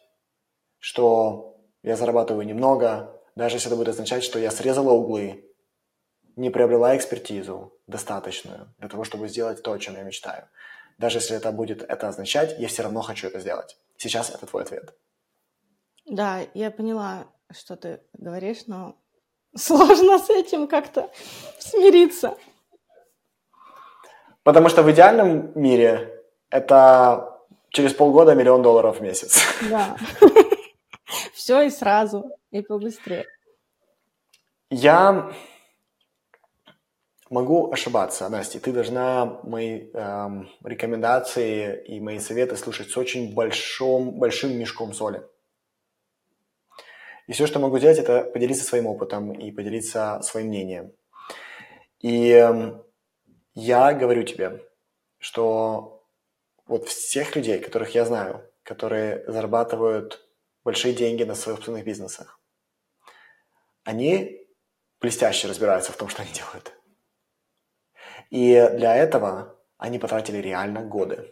что 0.79 1.59
я 1.83 1.95
зарабатываю 1.95 2.45
немного, 2.45 3.21
даже 3.35 3.57
если 3.57 3.67
это 3.67 3.75
будет 3.75 3.89
означать, 3.89 4.23
что 4.23 4.39
я 4.39 4.49
срезала 4.49 4.91
углы, 4.91 5.45
не 6.35 6.49
приобрела 6.49 6.95
экспертизу 6.95 7.77
достаточную 7.85 8.73
для 8.79 8.89
того, 8.89 9.03
чтобы 9.03 9.27
сделать 9.27 9.61
то, 9.61 9.73
о 9.73 9.79
чем 9.79 9.95
я 9.95 10.03
мечтаю. 10.03 10.47
Даже 10.97 11.17
если 11.17 11.35
это 11.35 11.51
будет 11.51 11.83
это 11.83 12.07
означать, 12.07 12.57
я 12.59 12.67
все 12.67 12.83
равно 12.83 13.01
хочу 13.01 13.27
это 13.27 13.39
сделать. 13.39 13.77
Сейчас 13.97 14.29
это 14.29 14.45
твой 14.45 14.63
ответ. 14.63 14.93
Да, 16.05 16.41
я 16.53 16.71
поняла, 16.71 17.27
что 17.51 17.75
ты 17.75 18.01
говоришь, 18.13 18.67
но 18.67 18.95
сложно 19.55 20.17
с 20.17 20.29
этим 20.29 20.67
как-то 20.67 21.11
смириться. 21.59 22.37
Потому 24.43 24.69
что 24.69 24.83
в 24.83 24.91
идеальном 24.91 25.51
мире 25.55 26.21
это 26.49 27.39
через 27.69 27.93
полгода 27.93 28.35
миллион 28.35 28.61
долларов 28.61 28.99
в 28.99 29.01
месяц. 29.01 29.41
Да. 29.69 29.97
Все 31.33 31.61
и 31.61 31.69
сразу, 31.69 32.29
и 32.51 32.61
побыстрее. 32.61 33.25
Я 34.69 35.31
могу 37.29 37.71
ошибаться, 37.71 38.29
Настя. 38.29 38.59
Ты 38.59 38.71
должна 38.71 39.39
мои 39.43 39.89
эм, 39.93 40.49
рекомендации 40.63 41.83
и 41.85 41.99
мои 41.99 42.19
советы 42.19 42.55
слушать 42.55 42.89
с 42.89 42.97
очень 42.97 43.33
большим, 43.33 44.11
большим 44.11 44.57
мешком 44.57 44.93
соли. 44.93 45.23
И 47.27 47.33
все, 47.33 47.47
что 47.47 47.59
могу 47.59 47.77
сделать, 47.77 47.99
это 47.99 48.23
поделиться 48.23 48.65
своим 48.65 48.85
опытом 48.85 49.31
и 49.31 49.51
поделиться 49.51 50.19
своим 50.21 50.47
мнением. 50.47 50.91
И 51.99 52.29
эм, 52.29 52.83
я 53.53 53.93
говорю 53.93 54.23
тебе, 54.23 54.65
что 55.17 56.07
вот 56.65 56.87
всех 56.87 57.35
людей, 57.35 57.59
которых 57.59 57.95
я 57.95 58.05
знаю, 58.05 58.49
которые 58.63 59.23
зарабатывают 59.27 60.27
большие 60.63 60.93
деньги 60.93 61.23
на 61.23 61.35
своих 61.35 61.57
собственных 61.57 61.85
бизнесах, 61.85 62.39
они 63.83 64.47
блестяще 64.99 65.47
разбираются 65.47 65.91
в 65.91 65.97
том, 65.97 66.07
что 66.07 66.21
они 66.21 66.31
делают. 66.31 66.73
И 68.29 68.53
для 68.77 68.95
этого 68.95 69.59
они 69.77 69.99
потратили 69.99 70.37
реально 70.37 70.81
годы. 70.81 71.29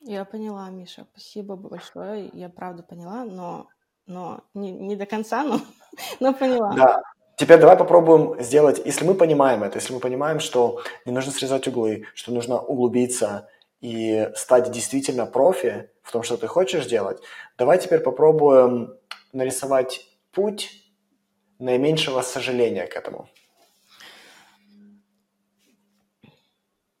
Я 0.00 0.24
поняла, 0.24 0.70
Миша. 0.70 1.06
Спасибо 1.12 1.56
большое. 1.56 2.30
Я 2.32 2.48
правда 2.48 2.82
поняла, 2.82 3.24
но, 3.24 3.68
но 4.06 4.44
не, 4.54 4.72
не 4.72 4.96
до 4.96 5.06
конца, 5.06 5.42
но, 5.44 5.60
но 6.20 6.32
поняла. 6.32 6.72
Да, 6.74 7.02
Теперь 7.38 7.60
давай 7.60 7.76
попробуем 7.76 8.42
сделать, 8.42 8.82
если 8.84 9.04
мы 9.04 9.14
понимаем 9.14 9.62
это, 9.62 9.78
если 9.78 9.92
мы 9.92 10.00
понимаем, 10.00 10.40
что 10.40 10.82
не 11.04 11.12
нужно 11.12 11.30
срезать 11.30 11.68
углы, 11.68 12.04
что 12.14 12.32
нужно 12.32 12.58
углубиться 12.60 13.48
и 13.80 14.28
стать 14.34 14.72
действительно 14.72 15.24
профи 15.24 15.88
в 16.02 16.10
том, 16.10 16.24
что 16.24 16.36
ты 16.36 16.48
хочешь 16.48 16.86
делать, 16.86 17.22
давай 17.56 17.78
теперь 17.78 18.00
попробуем 18.00 18.96
нарисовать 19.32 20.04
путь 20.32 20.82
наименьшего 21.60 22.22
сожаления 22.22 22.88
к 22.88 22.96
этому. 22.96 23.28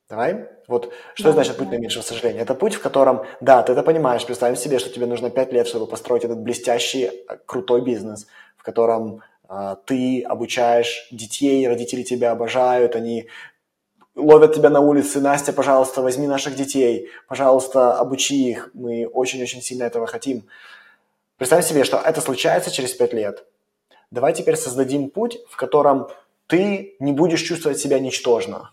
Давай? 0.08 0.48
Вот 0.68 0.92
что 1.14 1.24
да, 1.24 1.32
значит 1.32 1.56
путь 1.56 1.66
да. 1.66 1.72
наименьшего 1.72 2.02
сожаления? 2.02 2.42
Это 2.42 2.54
путь, 2.54 2.74
в 2.74 2.80
котором, 2.80 3.24
да, 3.40 3.64
ты 3.64 3.72
это 3.72 3.82
понимаешь, 3.82 4.24
представим 4.24 4.54
себе, 4.54 4.78
что 4.78 4.88
тебе 4.88 5.06
нужно 5.06 5.30
5 5.30 5.52
лет, 5.52 5.66
чтобы 5.66 5.88
построить 5.88 6.24
этот 6.24 6.38
блестящий, 6.38 7.10
крутой 7.44 7.80
бизнес, 7.82 8.28
в 8.56 8.62
котором 8.62 9.22
ты 9.86 10.22
обучаешь 10.22 11.08
детей, 11.10 11.66
родители 11.66 12.02
тебя 12.02 12.32
обожают, 12.32 12.94
они 12.94 13.28
ловят 14.14 14.54
тебя 14.54 14.68
на 14.68 14.80
улице, 14.80 15.20
Настя, 15.20 15.52
пожалуйста, 15.52 16.02
возьми 16.02 16.26
наших 16.26 16.54
детей, 16.54 17.08
пожалуйста, 17.28 17.98
обучи 17.98 18.50
их, 18.50 18.70
мы 18.74 19.06
очень-очень 19.06 19.62
сильно 19.62 19.84
этого 19.84 20.06
хотим. 20.06 20.44
Представь 21.36 21.64
себе, 21.64 21.84
что 21.84 21.98
это 21.98 22.20
случается 22.20 22.70
через 22.70 22.92
пять 22.92 23.12
лет. 23.14 23.46
Давай 24.10 24.32
теперь 24.32 24.56
создадим 24.56 25.08
путь, 25.10 25.38
в 25.48 25.56
котором 25.56 26.08
ты 26.46 26.96
не 26.98 27.12
будешь 27.12 27.42
чувствовать 27.42 27.78
себя 27.78 28.00
ничтожно. 28.00 28.72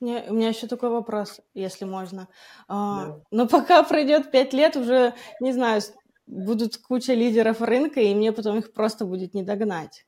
У 0.00 0.04
меня, 0.04 0.24
у 0.28 0.34
меня 0.34 0.48
еще 0.48 0.68
такой 0.68 0.90
вопрос, 0.90 1.40
если 1.54 1.84
можно. 1.84 2.28
А, 2.68 3.06
да. 3.06 3.20
Но 3.30 3.48
пока 3.48 3.82
пройдет 3.82 4.30
пять 4.30 4.52
лет, 4.52 4.76
уже, 4.76 5.12
не 5.40 5.52
знаю, 5.52 5.82
будут 6.28 6.76
куча 6.76 7.14
лидеров 7.14 7.60
рынка, 7.60 8.00
и 8.00 8.14
мне 8.14 8.32
потом 8.32 8.58
их 8.58 8.72
просто 8.72 9.04
будет 9.04 9.34
не 9.34 9.42
догнать. 9.42 10.06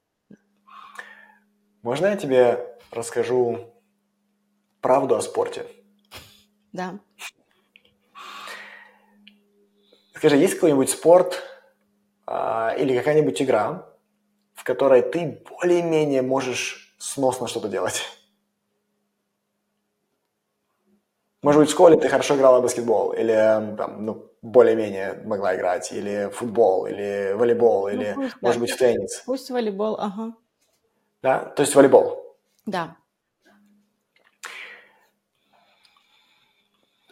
Можно 1.83 2.07
я 2.07 2.17
тебе 2.17 2.79
расскажу 2.93 3.73
правду 4.81 5.17
о 5.17 5.23
спорте? 5.23 5.67
Да. 6.73 7.01
Скажи, 10.15 10.37
есть 10.37 10.55
какой-нибудь 10.55 10.91
спорт 10.91 11.43
а, 12.27 12.75
или 12.79 12.97
какая-нибудь 12.97 13.41
игра, 13.41 13.89
в 14.55 14.65
которой 14.65 15.01
ты 15.01 15.43
более-менее 15.49 16.21
можешь 16.21 16.95
сносно 16.99 17.49
что-то 17.49 17.69
делать? 17.69 18.03
Может 21.43 21.63
быть, 21.63 21.71
в 21.71 21.73
школе 21.73 21.99
ты 21.99 22.11
хорошо 22.11 22.37
играла 22.37 22.61
в 22.61 22.63
баскетбол, 22.63 23.13
или 23.13 23.33
там, 23.79 24.05
ну, 24.05 24.30
более-менее 24.43 25.23
могла 25.25 25.55
играть, 25.57 25.93
или 25.93 26.31
футбол, 26.33 26.87
или 26.87 27.33
волейбол, 27.35 27.83
ну, 27.83 27.89
или, 27.89 28.13
пусть, 28.15 28.43
может 28.43 28.57
да. 28.57 28.61
быть, 28.61 28.71
в 28.71 28.77
теннис. 28.77 29.23
Пусть 29.27 29.51
волейбол, 29.51 29.97
ага. 29.99 30.33
Да? 31.23 31.45
То 31.45 31.63
есть 31.63 31.75
волейбол? 31.75 32.37
Да. 32.67 32.97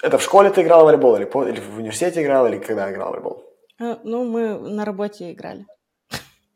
Это 0.03 0.19
в 0.19 0.23
школе 0.23 0.51
ты 0.51 0.63
играла 0.63 0.83
в 0.83 0.87
волейбол, 0.87 1.17
или, 1.17 1.53
или 1.53 1.61
в 1.61 1.79
университете 1.79 2.23
играла, 2.23 2.47
или 2.47 2.59
когда 2.59 2.91
играла 2.91 3.09
в 3.09 3.13
волейбол? 3.13 3.45
Э, 3.81 3.97
ну, 4.05 4.25
мы 4.25 4.59
на 4.59 4.85
работе 4.85 5.33
играли. 5.33 5.67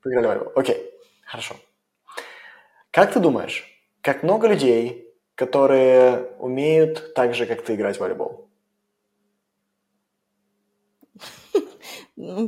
Вы 0.05 0.11
играли 0.13 0.27
в 0.27 0.29
волейбол, 0.29 0.53
окей, 0.57 0.91
хорошо. 1.25 1.57
Как 2.91 3.13
ты 3.13 3.21
думаешь, 3.21 3.67
как 4.01 4.23
много 4.23 4.49
людей 4.49 5.13
которые 5.35 6.31
умеют 6.39 7.15
так 7.15 7.35
же, 7.35 7.47
как 7.47 7.63
ты, 7.63 7.75
играть 7.75 7.97
в 7.97 8.01
волейбол? 8.01 8.49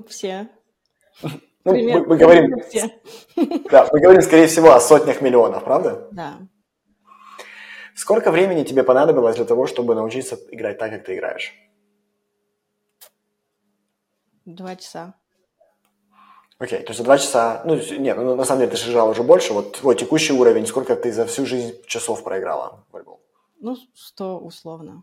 Все. 0.08 0.48
Ну, 1.22 1.30
мы, 1.64 2.06
мы 2.06 2.16
говорим, 2.16 2.60
все. 2.68 3.00
да, 3.70 3.88
мы 3.90 4.00
говорим, 4.00 4.22
скорее 4.22 4.46
всего, 4.46 4.72
о 4.72 4.80
сотнях 4.80 5.22
миллионов, 5.22 5.64
правда? 5.64 6.08
Да. 6.12 6.38
Сколько 7.94 8.30
времени 8.30 8.64
тебе 8.64 8.82
понадобилось 8.82 9.36
для 9.36 9.44
того, 9.44 9.66
чтобы 9.66 9.94
научиться 9.94 10.38
играть 10.50 10.78
так, 10.78 10.90
как 10.90 11.04
ты 11.04 11.14
играешь? 11.14 11.54
Два 14.44 14.76
часа. 14.76 15.14
Окей, 16.58 16.80
то 16.80 16.90
есть 16.90 16.98
за 16.98 17.04
два 17.04 17.18
часа, 17.18 17.62
ну, 17.64 17.76
нет, 17.76 18.16
ну, 18.16 18.36
на 18.36 18.44
самом 18.44 18.60
деле 18.60 18.70
ты 18.70 18.76
же 18.76 18.90
играл 18.90 19.10
уже 19.10 19.22
больше, 19.22 19.52
вот 19.52 19.78
твой 19.78 19.96
текущий 19.96 20.32
уровень, 20.32 20.66
сколько 20.66 20.94
ты 20.96 21.12
за 21.12 21.24
всю 21.26 21.46
жизнь 21.46 21.74
часов 21.86 22.22
проиграла 22.22 22.84
в 22.88 22.92
волейбол? 22.92 23.20
Ну, 23.60 23.76
сто 23.94 24.38
условно. 24.38 25.02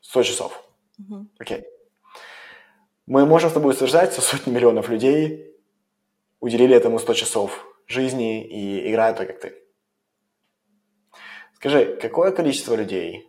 Сто 0.00 0.22
часов? 0.22 0.64
Угу. 0.98 1.26
Окей. 1.38 1.64
Мы 3.06 3.26
можем 3.26 3.50
с 3.50 3.52
тобой 3.52 3.72
утверждать, 3.72 4.12
что 4.12 4.22
сотни 4.22 4.52
миллионов 4.52 4.88
людей 4.88 5.56
уделили 6.40 6.76
этому 6.76 6.98
100 6.98 7.14
часов 7.14 7.66
жизни 7.86 8.44
и 8.44 8.90
играют 8.90 9.18
так, 9.18 9.28
как 9.28 9.40
ты. 9.40 9.54
Скажи, 11.54 11.96
какое 12.00 12.32
количество 12.32 12.74
людей 12.74 13.28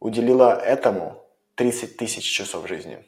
уделило 0.00 0.58
этому 0.58 1.22
30 1.54 1.96
тысяч 1.96 2.24
часов 2.24 2.68
жизни? 2.68 3.04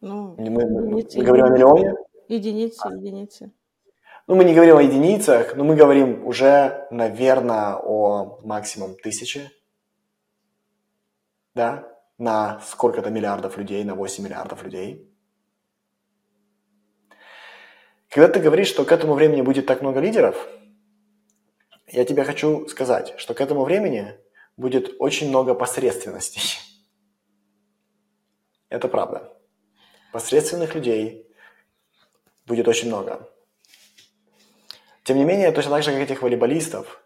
Ну, 0.00 0.34
мы, 0.36 0.50
мы, 0.50 0.86
мы 0.90 1.02
говорим 1.02 1.46
о 1.46 1.50
миллионе? 1.50 1.94
Единицы, 2.28 2.88
единицы. 2.88 3.52
Ну, 4.26 4.34
мы 4.36 4.44
не 4.44 4.54
говорим 4.54 4.76
о 4.76 4.82
единицах, 4.82 5.56
но 5.56 5.64
мы 5.64 5.76
говорим 5.76 6.26
уже, 6.26 6.86
наверное, 6.90 7.76
о 7.76 8.40
максимум 8.42 8.96
тысяче. 8.96 9.50
Да, 11.54 11.88
на 12.18 12.60
сколько-то 12.60 13.10
миллиардов 13.10 13.56
людей, 13.56 13.82
на 13.84 13.94
8 13.94 14.24
миллиардов 14.24 14.62
людей. 14.62 15.10
Когда 18.08 18.28
ты 18.28 18.40
говоришь, 18.40 18.68
что 18.68 18.84
к 18.84 18.92
этому 18.92 19.14
времени 19.14 19.42
будет 19.42 19.66
так 19.66 19.82
много 19.82 20.00
лидеров, 20.00 20.48
я 21.88 22.04
тебе 22.04 22.24
хочу 22.24 22.66
сказать, 22.68 23.14
что 23.18 23.34
к 23.34 23.40
этому 23.40 23.64
времени 23.64 24.16
будет 24.56 24.94
очень 25.00 25.28
много 25.28 25.54
посредственностей. 25.54 26.42
Это 28.68 28.88
правда. 28.88 29.32
Посредственных 30.12 30.74
людей 30.74 31.26
будет 32.46 32.68
очень 32.68 32.88
много. 32.88 33.28
Тем 35.02 35.16
не 35.18 35.24
менее, 35.24 35.52
точно 35.52 35.72
так 35.72 35.82
же, 35.82 35.90
как 35.90 36.00
этих 36.00 36.22
волейболистов, 36.22 37.02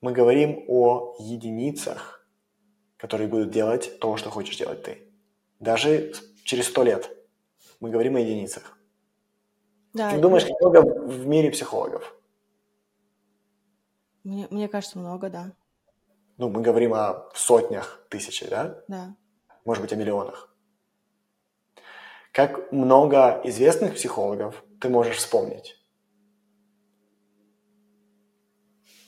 мы 0.00 0.12
говорим 0.12 0.64
о 0.68 1.16
единицах, 1.18 2.19
которые 3.00 3.28
будут 3.28 3.50
делать 3.50 3.98
то, 3.98 4.16
что 4.16 4.30
хочешь 4.30 4.56
делать 4.56 4.82
ты. 4.82 5.02
Даже 5.58 6.12
через 6.44 6.66
сто 6.66 6.82
лет 6.82 7.10
мы 7.80 7.90
говорим 7.90 8.16
о 8.16 8.20
единицах. 8.20 8.76
Да, 9.94 10.10
ты 10.10 10.20
думаешь, 10.20 10.44
как 10.44 10.60
много 10.60 11.06
в 11.06 11.26
мире 11.26 11.50
психологов? 11.50 12.14
Мне, 14.22 14.46
мне 14.50 14.68
кажется, 14.68 14.98
много, 14.98 15.30
да. 15.30 15.52
Ну, 16.36 16.50
мы 16.50 16.60
говорим 16.60 16.94
о 16.94 17.30
сотнях 17.34 18.04
тысяч, 18.10 18.46
да? 18.48 18.82
Да. 18.86 19.16
Может 19.64 19.82
быть, 19.82 19.92
о 19.92 19.96
миллионах. 19.96 20.54
Как 22.32 22.70
много 22.70 23.40
известных 23.44 23.94
психологов 23.94 24.62
ты 24.80 24.88
можешь 24.88 25.16
вспомнить? 25.16 25.76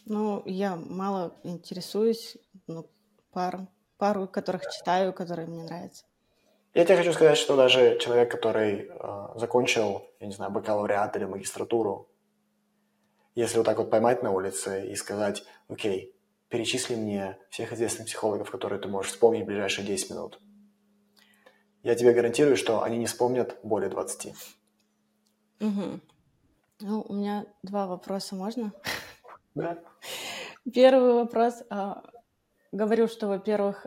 Ну, 0.04 0.42
я 0.46 0.76
мало 0.76 1.38
интересуюсь, 1.44 2.36
ну, 2.66 2.90
пару, 3.30 3.68
пару, 4.02 4.26
которых 4.26 4.68
читаю, 4.68 5.12
которые 5.12 5.46
мне 5.46 5.62
нравятся. 5.62 6.04
Я 6.74 6.84
тебе 6.84 6.96
хочу 6.96 7.12
сказать, 7.12 7.38
что 7.38 7.54
даже 7.54 7.98
человек, 8.00 8.32
который 8.32 8.90
э, 8.90 9.28
закончил, 9.36 10.02
я 10.18 10.26
не 10.26 10.32
знаю, 10.32 10.50
бакалавриат 10.50 11.16
или 11.16 11.24
магистратуру, 11.24 12.08
если 13.36 13.58
вот 13.58 13.64
так 13.64 13.78
вот 13.78 13.90
поймать 13.90 14.24
на 14.24 14.32
улице 14.32 14.88
и 14.90 14.96
сказать, 14.96 15.44
окей, 15.68 16.16
перечисли 16.48 16.96
мне 16.96 17.38
всех 17.48 17.72
известных 17.72 18.08
психологов, 18.08 18.50
которые 18.50 18.80
ты 18.80 18.88
можешь 18.88 19.12
вспомнить 19.12 19.44
в 19.44 19.46
ближайшие 19.46 19.86
10 19.86 20.10
минут, 20.10 20.40
я 21.84 21.94
тебе 21.94 22.12
гарантирую, 22.12 22.56
что 22.56 22.82
они 22.82 22.98
не 22.98 23.06
вспомнят 23.06 23.56
более 23.62 23.88
20. 23.88 24.34
Угу. 25.60 26.00
Ну, 26.80 27.04
у 27.08 27.14
меня 27.14 27.46
два 27.62 27.86
вопроса, 27.86 28.34
можно? 28.34 28.72
Да. 29.54 29.78
Первый 30.72 31.12
вопрос. 31.12 31.62
А, 31.70 32.02
говорю, 32.72 33.06
что, 33.06 33.28
во-первых, 33.28 33.86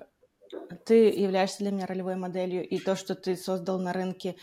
ты 0.85 1.09
являешься 1.09 1.59
для 1.59 1.71
меня 1.71 1.85
ролевой 1.85 2.15
моделью, 2.15 2.67
и 2.67 2.77
то, 2.77 2.95
что 2.95 3.15
ты 3.15 3.35
создал 3.35 3.79
на 3.79 3.91
рынке 3.93 4.35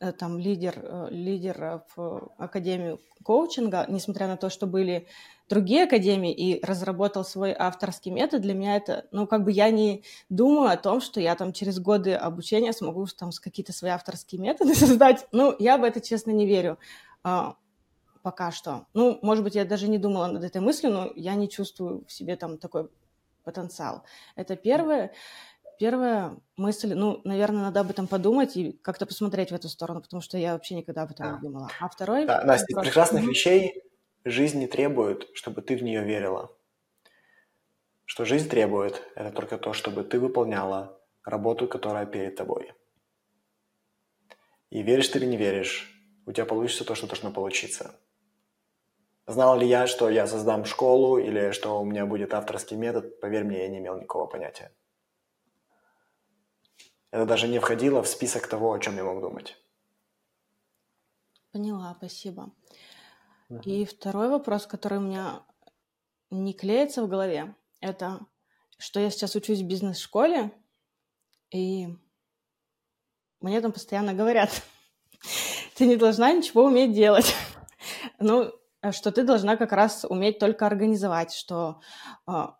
э, 0.00 0.12
там 0.12 0.38
лидер, 0.38 0.74
э, 0.76 1.08
лидер 1.10 1.82
в 1.94 2.32
Академию 2.38 3.00
коучинга, 3.22 3.84
несмотря 3.88 4.26
на 4.26 4.36
то, 4.36 4.48
что 4.48 4.66
были 4.66 5.06
другие 5.48 5.84
академии, 5.84 6.32
и 6.32 6.64
разработал 6.64 7.24
свой 7.24 7.52
авторский 7.52 8.10
метод, 8.10 8.40
для 8.40 8.54
меня 8.54 8.76
это, 8.76 9.06
ну, 9.10 9.26
как 9.26 9.44
бы 9.44 9.52
я 9.52 9.70
не 9.70 10.04
думаю 10.28 10.70
о 10.70 10.76
том, 10.76 11.00
что 11.00 11.20
я 11.20 11.34
там 11.34 11.52
через 11.52 11.78
годы 11.78 12.14
обучения 12.14 12.72
смогу 12.72 13.06
там 13.06 13.30
какие-то 13.42 13.72
свои 13.72 13.90
авторские 13.90 14.40
методы 14.40 14.74
создать. 14.76 15.26
Ну, 15.32 15.54
я 15.58 15.76
в 15.76 15.84
это, 15.84 16.00
честно, 16.00 16.30
не 16.30 16.46
верю 16.46 16.78
а, 17.22 17.56
пока 18.22 18.52
что. 18.52 18.86
Ну, 18.94 19.18
может 19.22 19.44
быть, 19.44 19.56
я 19.56 19.64
даже 19.64 19.88
не 19.88 19.98
думала 19.98 20.28
над 20.28 20.44
этой 20.44 20.60
мыслью, 20.60 20.92
но 20.92 21.10
я 21.16 21.34
не 21.34 21.48
чувствую 21.48 22.04
в 22.06 22.12
себе 22.12 22.36
там 22.36 22.56
такой 22.56 22.88
потенциал. 23.44 24.04
Это 24.36 24.56
первое. 24.56 25.12
Первая 25.78 26.36
мысль, 26.56 26.92
ну, 26.94 27.22
наверное, 27.24 27.62
надо 27.62 27.80
об 27.80 27.90
этом 27.90 28.06
подумать 28.06 28.56
и 28.56 28.72
как-то 28.72 29.06
посмотреть 29.06 29.50
в 29.50 29.54
эту 29.54 29.68
сторону, 29.68 30.02
потому 30.02 30.20
что 30.20 30.36
я 30.36 30.52
вообще 30.52 30.74
никогда 30.74 31.02
об 31.02 31.12
этом 31.12 31.26
да. 31.26 31.32
не 31.32 31.40
думала. 31.40 31.70
А 31.80 31.88
второй... 31.88 32.26
Да, 32.26 32.44
Настя, 32.44 32.66
вопрос... 32.74 32.86
прекрасных 32.86 33.24
вещей 33.24 33.82
жизнь 34.24 34.58
не 34.58 34.66
требует, 34.66 35.28
чтобы 35.32 35.62
ты 35.62 35.76
в 35.76 35.82
нее 35.82 36.04
верила. 36.04 36.54
Что 38.04 38.24
жизнь 38.24 38.48
требует, 38.48 39.02
это 39.14 39.30
только 39.30 39.56
то, 39.56 39.72
чтобы 39.72 40.04
ты 40.04 40.18
выполняла 40.18 41.00
работу, 41.24 41.66
которая 41.66 42.06
перед 42.06 42.36
тобой. 42.36 42.72
И 44.70 44.82
веришь 44.82 45.08
ты 45.08 45.18
или 45.18 45.26
не 45.26 45.36
веришь, 45.36 45.90
у 46.26 46.32
тебя 46.32 46.44
получится 46.44 46.84
то, 46.84 46.94
что 46.94 47.06
должно 47.06 47.30
получиться. 47.32 47.94
Знал 49.30 49.56
ли 49.56 49.68
я, 49.68 49.86
что 49.86 50.10
я 50.10 50.26
создам 50.26 50.64
школу 50.64 51.16
или 51.16 51.52
что 51.52 51.80
у 51.80 51.84
меня 51.84 52.04
будет 52.04 52.34
авторский 52.34 52.76
метод, 52.76 53.20
поверь 53.20 53.44
мне, 53.44 53.62
я 53.62 53.68
не 53.68 53.78
имел 53.78 53.96
никакого 53.96 54.26
понятия. 54.26 54.72
Это 57.12 57.26
даже 57.26 57.46
не 57.46 57.60
входило 57.60 58.02
в 58.02 58.08
список 58.08 58.48
того, 58.48 58.72
о 58.72 58.80
чем 58.80 58.96
я 58.96 59.04
мог 59.04 59.20
думать. 59.20 59.56
Поняла, 61.52 61.94
спасибо. 61.96 62.50
Угу. 63.50 63.60
И 63.60 63.84
второй 63.84 64.30
вопрос, 64.30 64.66
который 64.66 64.98
у 64.98 65.02
меня 65.02 65.44
не 66.30 66.52
клеится 66.52 67.04
в 67.04 67.08
голове, 67.08 67.54
это 67.80 68.18
что 68.78 68.98
я 68.98 69.10
сейчас 69.10 69.36
учусь 69.36 69.60
в 69.60 69.66
бизнес-школе, 69.66 70.50
и 71.50 71.86
мне 73.40 73.60
там 73.60 73.70
постоянно 73.70 74.12
говорят, 74.12 74.50
ты 75.76 75.86
не 75.86 75.94
должна 75.94 76.32
ничего 76.32 76.64
уметь 76.64 76.92
делать. 76.92 77.32
ну, 78.18 78.52
что 78.92 79.12
ты 79.12 79.22
должна 79.22 79.56
как 79.56 79.72
раз 79.72 80.04
уметь 80.08 80.38
только 80.38 80.66
организовать, 80.66 81.32
что 81.32 81.80
а, 82.26 82.56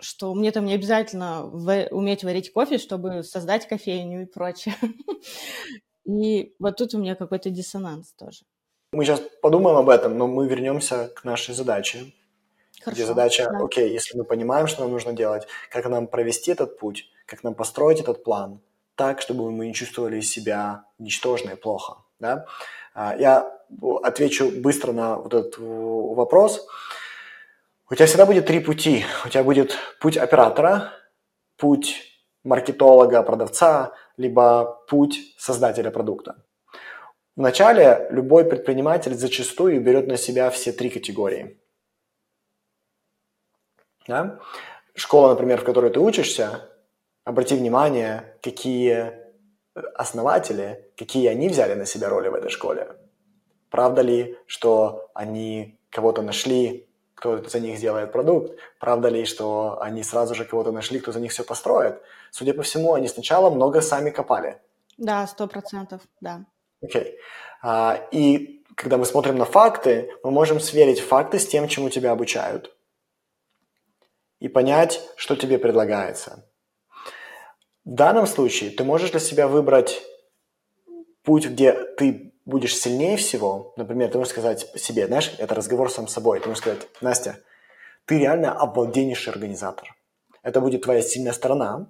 что 0.00 0.34
мне 0.34 0.52
там 0.52 0.64
не 0.64 0.74
обязательно 0.74 1.46
в- 1.46 1.88
уметь 1.90 2.24
варить 2.24 2.52
кофе, 2.52 2.78
чтобы 2.78 3.22
создать 3.22 3.66
кофейню 3.68 4.22
и 4.22 4.26
прочее. 4.26 4.74
И 6.04 6.54
вот 6.58 6.76
тут 6.76 6.94
у 6.94 6.98
меня 6.98 7.14
какой-то 7.14 7.48
диссонанс 7.50 8.12
тоже. 8.12 8.44
Мы 8.92 9.04
сейчас 9.04 9.22
подумаем 9.40 9.78
об 9.78 9.88
этом, 9.88 10.18
но 10.18 10.26
мы 10.26 10.46
вернемся 10.46 11.08
к 11.08 11.24
нашей 11.24 11.54
задаче. 11.54 12.12
Хорошо, 12.82 12.96
где 12.96 13.06
задача, 13.06 13.48
да. 13.50 13.64
окей, 13.64 13.90
если 13.90 14.18
мы 14.18 14.24
понимаем, 14.24 14.66
что 14.66 14.82
нам 14.82 14.92
нужно 14.92 15.14
делать, 15.14 15.46
как 15.70 15.86
нам 15.88 16.06
провести 16.06 16.52
этот 16.52 16.78
путь, 16.78 17.08
как 17.26 17.42
нам 17.42 17.54
построить 17.54 18.00
этот 18.00 18.22
план, 18.22 18.60
так, 18.94 19.22
чтобы 19.22 19.50
мы 19.50 19.66
не 19.66 19.74
чувствовали 19.74 20.20
себя 20.20 20.84
ничтожно 20.98 21.50
и 21.50 21.56
плохо. 21.56 22.03
Да? 22.24 22.46
А, 22.94 23.14
я 23.16 23.52
отвечу 24.02 24.50
быстро 24.50 24.92
на 24.92 25.16
вот 25.16 25.34
этот 25.34 25.58
вопрос. 25.58 26.66
У 27.90 27.94
тебя 27.94 28.06
всегда 28.06 28.24
будет 28.24 28.46
три 28.46 28.60
пути. 28.60 29.04
У 29.26 29.28
тебя 29.28 29.44
будет 29.44 29.76
путь 30.00 30.16
оператора, 30.16 30.92
путь 31.58 32.02
маркетолога, 32.42 33.22
продавца, 33.22 33.92
либо 34.16 34.82
путь 34.88 35.34
создателя 35.38 35.90
продукта. 35.90 36.36
Вначале 37.36 38.06
любой 38.10 38.44
предприниматель 38.44 39.14
зачастую 39.14 39.82
берет 39.82 40.06
на 40.06 40.16
себя 40.16 40.48
все 40.50 40.72
три 40.72 40.88
категории. 40.88 41.60
Да? 44.08 44.38
Школа, 44.94 45.30
например, 45.30 45.60
в 45.60 45.64
которой 45.64 45.90
ты 45.90 46.00
учишься, 46.00 46.70
обрати 47.24 47.54
внимание, 47.56 48.38
какие 48.42 49.23
основатели, 49.94 50.90
какие 50.96 51.28
они 51.28 51.48
взяли 51.48 51.74
на 51.74 51.86
себя 51.86 52.08
роли 52.08 52.28
в 52.28 52.34
этой 52.34 52.50
школе. 52.50 52.96
Правда 53.70 54.02
ли, 54.02 54.38
что 54.46 55.10
они 55.14 55.78
кого-то 55.90 56.22
нашли, 56.22 56.88
кто 57.14 57.42
за 57.42 57.60
них 57.60 57.78
сделает 57.78 58.12
продукт? 58.12 58.58
Правда 58.78 59.08
ли, 59.08 59.24
что 59.24 59.78
они 59.80 60.02
сразу 60.02 60.34
же 60.34 60.44
кого-то 60.44 60.72
нашли, 60.72 61.00
кто 61.00 61.12
за 61.12 61.20
них 61.20 61.32
все 61.32 61.44
построит? 61.44 62.00
Судя 62.30 62.54
по 62.54 62.62
всему, 62.62 62.94
они 62.94 63.08
сначала 63.08 63.50
много 63.50 63.80
сами 63.80 64.10
копали. 64.10 64.60
Да, 64.96 65.26
сто 65.26 65.46
процентов, 65.46 66.00
да. 66.20 66.44
Окей. 66.82 67.02
Okay. 67.02 67.14
А, 67.62 68.08
и 68.12 68.62
когда 68.76 68.96
мы 68.98 69.06
смотрим 69.06 69.36
на 69.38 69.44
факты, 69.44 70.10
мы 70.22 70.30
можем 70.30 70.60
сверить 70.60 71.00
факты 71.00 71.38
с 71.38 71.46
тем, 71.46 71.66
чему 71.68 71.88
тебя 71.88 72.12
обучают. 72.12 72.76
И 74.38 74.48
понять, 74.48 75.00
что 75.16 75.34
тебе 75.34 75.58
предлагается. 75.58 76.46
В 77.84 77.94
данном 77.94 78.26
случае 78.26 78.70
ты 78.70 78.84
можешь 78.84 79.10
для 79.10 79.20
себя 79.20 79.46
выбрать 79.46 80.02
путь, 81.22 81.46
где 81.46 81.72
ты 81.72 82.32
будешь 82.44 82.76
сильнее 82.76 83.16
всего, 83.16 83.72
например, 83.76 84.10
ты 84.10 84.18
можешь 84.18 84.32
сказать 84.32 84.70
себе, 84.76 85.06
знаешь, 85.06 85.34
это 85.38 85.54
разговор 85.54 85.90
сам 85.90 86.08
с 86.08 86.12
собой, 86.12 86.40
ты 86.40 86.48
можешь 86.48 86.62
сказать, 86.62 86.86
Настя, 87.00 87.38
ты 88.06 88.18
реально 88.18 88.52
обалденнейший 88.52 89.32
организатор. 89.32 89.94
Это 90.42 90.60
будет 90.60 90.82
твоя 90.82 91.00
сильная 91.02 91.32
сторона, 91.32 91.86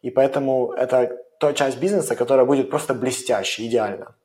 и 0.00 0.10
поэтому 0.10 0.72
это 0.72 1.18
та 1.38 1.52
часть 1.52 1.78
бизнеса, 1.78 2.16
которая 2.16 2.46
будет 2.46 2.70
просто 2.70 2.94
блестящей, 2.94 3.66
идеально. 3.66 4.16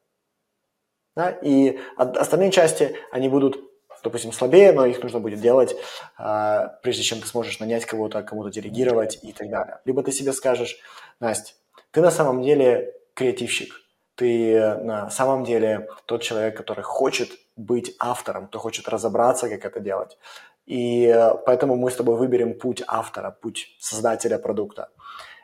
Да? 1.15 1.31
И 1.31 1.79
остальные 1.95 2.51
части, 2.51 2.95
они 3.11 3.29
будут, 3.29 3.59
допустим, 4.07 4.31
слабее, 4.31 4.71
но 4.71 4.85
их 4.85 5.03
нужно 5.03 5.19
будет 5.19 5.41
делать, 5.41 5.75
э, 6.17 6.67
прежде 6.81 7.03
чем 7.03 7.19
ты 7.19 7.27
сможешь 7.27 7.59
нанять 7.59 7.85
кого-то, 7.85 8.23
кому-то 8.23 8.49
делегировать 8.49 9.19
и 9.21 9.33
так 9.33 9.49
далее. 9.49 9.79
Либо 9.85 10.01
ты 10.03 10.11
себе 10.11 10.33
скажешь, 10.33 10.77
Настя, 11.19 11.53
ты 11.91 12.01
на 12.01 12.11
самом 12.11 12.41
деле 12.41 12.93
креативщик, 13.13 13.73
ты 14.15 14.75
на 14.83 15.09
самом 15.09 15.43
деле 15.43 15.87
тот 16.05 16.21
человек, 16.21 16.57
который 16.57 16.83
хочет 16.83 17.29
быть 17.55 17.95
автором, 17.99 18.47
кто 18.47 18.59
хочет 18.59 18.87
разобраться, 18.89 19.49
как 19.49 19.65
это 19.65 19.79
делать. 19.79 20.17
И 20.65 21.15
поэтому 21.45 21.75
мы 21.75 21.91
с 21.91 21.95
тобой 21.95 22.15
выберем 22.15 22.57
путь 22.57 22.83
автора, 22.87 23.31
путь 23.41 23.75
создателя 23.79 24.37
продукта. 24.37 24.89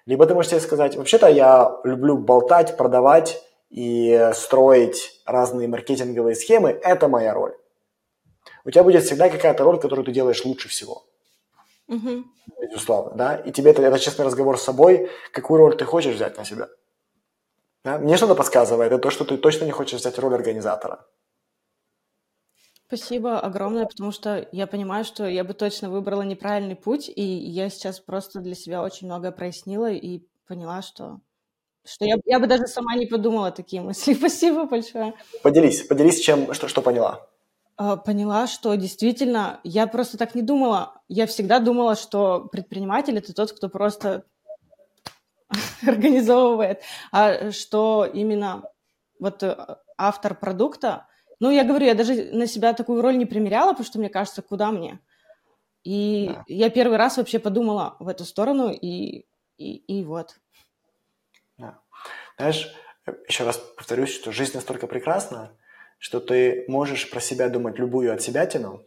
Либо 0.05 0.25
ты 0.25 0.33
можешь 0.33 0.51
себе 0.51 0.61
сказать, 0.61 0.95
вообще-то 0.95 1.27
я 1.27 1.79
люблю 1.83 2.17
болтать, 2.17 2.75
продавать 2.77 3.41
и 3.69 4.31
строить 4.33 5.21
разные 5.25 5.67
маркетинговые 5.67 6.35
схемы, 6.35 6.69
это 6.69 7.07
моя 7.07 7.33
роль. 7.33 7.55
У 8.65 8.71
тебя 8.71 8.83
будет 8.83 9.03
всегда 9.03 9.29
какая-то 9.29 9.63
роль, 9.63 9.79
которую 9.79 10.05
ты 10.05 10.11
делаешь 10.11 10.45
лучше 10.45 10.69
всего. 10.69 11.05
Угу. 11.87 12.23
Безусловно, 12.61 13.11
да. 13.15 13.35
И 13.35 13.51
тебе 13.51 13.71
это, 13.71 13.81
это 13.81 13.99
честный 13.99 14.25
разговор 14.25 14.57
с 14.57 14.63
собой, 14.63 15.09
какую 15.31 15.59
роль 15.59 15.77
ты 15.77 15.85
хочешь 15.85 16.15
взять 16.15 16.37
на 16.37 16.45
себя. 16.45 16.69
Да? 17.83 17.99
Мне 17.99 18.17
что-то 18.17 18.35
подсказывает, 18.35 18.91
это 18.91 19.01
то, 19.01 19.09
что 19.09 19.25
ты 19.25 19.37
точно 19.37 19.65
не 19.65 19.71
хочешь 19.71 19.99
взять 19.99 20.17
роль 20.17 20.33
организатора. 20.33 21.05
Спасибо 22.87 23.39
огромное, 23.39 23.85
потому 23.85 24.11
что 24.11 24.47
я 24.51 24.67
понимаю, 24.67 25.03
что 25.03 25.27
я 25.27 25.43
бы 25.43 25.53
точно 25.53 25.89
выбрала 25.89 26.21
неправильный 26.21 26.75
путь, 26.75 27.09
и 27.09 27.23
я 27.23 27.69
сейчас 27.69 27.99
просто 27.99 28.39
для 28.39 28.53
себя 28.53 28.83
очень 28.83 29.07
многое 29.07 29.31
прояснила 29.31 29.91
и 29.91 30.21
поняла, 30.47 30.81
что, 30.83 31.19
что 31.83 32.05
я, 32.05 32.17
я 32.25 32.39
бы 32.39 32.45
даже 32.45 32.67
сама 32.67 32.95
не 32.95 33.07
подумала 33.07 33.51
такие 33.51 33.81
мысли. 33.81 34.13
Спасибо 34.17 34.65
большое. 34.65 35.15
Поделись, 35.41 35.81
поделись, 35.81 36.19
чем, 36.19 36.53
что, 36.53 36.67
что 36.67 36.81
поняла. 36.81 37.27
А, 37.75 37.97
поняла, 37.97 38.47
что 38.47 38.75
действительно 38.75 39.59
я 39.63 39.87
просто 39.87 40.17
так 40.17 40.35
не 40.35 40.41
думала. 40.41 41.01
Я 41.07 41.25
всегда 41.25 41.59
думала, 41.59 41.95
что 41.95 42.47
предприниматель 42.51 43.17
это 43.17 43.33
тот, 43.33 43.51
кто 43.51 43.69
просто 43.69 44.25
организовывает, 45.87 46.81
а 47.11 47.51
что 47.51 48.09
именно 48.11 48.63
вот 49.19 49.41
э, 49.43 49.77
автор 49.97 50.35
продукта, 50.35 51.07
ну, 51.39 51.49
я 51.49 51.63
говорю, 51.63 51.85
я 51.85 51.95
даже 51.95 52.13
на 52.31 52.47
себя 52.47 52.73
такую 52.73 53.01
роль 53.01 53.17
не 53.17 53.25
примеряла, 53.25 53.71
потому 53.71 53.85
что 53.85 53.99
мне 53.99 54.09
кажется, 54.09 54.41
куда 54.41 54.71
мне? 54.71 54.99
И 55.83 56.27
да. 56.29 56.43
я 56.47 56.69
первый 56.69 56.97
раз 56.97 57.17
вообще 57.17 57.39
подумала 57.39 57.97
в 57.99 58.07
эту 58.07 58.23
сторону, 58.23 58.71
и, 58.71 59.25
и, 59.57 59.75
и 59.75 60.03
вот. 60.03 60.39
Да. 61.57 61.79
Знаешь, 62.37 62.73
еще 63.27 63.43
раз 63.43 63.57
повторюсь, 63.57 64.13
что 64.13 64.31
жизнь 64.31 64.55
настолько 64.55 64.87
прекрасна, 64.87 65.51
что 66.03 66.19
ты 66.19 66.65
можешь 66.67 67.09
про 67.09 67.21
себя 67.21 67.47
думать 67.47 67.79
любую 67.79 68.13
от 68.13 68.21
себя 68.21 68.45
тяну, 68.45 68.83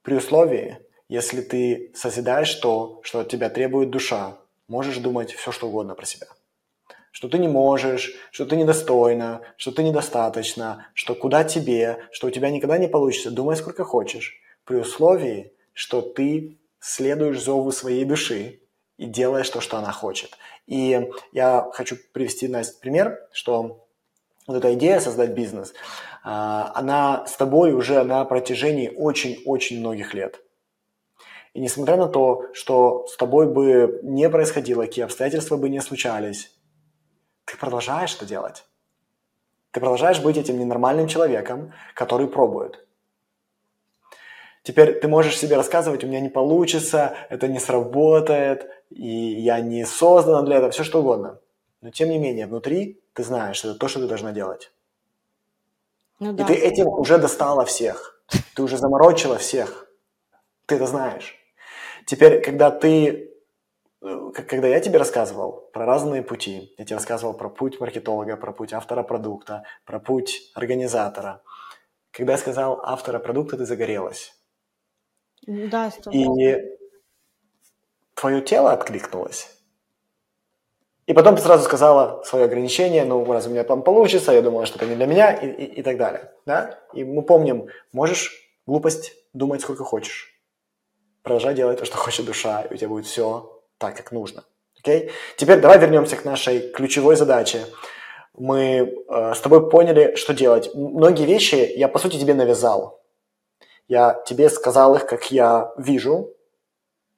при 0.00 0.14
условии, 0.14 0.78
если 1.06 1.42
ты 1.42 1.92
созидаешь 1.94 2.54
то, 2.54 3.00
что 3.02 3.20
от 3.20 3.28
тебя 3.28 3.50
требует 3.50 3.90
душа, 3.90 4.38
можешь 4.68 4.96
думать 4.96 5.32
все, 5.32 5.52
что 5.52 5.68
угодно 5.68 5.94
про 5.94 6.06
себя. 6.06 6.28
Что 7.12 7.28
ты 7.28 7.36
не 7.36 7.46
можешь, 7.46 8.14
что 8.30 8.46
ты 8.46 8.56
недостойна, 8.56 9.42
что 9.58 9.70
ты 9.70 9.82
недостаточно, 9.82 10.86
что 10.94 11.14
куда 11.14 11.44
тебе, 11.44 12.04
что 12.10 12.28
у 12.28 12.30
тебя 12.30 12.48
никогда 12.48 12.78
не 12.78 12.88
получится. 12.88 13.30
Думай 13.30 13.56
сколько 13.56 13.84
хочешь. 13.84 14.40
При 14.64 14.76
условии, 14.76 15.52
что 15.74 16.00
ты 16.00 16.58
следуешь 16.78 17.42
зову 17.42 17.70
своей 17.70 18.06
души 18.06 18.60
и 18.96 19.04
делаешь 19.04 19.50
то, 19.50 19.60
что 19.60 19.76
она 19.76 19.92
хочет. 19.92 20.38
И 20.66 21.10
я 21.32 21.68
хочу 21.74 21.98
привести, 22.14 22.48
Настя, 22.48 22.80
пример, 22.80 23.28
что 23.30 23.86
вот 24.50 24.56
эта 24.56 24.74
идея 24.74 25.00
создать 25.00 25.30
бизнес, 25.30 25.72
а, 26.24 26.72
она 26.74 27.26
с 27.26 27.36
тобой 27.36 27.72
уже 27.72 28.02
на 28.02 28.24
протяжении 28.24 28.92
очень-очень 28.94 29.80
многих 29.80 30.12
лет. 30.12 30.42
И 31.54 31.60
несмотря 31.60 31.96
на 31.96 32.06
то, 32.06 32.46
что 32.52 33.06
с 33.06 33.16
тобой 33.16 33.46
бы 33.46 34.00
не 34.02 34.28
происходило, 34.28 34.82
какие 34.82 35.04
обстоятельства 35.04 35.56
бы 35.56 35.68
не 35.68 35.80
случались, 35.80 36.52
ты 37.44 37.56
продолжаешь 37.56 38.14
это 38.14 38.26
делать. 38.26 38.64
Ты 39.72 39.80
продолжаешь 39.80 40.20
быть 40.20 40.36
этим 40.36 40.58
ненормальным 40.58 41.06
человеком, 41.08 41.72
который 41.94 42.28
пробует. 42.28 42.84
Теперь 44.62 45.00
ты 45.00 45.08
можешь 45.08 45.38
себе 45.38 45.56
рассказывать, 45.56 46.04
у 46.04 46.06
меня 46.06 46.20
не 46.20 46.28
получится, 46.28 47.14
это 47.30 47.48
не 47.48 47.58
сработает, 47.58 48.68
и 48.90 49.08
я 49.08 49.60
не 49.60 49.84
создана 49.86 50.42
для 50.42 50.56
этого, 50.56 50.70
все 50.70 50.84
что 50.84 51.00
угодно. 51.00 51.40
Но 51.80 51.90
тем 51.90 52.10
не 52.10 52.18
менее, 52.18 52.46
внутри 52.46 52.99
ты 53.14 53.22
знаешь, 53.24 53.64
это 53.64 53.74
то, 53.74 53.88
что 53.88 54.00
ты 54.00 54.06
должна 54.06 54.32
делать. 54.32 54.72
Ну, 56.18 56.32
да. 56.32 56.44
И 56.44 56.46
ты 56.46 56.54
этим 56.54 56.86
уже 56.86 57.18
достала 57.18 57.64
всех. 57.64 58.22
Ты 58.54 58.62
уже 58.62 58.76
заморочила 58.76 59.38
всех. 59.38 59.86
Ты 60.66 60.76
это 60.76 60.86
знаешь. 60.86 61.36
Теперь, 62.06 62.42
когда 62.42 62.70
ты, 62.70 63.32
э, 64.02 64.30
когда 64.32 64.68
я 64.68 64.80
тебе 64.80 64.98
рассказывал 64.98 65.68
про 65.72 65.86
разные 65.86 66.22
пути, 66.22 66.74
я 66.78 66.84
тебе 66.84 66.96
рассказывал 66.96 67.34
про 67.34 67.48
путь 67.48 67.80
маркетолога, 67.80 68.36
про 68.36 68.52
путь 68.52 68.72
автора 68.72 69.02
продукта, 69.02 69.64
про 69.84 69.98
путь 69.98 70.52
организатора. 70.54 71.42
Когда 72.10 72.32
я 72.32 72.38
сказал 72.38 72.80
автора 72.84 73.18
продукта, 73.18 73.56
ты 73.56 73.64
загорелась. 73.64 74.34
Да, 75.46 75.90
И 76.12 76.56
твое 78.14 78.42
тело 78.42 78.72
откликнулось. 78.72 79.59
И 81.10 81.12
потом 81.12 81.36
сразу 81.38 81.64
сказала 81.64 82.22
свое 82.22 82.44
ограничение, 82.44 83.04
ну, 83.04 83.24
раз 83.32 83.48
у 83.48 83.50
меня 83.50 83.64
там 83.64 83.82
получится, 83.82 84.30
я 84.30 84.42
думала, 84.42 84.64
что 84.64 84.78
это 84.78 84.86
не 84.86 84.94
для 84.94 85.06
меня, 85.06 85.32
и, 85.32 85.48
и, 85.48 85.64
и 85.80 85.82
так 85.82 85.96
далее. 85.96 86.30
Да? 86.46 86.78
И 86.92 87.02
мы 87.02 87.22
помним, 87.22 87.66
можешь 87.92 88.48
глупость 88.64 89.14
думать 89.32 89.60
сколько 89.60 89.82
хочешь. 89.82 90.40
Продолжай 91.24 91.54
делать 91.54 91.80
то, 91.80 91.84
что 91.84 91.96
хочет 91.96 92.26
душа, 92.26 92.60
и 92.60 92.74
у 92.74 92.76
тебя 92.76 92.88
будет 92.90 93.06
все 93.06 93.60
так, 93.78 93.96
как 93.96 94.12
нужно. 94.12 94.44
Окей? 94.78 95.10
Теперь 95.36 95.58
давай 95.58 95.80
вернемся 95.80 96.14
к 96.14 96.24
нашей 96.24 96.70
ключевой 96.70 97.16
задаче. 97.16 97.66
Мы 98.38 98.94
э, 99.08 99.34
с 99.34 99.40
тобой 99.40 99.68
поняли, 99.68 100.14
что 100.14 100.32
делать. 100.32 100.72
Многие 100.76 101.26
вещи 101.26 101.72
я, 101.74 101.88
по 101.88 101.98
сути, 101.98 102.20
тебе 102.20 102.34
навязал. 102.34 103.02
Я 103.88 104.22
тебе 104.26 104.48
сказал 104.48 104.94
их, 104.94 105.08
как 105.08 105.32
я 105.32 105.72
вижу, 105.76 106.32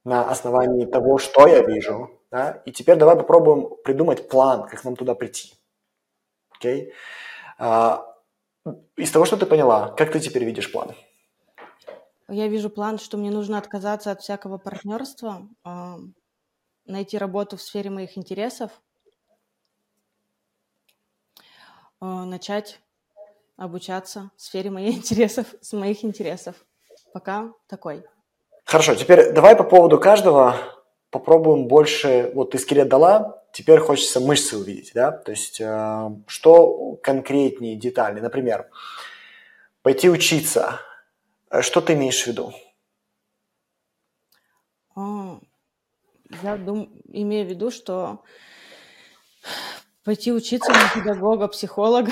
на 0.02 0.30
основании 0.30 0.86
того, 0.86 1.18
что 1.18 1.46
я 1.46 1.60
вижу, 1.60 2.08
да? 2.32 2.62
И 2.64 2.72
теперь 2.72 2.96
давай 2.96 3.14
попробуем 3.14 3.76
придумать 3.84 4.28
план, 4.28 4.66
как 4.66 4.82
нам 4.84 4.96
туда 4.96 5.14
прийти. 5.14 5.52
Окей? 6.50 6.92
А, 7.58 8.04
из 8.96 9.10
того, 9.10 9.26
что 9.26 9.36
ты 9.36 9.46
поняла, 9.46 9.90
как 9.90 10.10
ты 10.10 10.18
теперь 10.18 10.44
видишь 10.44 10.72
план? 10.72 10.94
Я 12.28 12.48
вижу 12.48 12.70
план, 12.70 12.98
что 12.98 13.18
мне 13.18 13.30
нужно 13.30 13.58
отказаться 13.58 14.10
от 14.10 14.22
всякого 14.22 14.56
партнерства, 14.56 15.46
а, 15.62 15.98
найти 16.86 17.18
работу 17.18 17.58
в 17.58 17.62
сфере 17.62 17.90
моих 17.90 18.16
интересов, 18.16 18.70
а, 22.00 22.24
начать 22.24 22.80
обучаться 23.58 24.30
в 24.36 24.40
сфере 24.40 24.70
моих 24.70 24.96
интересов, 24.96 25.54
с 25.60 25.74
моих 25.74 26.02
интересов. 26.02 26.56
Пока 27.12 27.52
такой. 27.66 28.06
Хорошо, 28.64 28.94
теперь 28.94 29.32
давай 29.32 29.54
по 29.54 29.64
поводу 29.64 30.00
каждого 30.00 30.81
попробуем 31.12 31.68
больше, 31.68 32.32
вот 32.34 32.50
ты 32.50 32.58
скелет 32.58 32.88
дала, 32.88 33.44
теперь 33.52 33.78
хочется 33.78 34.18
мышцы 34.18 34.56
увидеть, 34.56 34.92
да, 34.94 35.12
то 35.12 35.30
есть 35.30 35.60
э, 35.60 36.10
что 36.26 36.98
конкретнее, 37.02 37.76
детальнее, 37.76 38.22
например, 38.22 38.68
пойти 39.82 40.08
учиться, 40.08 40.80
что 41.60 41.82
ты 41.82 41.92
имеешь 41.92 42.24
в 42.24 42.26
виду? 42.26 42.54
А, 44.96 45.38
я 46.42 46.56
дум, 46.56 46.90
имею 47.08 47.46
в 47.46 47.50
виду, 47.50 47.70
что 47.70 48.24
пойти 50.04 50.32
учиться 50.32 50.72
на 50.72 50.88
педагога, 50.94 51.46
психолога, 51.48 52.10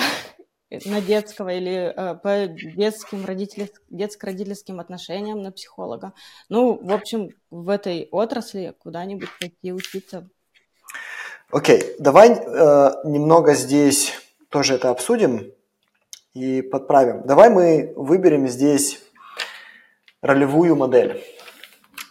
на 0.85 1.01
детского 1.01 1.49
или 1.49 1.93
э, 1.95 2.15
по 2.15 2.47
детским 2.47 3.25
родительским, 3.25 3.81
детско-родительским 3.89 4.79
отношениям 4.79 5.41
на 5.41 5.51
психолога. 5.51 6.13
Ну, 6.49 6.79
в 6.81 6.93
общем, 6.93 7.29
в 7.49 7.69
этой 7.69 8.07
отрасли 8.11 8.73
куда-нибудь 8.79 9.29
пойти 9.39 9.73
учиться. 9.73 10.29
Окей, 11.51 11.79
okay. 11.79 11.95
давай 11.99 12.31
э, 12.31 12.91
немного 13.03 13.53
здесь 13.53 14.13
тоже 14.49 14.75
это 14.75 14.89
обсудим 14.89 15.51
и 16.33 16.61
подправим. 16.61 17.23
Давай 17.25 17.49
мы 17.49 17.93
выберем 17.95 18.47
здесь 18.47 19.01
ролевую 20.21 20.77
модель 20.77 21.21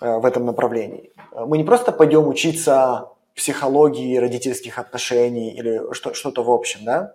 э, 0.02 0.18
в 0.18 0.26
этом 0.26 0.44
направлении. 0.44 1.12
Мы 1.32 1.56
не 1.56 1.64
просто 1.64 1.92
пойдем 1.92 2.28
учиться 2.28 3.08
психологии 3.34 4.18
родительских 4.18 4.78
отношений 4.78 5.54
или 5.54 5.92
что- 5.94 6.12
что-то 6.12 6.42
в 6.42 6.50
общем, 6.50 6.80
да? 6.84 7.14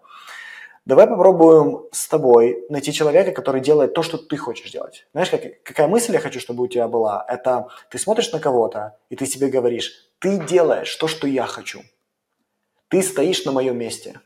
Давай 0.85 1.07
попробуем 1.07 1.87
с 1.91 2.07
тобой 2.07 2.63
найти 2.69 2.93
человека, 2.93 3.31
который 3.31 3.59
делает 3.59 3.95
то, 3.95 4.03
что 4.03 4.19
ты 4.19 4.37
хочешь 4.37 4.71
делать. 4.71 5.07
Знаешь, 5.13 5.31
как, 5.31 5.41
какая 5.63 5.87
мысль 5.87 6.13
я 6.13 6.19
хочу, 6.19 6.39
чтобы 6.39 6.63
у 6.63 6.67
тебя 6.67 6.87
была? 6.87 7.25
Это 7.27 7.69
ты 7.89 7.97
смотришь 7.97 8.31
на 8.31 8.39
кого-то, 8.39 8.95
и 9.09 9.15
ты 9.15 9.25
себе 9.25 9.47
говоришь, 9.47 10.11
ты 10.19 10.37
делаешь 10.45 10.95
то, 10.95 11.07
что 11.07 11.25
я 11.27 11.47
хочу. 11.47 11.81
Ты 12.89 13.01
стоишь 13.01 13.45
на 13.45 13.51
моем 13.51 13.77
месте. 13.77 14.21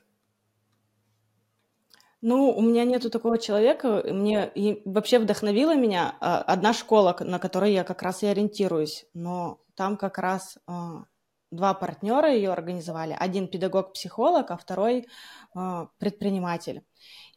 Ну, 2.22 2.52
у 2.52 2.62
меня 2.62 2.84
нету 2.84 3.10
такого 3.10 3.38
человека. 3.38 4.04
Мне 4.06 4.52
и 4.54 4.82
вообще 4.84 5.20
вдохновила 5.20 5.76
меня 5.76 6.18
а, 6.20 6.42
одна 6.42 6.74
школа, 6.74 7.16
на 7.22 7.40
которой 7.40 7.72
я 7.72 7.86
как 7.86 8.02
раз 8.02 8.24
и 8.24 8.28
ориентируюсь. 8.28 9.06
Но 9.14 9.62
там 9.76 9.96
как 9.96 10.18
раз 10.18 10.58
а, 10.68 11.06
два 11.52 11.74
партнера 11.74 12.32
ее 12.32 12.52
организовали. 12.52 13.16
Один 13.18 13.48
педагог-психолог, 13.48 14.52
а 14.52 14.58
второй 14.58 15.08
э, 15.56 15.88
предприниматель. 15.98 16.84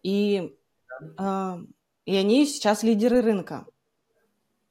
И, 0.03 0.57
э, 1.19 1.57
и 2.05 2.17
они 2.17 2.47
сейчас 2.47 2.83
лидеры 2.83 3.23
рынка. 3.23 3.67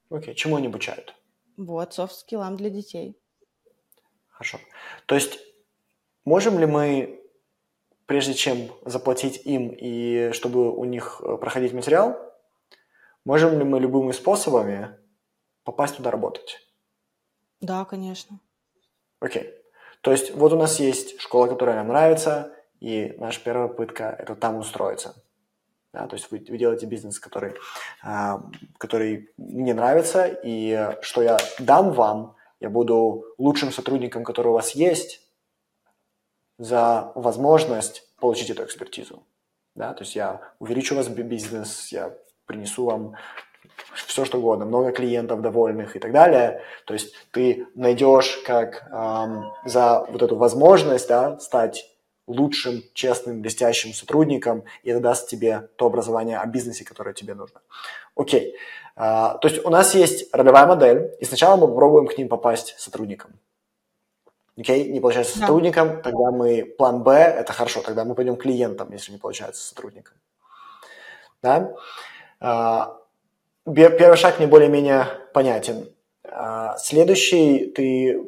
Окей, 0.09 0.33
okay. 0.33 0.35
чему 0.35 0.57
они 0.57 0.67
обучают? 0.67 1.15
Вот, 1.57 1.93
софт-скиллам 1.93 2.57
для 2.57 2.69
детей. 2.69 3.17
Хорошо. 4.27 4.59
То 5.05 5.15
есть 5.15 5.39
можем 6.25 6.59
ли 6.59 6.65
мы, 6.65 7.21
прежде 8.05 8.33
чем 8.33 8.71
заплатить 8.85 9.41
им 9.45 9.69
и 9.69 10.31
чтобы 10.33 10.75
у 10.75 10.85
них 10.85 11.21
э, 11.23 11.37
проходить 11.37 11.73
материал, 11.73 12.17
можем 13.25 13.57
ли 13.57 13.63
мы 13.63 13.79
любыми 13.79 14.11
способами 14.11 14.97
попасть 15.63 15.97
туда 15.97 16.11
работать? 16.11 16.59
Да, 17.59 17.85
конечно. 17.85 18.39
Окей. 19.21 19.53
То 20.01 20.11
есть 20.11 20.33
вот 20.33 20.51
у 20.51 20.57
нас 20.57 20.79
есть 20.79 21.19
школа, 21.21 21.47
которая 21.47 21.77
нам 21.77 21.87
нравится, 21.87 22.51
и 22.79 23.13
наша 23.17 23.39
первая 23.41 23.67
попытка– 23.67 24.15
это 24.19 24.35
там 24.35 24.57
устроиться. 24.57 25.23
Да, 25.93 26.07
то 26.07 26.15
есть 26.15 26.31
вы, 26.31 26.43
вы 26.49 26.57
делаете 26.57 26.85
бизнес, 26.87 27.19
который, 27.19 27.55
а, 28.01 28.41
который 28.77 29.29
мне 29.37 29.73
нравится, 29.73 30.25
и 30.25 30.95
что 31.01 31.21
я 31.21 31.37
дам 31.59 31.91
вам, 31.91 32.35
я 32.59 32.69
буду 32.69 33.25
лучшим 33.37 33.71
сотрудником, 33.71 34.23
который 34.23 34.47
у 34.47 34.53
вас 34.53 34.71
есть, 34.71 35.21
за 36.57 37.11
возможность 37.15 38.07
получить 38.19 38.49
эту 38.49 38.63
экспертизу. 38.63 39.23
Да, 39.75 39.93
то 39.93 40.03
есть 40.03 40.15
я 40.15 40.41
увеличу 40.59 40.95
у 40.95 40.97
вас 40.97 41.07
бизнес, 41.07 41.91
я 41.91 42.15
принесу 42.45 42.85
вам 42.85 43.15
все 43.93 44.25
что 44.25 44.39
угодно, 44.39 44.65
много 44.65 44.91
клиентов 44.91 45.41
довольных 45.41 45.95
и 45.95 45.99
так 45.99 46.11
далее. 46.11 46.61
То 46.85 46.93
есть 46.93 47.13
ты 47.31 47.67
найдешь 47.75 48.41
как 48.45 48.87
эм, 48.91 49.51
за 49.65 50.05
вот 50.09 50.21
эту 50.21 50.35
возможность 50.35 51.07
да, 51.07 51.39
стать 51.39 51.87
лучшим, 52.27 52.83
честным, 52.93 53.41
блестящим 53.41 53.93
сотрудником, 53.93 54.63
и 54.83 54.89
это 54.89 54.99
даст 54.99 55.29
тебе 55.29 55.69
то 55.75 55.87
образование 55.87 56.37
о 56.37 56.45
бизнесе, 56.45 56.85
которое 56.85 57.13
тебе 57.13 57.33
нужно. 57.33 57.61
Окей. 58.15 58.55
А, 58.95 59.37
то 59.37 59.47
есть 59.47 59.65
у 59.65 59.69
нас 59.69 59.95
есть 59.95 60.33
ролевая 60.33 60.65
модель, 60.65 61.15
и 61.19 61.25
сначала 61.25 61.55
мы 61.55 61.67
попробуем 61.67 62.07
к 62.07 62.17
ним 62.17 62.29
попасть 62.29 62.75
сотрудником. 62.77 63.39
Окей, 64.57 64.91
не 64.91 64.99
получается 64.99 65.35
да. 65.35 65.41
сотрудником, 65.41 66.01
тогда 66.01 66.31
мы 66.31 66.65
план 66.77 67.03
Б, 67.03 67.13
это 67.13 67.53
хорошо, 67.53 67.81
тогда 67.81 68.05
мы 68.05 68.15
пойдем 68.15 68.35
клиентам, 68.35 68.91
если 68.91 69.11
не 69.11 69.17
получается 69.17 69.65
сотрудником. 69.65 70.15
Да? 71.41 71.73
А, 72.39 73.00
первый 73.65 74.17
шаг 74.17 74.39
мне 74.39 74.47
более-менее 74.47 75.05
понятен. 75.33 75.87
А, 76.23 76.77
следующий, 76.77 77.67
ты 77.67 78.19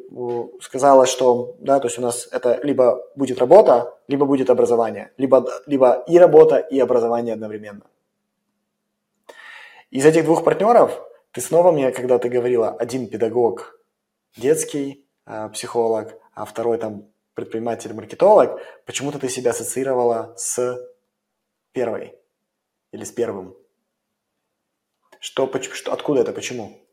сказала, 0.60 1.06
что, 1.06 1.56
да, 1.58 1.80
то 1.80 1.86
есть 1.86 1.98
у 1.98 2.02
нас 2.02 2.28
это 2.30 2.60
либо 2.62 3.02
будет 3.16 3.38
работа, 3.38 3.98
либо 4.08 4.26
будет 4.26 4.50
образование, 4.50 5.12
либо, 5.16 5.46
либо 5.66 6.04
и 6.06 6.18
работа, 6.18 6.58
и 6.58 6.78
образование 6.78 7.34
одновременно. 7.34 7.82
Из 9.90 10.04
этих 10.04 10.24
двух 10.24 10.44
партнеров 10.44 11.00
ты 11.32 11.40
снова 11.40 11.72
мне, 11.72 11.90
когда 11.92 12.18
ты 12.18 12.28
говорила, 12.28 12.70
один 12.70 13.08
педагог 13.08 13.80
детский, 14.36 15.06
а, 15.24 15.48
психолог, 15.48 16.14
а 16.34 16.44
второй 16.44 16.78
там 16.78 17.08
предприниматель-маркетолог, 17.34 18.60
почему-то 18.86 19.18
ты 19.18 19.28
себя 19.28 19.50
ассоциировала 19.50 20.34
с 20.36 20.78
первой 21.72 22.14
или 22.92 23.04
с 23.04 23.10
первым. 23.10 23.56
Что, 25.24 25.50
что, 25.58 25.94
откуда 25.94 26.20
это, 26.20 26.34
почему? 26.34 26.86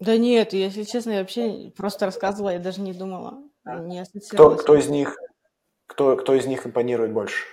Да 0.00 0.16
нет, 0.16 0.52
если 0.52 0.82
честно, 0.82 1.12
я 1.12 1.20
вообще 1.20 1.72
просто 1.76 2.06
рассказывала, 2.06 2.50
я 2.50 2.58
даже 2.58 2.80
не 2.80 2.92
думала, 2.92 3.38
не 3.64 4.02
Кто, 4.32 4.56
кто 4.56 4.74
из 4.74 4.88
них, 4.88 5.16
кто, 5.86 6.16
кто 6.16 6.34
из 6.34 6.44
них 6.44 6.66
импонирует 6.66 7.12
больше? 7.12 7.44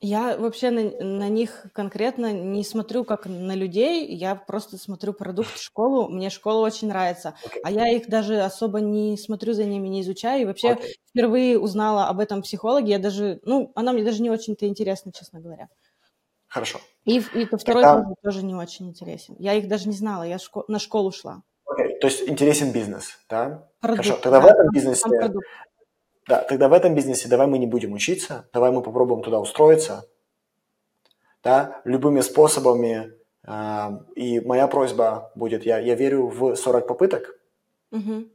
Я 0.00 0.38
вообще 0.38 0.70
на, 0.70 1.04
на 1.04 1.28
них 1.28 1.66
конкретно 1.74 2.32
не 2.32 2.64
смотрю 2.64 3.04
как 3.04 3.26
на 3.26 3.54
людей, 3.54 4.06
я 4.16 4.34
просто 4.34 4.78
смотрю 4.78 5.12
продукт 5.12 5.58
школу, 5.58 6.08
мне 6.08 6.30
школа 6.30 6.64
очень 6.64 6.88
нравится, 6.88 7.36
okay. 7.44 7.60
а 7.62 7.70
я 7.70 7.88
их 7.90 8.08
даже 8.08 8.40
особо 8.40 8.80
не 8.80 9.18
смотрю 9.18 9.52
за 9.52 9.64
ними, 9.64 9.86
не 9.88 10.00
изучаю, 10.00 10.40
и 10.40 10.46
вообще 10.46 10.68
okay. 10.68 10.94
впервые 11.10 11.58
узнала 11.58 12.06
об 12.06 12.20
этом 12.20 12.40
психологе, 12.40 12.92
я 12.92 12.98
даже, 12.98 13.38
ну, 13.42 13.70
она 13.74 13.92
мне 13.92 14.02
даже 14.02 14.22
не 14.22 14.30
очень-то 14.30 14.66
интересна, 14.66 15.12
честно 15.12 15.40
говоря. 15.40 15.68
Хорошо. 16.48 16.80
И, 17.04 17.18
и 17.18 17.46
то 17.46 17.58
второй 17.58 17.82
Когда... 17.82 18.02
тоже, 18.02 18.14
тоже 18.22 18.44
не 18.44 18.54
очень 18.54 18.88
интересен. 18.88 19.34
Я 19.38 19.54
их 19.54 19.68
даже 19.68 19.88
не 19.88 19.94
знала, 19.94 20.22
я 20.22 20.38
шко... 20.38 20.64
на 20.68 20.78
школу 20.78 21.10
шла. 21.10 21.42
Окей, 21.66 21.86
okay. 21.86 21.98
то 21.98 22.06
есть 22.06 22.28
интересен 22.28 22.72
бизнес, 22.72 23.18
да? 23.28 23.68
Продукт, 23.80 24.04
Хорошо, 24.06 24.22
тогда 24.22 24.40
да, 24.40 24.46
в 24.46 24.50
этом 24.50 24.70
бизнесе... 24.72 25.08
Да, 26.28 26.42
тогда 26.44 26.68
в 26.68 26.72
этом 26.72 26.94
бизнесе 26.94 27.28
давай 27.28 27.48
мы 27.48 27.58
не 27.58 27.66
будем 27.66 27.92
учиться, 27.92 28.48
давай 28.52 28.70
мы 28.70 28.82
попробуем 28.82 29.22
туда 29.22 29.40
устроиться, 29.40 30.08
да, 31.42 31.80
любыми 31.84 32.20
способами. 32.20 33.12
Э, 33.44 33.90
и 34.14 34.38
моя 34.40 34.68
просьба 34.68 35.32
будет, 35.34 35.66
я, 35.66 35.78
я 35.78 35.96
верю 35.96 36.28
в 36.28 36.54
40 36.54 36.86
попыток, 36.86 37.36
угу. 37.90 38.28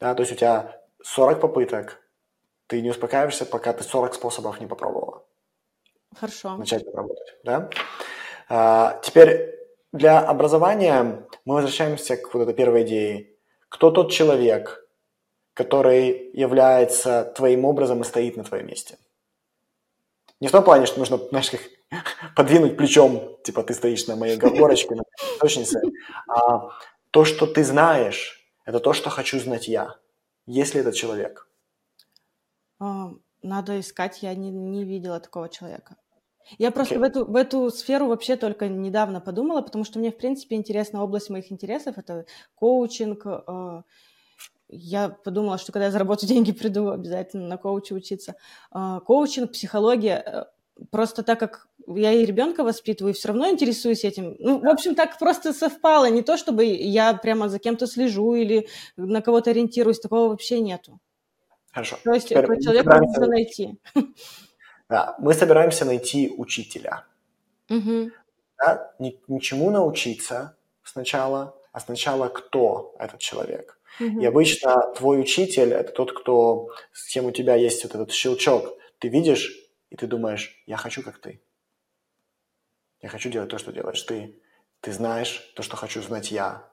да, 0.00 0.14
то 0.14 0.22
есть 0.22 0.32
у 0.32 0.34
тебя 0.34 0.80
40 1.04 1.40
попыток, 1.40 2.02
ты 2.66 2.82
не 2.82 2.90
успокаиваешься, 2.90 3.46
пока 3.46 3.72
ты 3.72 3.84
40 3.84 4.14
способов 4.14 4.60
не 4.60 4.66
попробовала. 4.66 5.24
Хорошо. 6.18 6.56
начать 6.56 6.84
работать. 6.94 7.36
Да? 7.44 7.70
А, 8.48 9.00
теперь 9.02 9.58
для 9.92 10.20
образования 10.20 11.26
мы 11.44 11.54
возвращаемся 11.54 12.16
к 12.16 12.32
вот 12.34 12.42
этой 12.42 12.54
первой 12.54 12.82
идее. 12.82 13.30
Кто 13.68 13.90
тот 13.90 14.10
человек, 14.10 14.86
который 15.54 16.30
является 16.32 17.32
твоим 17.36 17.64
образом 17.64 18.00
и 18.00 18.04
стоит 18.04 18.36
на 18.36 18.44
твоем 18.44 18.66
месте? 18.66 18.98
Не 20.40 20.48
в 20.48 20.50
том 20.50 20.64
плане, 20.64 20.86
что 20.86 20.98
нужно, 20.98 21.18
знаешь, 21.18 21.50
как 21.50 21.60
подвинуть 22.36 22.76
плечом, 22.76 23.38
типа 23.44 23.62
ты 23.62 23.74
стоишь 23.74 24.06
на 24.06 24.16
моей 24.16 24.36
горочке, 24.36 24.94
на 24.94 25.04
точнице, 25.38 25.80
а 26.26 26.70
то, 27.10 27.24
что 27.24 27.46
ты 27.46 27.62
знаешь, 27.64 28.42
это 28.64 28.80
то, 28.80 28.92
что 28.92 29.10
хочу 29.10 29.38
знать 29.38 29.68
я. 29.68 29.96
Есть 30.46 30.74
ли 30.74 30.80
этот 30.80 30.94
человек? 30.94 31.48
Надо 33.42 33.80
искать, 33.80 34.22
я 34.22 34.34
не, 34.34 34.50
не 34.50 34.84
видела 34.84 35.20
такого 35.20 35.48
человека. 35.48 35.96
Я 36.58 36.70
просто 36.70 36.96
okay. 36.96 36.98
в, 36.98 37.02
эту, 37.02 37.24
в 37.24 37.36
эту 37.36 37.70
сферу 37.70 38.08
вообще 38.08 38.36
только 38.36 38.68
недавно 38.68 39.20
подумала, 39.20 39.62
потому 39.62 39.84
что 39.84 39.98
мне, 39.98 40.10
в 40.10 40.16
принципе, 40.16 40.56
интересна 40.56 41.02
область 41.02 41.30
моих 41.30 41.50
интересов. 41.52 41.98
Это 41.98 42.26
коучинг. 42.54 43.24
Э, 43.26 43.82
я 44.68 45.08
подумала, 45.08 45.58
что 45.58 45.72
когда 45.72 45.86
я 45.86 45.90
заработаю 45.90 46.28
деньги, 46.34 46.52
приду 46.52 46.90
обязательно 46.90 47.46
на 47.46 47.56
коуча 47.56 47.94
учиться. 47.94 48.34
Э, 48.74 49.00
коучинг, 49.04 49.52
психология. 49.52 50.22
Э, 50.24 50.44
просто 50.90 51.22
так 51.22 51.38
как 51.38 51.68
я 51.86 52.12
и 52.12 52.24
ребенка 52.24 52.64
воспитываю, 52.64 53.12
и 53.12 53.16
все 53.16 53.28
равно 53.28 53.48
интересуюсь 53.48 54.04
этим. 54.04 54.36
Ну, 54.38 54.60
в 54.60 54.68
общем, 54.68 54.94
так 54.94 55.18
просто 55.18 55.52
совпало. 55.52 56.10
Не 56.10 56.22
то, 56.22 56.36
чтобы 56.36 56.64
я 56.64 57.14
прямо 57.14 57.48
за 57.48 57.58
кем-то 57.58 57.86
слежу 57.86 58.34
или 58.34 58.68
на 58.96 59.22
кого-то 59.22 59.50
ориентируюсь. 59.50 60.00
Такого 60.00 60.28
вообще 60.28 60.60
нету. 60.60 61.00
Хорошо. 61.72 61.98
То 62.04 62.12
есть 62.12 62.28
Теперь 62.28 62.60
человека 62.60 62.98
нужно 62.98 63.26
найти. 63.26 63.78
Да, 64.88 65.16
мы 65.18 65.32
собираемся 65.32 65.86
найти 65.86 66.34
учителя. 66.36 67.04
Угу. 67.70 68.10
Да, 68.58 68.92
ничему 68.98 69.70
научиться 69.70 70.56
сначала, 70.84 71.56
а 71.72 71.80
сначала 71.80 72.28
кто 72.28 72.94
этот 72.98 73.18
человек. 73.20 73.78
Угу. 74.00 74.20
И 74.20 74.26
обычно 74.26 74.92
твой 74.94 75.20
учитель– 75.20 75.72
это 75.72 75.92
тот, 75.92 76.12
кто, 76.12 76.68
с 76.92 77.08
кем 77.10 77.24
у 77.24 77.30
тебя 77.30 77.54
есть 77.54 77.82
вот 77.84 77.94
этот 77.94 78.12
щелчок. 78.12 78.76
Ты 78.98 79.08
видишь, 79.08 79.50
и 79.88 79.96
ты 79.96 80.06
думаешь, 80.06 80.62
я 80.66 80.76
хочу, 80.76 81.02
как 81.02 81.18
ты. 81.18 81.40
Я 83.00 83.08
хочу 83.08 83.30
делать 83.30 83.48
то, 83.48 83.58
что 83.58 83.72
делаешь 83.72 84.02
ты. 84.02 84.38
Ты 84.80 84.92
знаешь 84.92 85.52
то, 85.56 85.62
что 85.62 85.76
хочу 85.76 86.02
знать 86.02 86.30
я. 86.30 86.68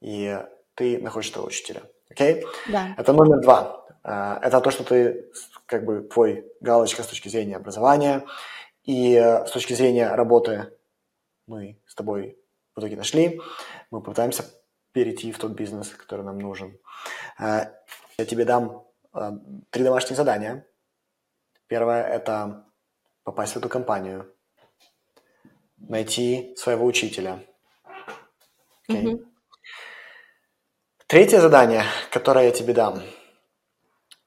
И 0.00 0.38
ты 0.74 0.98
находишь 0.98 1.30
этого 1.30 1.46
учителя. 1.46 1.82
Окей? 2.10 2.44
Okay? 2.44 2.46
Да. 2.68 2.94
Это 2.96 3.12
номер 3.12 3.40
два. 3.40 3.85
Э, 4.06 4.38
это 4.40 4.60
то, 4.60 4.70
что 4.70 4.84
ты, 4.84 5.30
как 5.66 5.84
бы, 5.84 6.02
твой 6.02 6.46
галочка 6.60 7.02
с 7.02 7.08
точки 7.08 7.28
зрения 7.28 7.56
образования. 7.56 8.24
И 8.84 9.14
э, 9.14 9.44
с 9.46 9.50
точки 9.50 9.74
зрения 9.74 10.14
работы 10.14 10.72
мы 11.46 11.80
с 11.86 11.94
тобой 11.94 12.38
в 12.74 12.80
итоге 12.80 12.96
нашли. 12.96 13.40
Мы 13.90 14.00
попытаемся 14.00 14.44
перейти 14.92 15.32
в 15.32 15.38
тот 15.38 15.52
бизнес, 15.52 15.88
который 15.88 16.24
нам 16.24 16.38
нужен. 16.38 16.78
Э, 17.38 17.72
я 18.18 18.24
тебе 18.24 18.44
дам 18.44 18.86
три 19.70 19.82
домашних 19.82 20.16
задания. 20.16 20.66
Первое– 21.68 22.02
это 22.06 22.66
попасть 23.24 23.54
в 23.54 23.56
эту 23.56 23.68
компанию, 23.70 24.30
найти 25.78 26.54
своего 26.56 26.84
учителя. 26.84 27.42
Okay. 28.88 29.02
Mm-hmm. 29.02 29.26
Третье 31.06 31.40
задание, 31.40 31.84
которое 32.10 32.44
я 32.44 32.50
тебе 32.50 32.74
дам– 32.74 33.02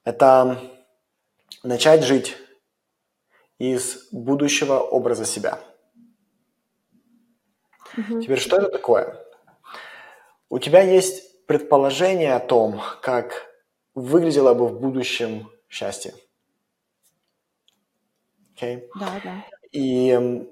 это 0.09 0.59
начать 1.63 2.03
жить 2.03 2.35
из 3.59 4.07
будущего 4.11 4.79
образа 4.79 5.25
себя. 5.25 5.59
Угу. 7.95 8.21
Теперь, 8.21 8.39
что 8.39 8.57
это 8.57 8.69
такое? 8.69 9.23
У 10.49 10.57
тебя 10.57 10.81
есть 10.81 11.45
предположение 11.45 12.33
о 12.35 12.39
том, 12.39 12.81
как 13.01 13.53
выглядело 13.93 14.55
бы 14.55 14.67
в 14.67 14.79
будущем 14.79 15.51
счастье. 15.69 16.15
Okay? 18.55 18.87
Да, 18.99 19.21
да. 19.23 19.45
И 19.71 20.49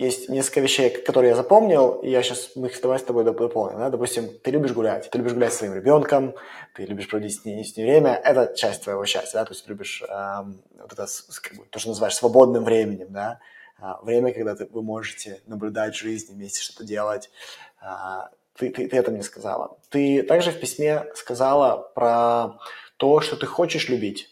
есть 0.00 0.30
несколько 0.30 0.60
вещей, 0.60 0.88
которые 0.88 1.30
я 1.30 1.36
запомнил, 1.36 2.00
и 2.00 2.08
я 2.08 2.22
сейчас 2.22 2.52
мы 2.54 2.68
их 2.68 2.80
давай 2.80 2.98
с 2.98 3.02
тобой 3.02 3.22
дополним. 3.22 3.78
Да? 3.78 3.90
Допустим, 3.90 4.30
ты 4.42 4.50
любишь 4.50 4.72
гулять, 4.72 5.10
ты 5.10 5.18
любишь 5.18 5.34
гулять 5.34 5.52
с 5.52 5.58
своим 5.58 5.74
ребенком, 5.74 6.34
ты 6.74 6.86
любишь 6.86 7.06
проводить 7.06 7.38
с 7.38 7.44
ней, 7.44 7.62
с 7.62 7.76
ней 7.76 7.84
время, 7.84 8.14
это 8.24 8.54
часть 8.56 8.82
твоего 8.82 9.04
счастья, 9.04 9.40
да, 9.40 9.44
то 9.44 9.52
есть 9.52 9.64
ты 9.64 9.70
любишь 9.70 10.02
эм, 10.08 10.62
вот 10.78 10.92
это, 10.94 11.06
как 11.42 11.58
бы, 11.58 11.66
то, 11.66 11.78
что 11.78 11.90
называешь 11.90 12.14
свободным 12.14 12.64
временем, 12.64 13.08
да, 13.10 13.40
а, 13.78 14.00
время, 14.02 14.32
когда 14.32 14.56
ты, 14.56 14.66
вы 14.72 14.82
можете 14.82 15.42
наблюдать 15.46 15.94
жизнь, 15.94 16.32
вместе 16.32 16.62
что-то 16.62 16.84
делать. 16.84 17.30
А, 17.78 18.30
ты, 18.56 18.70
ты, 18.70 18.88
ты 18.88 18.96
это 18.96 19.10
мне 19.10 19.22
сказала. 19.22 19.76
Ты 19.90 20.22
также 20.22 20.50
в 20.50 20.58
письме 20.58 21.04
сказала 21.14 21.76
про 21.94 22.58
то, 22.96 23.20
что 23.20 23.36
ты 23.36 23.44
хочешь 23.44 23.90
любить 23.90 24.28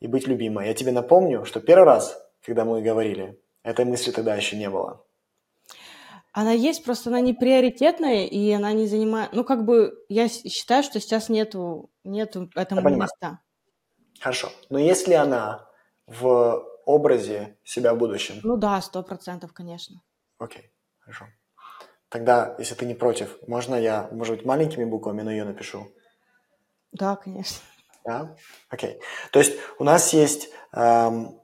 и 0.00 0.08
быть 0.08 0.26
любимой. 0.26 0.66
Я 0.66 0.74
тебе 0.74 0.90
напомню, 0.90 1.44
что 1.44 1.60
первый 1.60 1.84
раз, 1.84 2.20
когда 2.44 2.64
мы 2.64 2.82
говорили, 2.82 3.38
этой 3.68 3.84
мысли 3.84 4.10
тогда 4.10 4.34
еще 4.34 4.56
не 4.56 4.70
было. 4.70 5.04
Она 6.32 6.52
есть, 6.52 6.84
просто 6.84 7.10
она 7.10 7.20
не 7.20 7.34
приоритетная, 7.34 8.26
и 8.26 8.50
она 8.52 8.72
не 8.72 8.86
занимает... 8.86 9.32
Ну, 9.32 9.44
как 9.44 9.64
бы, 9.64 10.04
я 10.08 10.28
считаю, 10.28 10.82
что 10.82 11.00
сейчас 11.00 11.28
нету, 11.28 11.90
нету 12.04 12.50
этому 12.54 12.88
места. 12.88 13.40
Хорошо. 14.20 14.50
Но 14.70 14.78
если 14.78 15.14
она 15.14 15.68
в 16.06 16.64
образе 16.86 17.58
себя 17.64 17.94
в 17.94 17.98
будущем? 17.98 18.40
Ну 18.42 18.56
да, 18.56 18.80
сто 18.80 19.02
процентов, 19.02 19.52
конечно. 19.52 20.00
Окей, 20.38 20.70
хорошо. 21.00 21.26
Тогда, 22.08 22.54
если 22.58 22.74
ты 22.74 22.86
не 22.86 22.94
против, 22.94 23.36
можно 23.46 23.74
я, 23.74 24.08
может 24.12 24.36
быть, 24.36 24.46
маленькими 24.46 24.84
буквами, 24.84 25.22
но 25.22 25.30
ее 25.30 25.44
напишу? 25.44 25.90
Да, 26.92 27.16
конечно. 27.16 27.58
Да? 28.04 28.36
Окей. 28.70 29.00
То 29.32 29.40
есть 29.40 29.58
у 29.78 29.84
нас 29.84 30.14
есть 30.14 30.50
эм, 30.72 31.38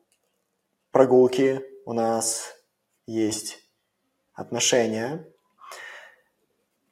прогулки, 0.90 1.62
у 1.84 1.92
нас 1.92 2.54
есть 3.06 3.58
отношения. 4.32 5.26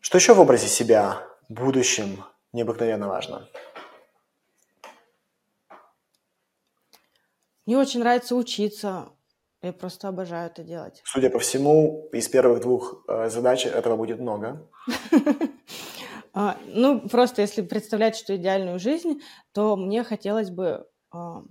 Что 0.01 0.19
еще 0.19 0.35
в 0.35 0.41
образе 0.41 0.69
себя 0.69 1.27
в 1.49 1.55
будущем 1.55 2.25
необыкновенно 2.53 3.09
важно? 3.09 3.49
Мне 7.67 7.79
очень 7.79 8.01
нравится 8.01 8.35
учиться. 8.35 9.11
Я 9.63 9.73
просто 9.73 10.09
обожаю 10.09 10.51
это 10.51 10.65
делать. 10.65 11.01
Судя 11.05 11.31
по 11.31 11.39
всему, 11.39 12.09
из 12.13 12.29
первых 12.29 12.61
двух 12.61 13.05
э, 13.07 13.31
задач 13.31 13.65
этого 13.67 13.97
будет 13.97 14.19
много. 14.21 14.69
А, 16.35 16.57
ну, 16.67 17.07
просто 17.11 17.43
если 17.43 17.61
представлять, 17.61 18.17
что 18.17 18.35
идеальную 18.35 18.79
жизнь, 18.79 19.21
то 19.53 19.77
мне 19.77 20.03
хотелось 20.03 20.49
бы 20.49 20.89
а, 21.11 21.43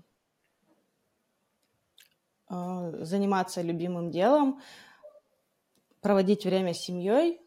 заниматься 2.51 3.61
любимым 3.61 4.11
делом, 4.11 4.61
проводить 6.01 6.45
время 6.45 6.73
с 6.73 6.79
семьей, 6.79 7.41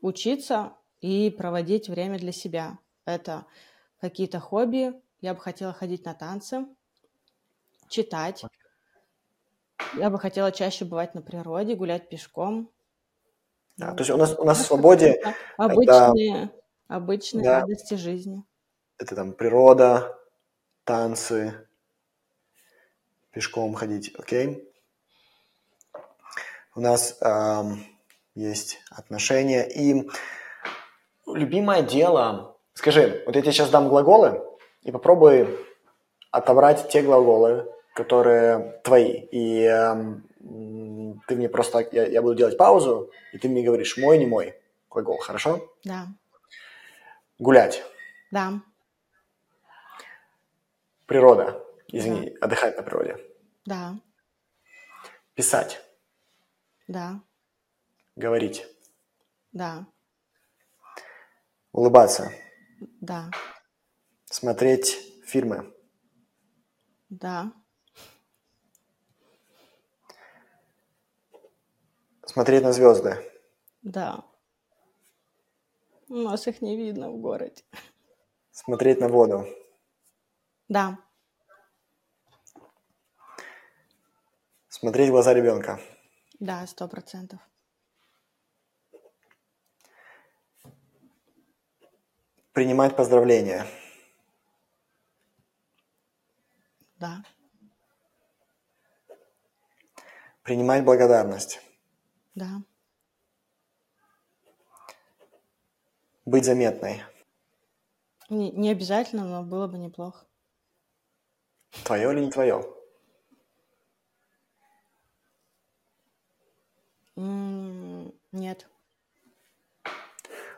учиться 0.00 0.72
и 1.00 1.30
проводить 1.30 1.88
время 1.88 2.18
для 2.18 2.32
себя. 2.32 2.78
Это 3.06 3.46
какие-то 4.00 4.40
хобби. 4.40 4.92
Я 5.20 5.34
бы 5.34 5.40
хотела 5.40 5.72
ходить 5.72 6.04
на 6.04 6.14
танцы, 6.14 6.66
читать. 7.88 8.44
Я 9.96 10.10
бы 10.10 10.18
хотела 10.18 10.52
чаще 10.52 10.84
бывать 10.84 11.14
на 11.14 11.22
природе, 11.22 11.74
гулять 11.74 12.08
пешком. 12.08 12.70
Да, 13.76 13.92
то 13.92 14.00
есть 14.00 14.10
у 14.10 14.16
нас, 14.16 14.38
у 14.38 14.44
нас 14.44 14.58
в 14.58 14.66
свободе... 14.66 15.20
Обычные, 15.56 16.44
это, 16.44 16.54
обычные 16.88 17.44
да, 17.44 17.60
радости 17.60 17.94
жизни. 17.94 18.44
Это 18.98 19.16
там 19.16 19.32
природа, 19.32 20.16
танцы, 20.84 21.66
пешком 23.34 23.74
ходить, 23.74 24.14
окей? 24.16 24.66
У 26.76 26.80
нас 26.80 27.18
эм, 27.20 27.84
есть 28.34 28.80
отношения. 28.90 29.68
И 29.68 30.08
любимое 31.26 31.82
дело... 31.82 32.56
Скажи, 32.72 33.22
вот 33.26 33.36
я 33.36 33.42
тебе 33.42 33.52
сейчас 33.52 33.70
дам 33.70 33.88
глаголы, 33.88 34.42
и 34.82 34.90
попробуй 34.90 35.48
отобрать 36.32 36.88
те 36.88 37.02
глаголы, 37.02 37.70
которые 37.94 38.80
твои. 38.82 39.28
И 39.30 39.62
э, 39.62 39.94
ты 41.28 41.36
мне 41.36 41.48
просто, 41.48 41.86
я, 41.92 42.06
я 42.06 42.20
буду 42.20 42.34
делать 42.34 42.58
паузу, 42.58 43.12
и 43.32 43.38
ты 43.38 43.48
мне 43.48 43.62
говоришь 43.62 43.96
мой, 43.96 44.18
не 44.18 44.26
мой 44.26 44.54
глагол, 44.90 45.18
хорошо? 45.18 45.60
Да. 45.84 46.08
Гулять. 47.38 47.84
Да. 48.32 48.60
Природа. 51.06 51.64
Извини, 51.88 52.30
да. 52.30 52.46
отдыхать 52.46 52.76
на 52.76 52.82
природе. 52.82 53.18
Да. 53.64 54.00
Писать. 55.34 55.80
Да. 56.88 57.22
Говорить. 58.16 58.66
Да. 59.52 59.86
Улыбаться. 61.72 62.32
Да. 63.00 63.30
Смотреть 64.26 64.96
фильмы. 65.24 65.72
Да. 67.08 67.52
Смотреть 72.26 72.62
на 72.62 72.72
звезды. 72.72 73.16
Да. 73.82 74.24
У 76.08 76.16
нас 76.16 76.46
их 76.46 76.62
не 76.62 76.76
видно 76.76 77.10
в 77.10 77.20
городе. 77.20 77.62
Смотреть 78.50 79.00
на 79.00 79.08
воду. 79.08 79.46
Да. 80.68 80.98
Смотреть 84.74 85.08
в 85.08 85.12
глаза 85.12 85.32
ребенка. 85.32 85.80
Да, 86.40 86.66
сто 86.66 86.88
процентов. 86.88 87.38
Принимать 92.52 92.96
поздравления. 92.96 93.68
Да. 96.96 97.24
Принимать 100.42 100.84
благодарность. 100.84 101.60
Да. 102.34 102.60
Быть 106.24 106.44
заметной. 106.44 107.04
Не, 108.28 108.50
не 108.50 108.70
обязательно, 108.70 109.24
но 109.24 109.44
было 109.44 109.68
бы 109.68 109.78
неплохо. 109.78 110.26
Твое 111.84 112.12
или 112.12 112.24
не 112.24 112.30
твое? 112.32 112.83
Нет. 117.16 118.66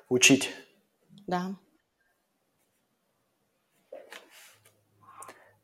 Учить. 0.09 0.55
Да. 1.27 1.55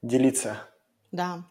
Делиться. 0.03 0.69
Да. 1.13 1.45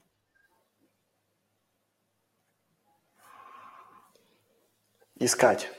Искать. 5.15 5.69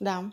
Да. 0.00 0.32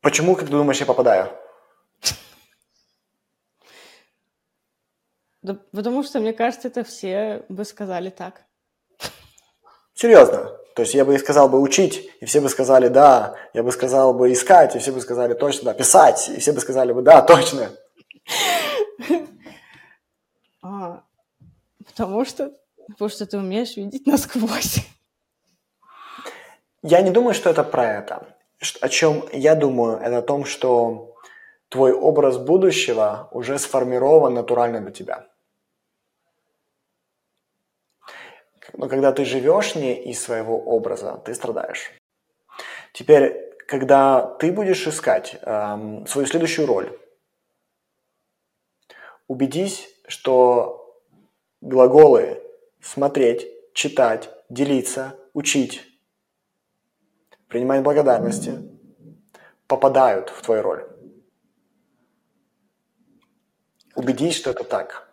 Почему, 0.00 0.34
как 0.36 0.46
ты 0.46 0.50
думаешь, 0.50 0.80
я 0.80 0.86
попадаю? 0.86 1.43
Да, 5.44 5.56
потому 5.70 6.02
что, 6.02 6.18
мне 6.18 6.32
кажется, 6.32 6.66
это 6.68 6.82
все 6.82 7.44
бы 7.48 7.64
сказали 7.64 8.10
так. 8.10 8.42
Серьезно. 9.94 10.50
То 10.74 10.82
есть 10.82 10.94
я 10.94 11.04
бы 11.04 11.16
сказал 11.18 11.48
бы 11.48 11.60
учить, 11.60 12.10
и 12.20 12.24
все 12.24 12.40
бы 12.40 12.48
сказали 12.48 12.88
да. 12.88 13.36
Я 13.52 13.62
бы 13.62 13.70
сказал 13.70 14.12
бы 14.12 14.32
искать, 14.32 14.74
и 14.74 14.80
все 14.80 14.90
бы 14.90 15.00
сказали 15.00 15.34
точно 15.34 15.66
да. 15.66 15.74
Писать, 15.74 16.28
и 16.30 16.40
все 16.40 16.52
бы 16.52 16.60
сказали 16.60 16.92
бы 16.92 17.02
да, 17.02 17.22
точно. 17.22 17.70
А, 20.62 21.02
Потому 21.94 22.24
что, 22.24 22.50
потому 22.88 23.08
что 23.08 23.26
ты 23.26 23.38
умеешь 23.38 23.76
видеть 23.76 24.06
насквозь. 24.06 24.78
Я 26.82 27.02
не 27.02 27.10
думаю, 27.10 27.34
что 27.34 27.50
это 27.50 27.62
про 27.62 27.98
это. 27.98 28.26
О 28.80 28.88
чем 28.88 29.28
я 29.32 29.54
думаю, 29.54 29.98
это 29.98 30.18
о 30.18 30.22
том, 30.22 30.44
что 30.44 31.14
твой 31.68 31.92
образ 31.92 32.38
будущего 32.38 33.28
уже 33.30 33.58
сформирован 33.58 34.34
натурально 34.34 34.80
для 34.80 34.90
тебя. 34.90 35.26
Но 38.76 38.88
когда 38.88 39.12
ты 39.12 39.24
живешь 39.24 39.74
не 39.74 39.94
из 39.94 40.20
своего 40.20 40.58
образа, 40.58 41.20
ты 41.24 41.34
страдаешь. 41.34 41.92
Теперь, 42.92 43.54
когда 43.68 44.36
ты 44.38 44.52
будешь 44.52 44.86
искать 44.86 45.38
эм, 45.42 46.06
свою 46.06 46.26
следующую 46.26 46.66
роль, 46.66 46.98
убедись, 49.28 49.88
что 50.08 51.00
глаголы 51.60 52.42
смотреть, 52.80 53.46
читать, 53.74 54.30
делиться, 54.48 55.16
учить, 55.32 55.82
принимать 57.48 57.82
благодарности 57.82 58.58
попадают 59.66 60.30
в 60.30 60.42
твою 60.42 60.62
роль. 60.62 60.88
Убедись, 63.94 64.36
что 64.36 64.50
это 64.50 64.64
так. 64.64 65.03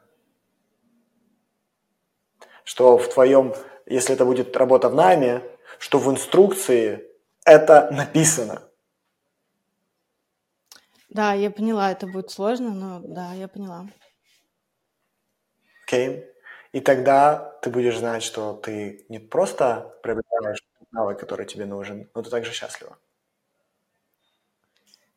Что 2.72 2.98
в 2.98 3.10
твоем, 3.10 3.54
если 3.86 4.16
это 4.16 4.24
будет 4.24 4.56
работа 4.56 4.88
в 4.88 4.96
найме, 4.96 5.44
что 5.78 6.00
в 6.00 6.10
инструкции 6.10 7.06
это 7.44 7.92
написано. 7.92 8.62
Да, 11.10 11.34
я 11.34 11.52
поняла, 11.52 11.92
это 11.92 12.08
будет 12.08 12.32
сложно, 12.32 12.74
но 12.74 13.02
да, 13.04 13.34
я 13.34 13.50
поняла. 13.50 13.90
Окей? 15.84 16.08
Okay? 16.08 16.26
И 16.72 16.80
тогда 16.80 17.60
ты 17.62 17.70
будешь 17.70 17.98
знать, 17.98 18.24
что 18.24 18.54
ты 18.54 19.06
не 19.10 19.20
просто 19.20 19.94
приобретаешь 20.02 20.64
навык, 20.92 21.20
который 21.20 21.46
тебе 21.46 21.66
нужен, 21.66 22.10
но 22.16 22.22
ты 22.22 22.30
также 22.30 22.54
счастлива. 22.54 22.98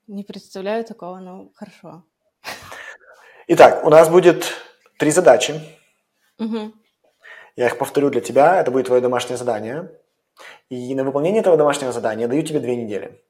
Не 0.09 0.25
представляю 0.25 0.85
такого, 0.85 1.21
но 1.21 1.53
хорошо. 1.55 2.03
Итак, 3.47 3.85
у 3.85 3.91
нас 3.91 4.09
будет 4.09 4.45
три 4.99 5.13
задачи. 5.13 5.55
Угу. 6.39 6.84
Я 7.57 7.67
их 7.67 7.79
повторю 7.79 8.11
для 8.11 8.21
тебя. 8.21 8.61
Это 8.61 8.71
будет 8.71 8.87
твое 8.87 9.01
домашнее 9.01 9.37
задание. 9.37 9.91
И 10.69 10.95
на 10.95 11.05
выполнение 11.05 11.41
этого 11.41 11.57
домашнего 11.57 11.93
задания 11.93 12.23
я 12.23 12.29
даю 12.29 12.43
тебе 12.43 12.61
две 12.61 12.77
недели. 12.77 13.23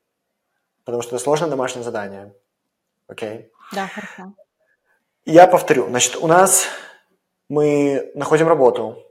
Потому 0.84 1.02
что 1.02 1.16
это 1.16 1.22
сложное 1.22 1.50
домашнее 1.50 1.84
задание. 1.84 2.34
Окей? 3.06 3.50
Да, 3.72 3.86
хорошо. 3.86 4.32
Я 5.24 5.46
повторю. 5.46 5.88
Значит, 5.88 6.16
у 6.16 6.26
нас 6.26 6.66
мы 7.48 8.10
находим 8.14 8.48
работу, 8.48 9.02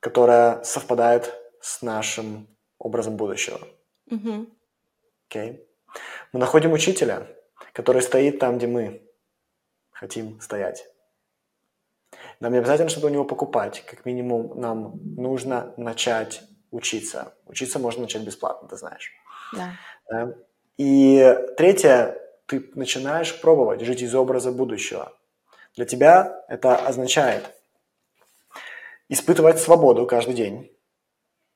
которая 0.00 0.62
совпадает 0.64 1.34
с 1.60 1.82
нашим 1.82 2.46
образом 2.78 3.16
будущего. 3.16 3.60
Окей? 5.28 5.66
Мы 6.32 6.40
находим 6.40 6.72
учителя, 6.72 7.26
который 7.72 8.02
стоит 8.02 8.38
там, 8.38 8.58
где 8.58 8.66
мы 8.66 9.02
хотим 9.90 10.40
стоять. 10.40 10.86
Нам 12.40 12.52
не 12.52 12.58
обязательно 12.58 12.88
что-то 12.88 13.06
у 13.06 13.10
него 13.10 13.24
покупать. 13.24 13.84
Как 13.86 14.04
минимум, 14.04 14.60
нам 14.60 15.00
нужно 15.16 15.72
начать 15.76 16.42
учиться. 16.70 17.34
Учиться 17.46 17.78
можно 17.78 18.02
начать 18.02 18.22
бесплатно, 18.22 18.68
ты 18.68 18.76
знаешь. 18.76 19.12
Да. 19.52 20.34
И 20.76 21.36
третье, 21.56 22.20
ты 22.46 22.70
начинаешь 22.74 23.40
пробовать 23.40 23.80
жить 23.80 24.02
из 24.02 24.14
образа 24.14 24.50
будущего. 24.52 25.12
Для 25.76 25.86
тебя 25.86 26.44
это 26.48 26.76
означает 26.76 27.50
испытывать 29.08 29.58
свободу 29.58 30.06
каждый 30.06 30.34
день, 30.34 30.70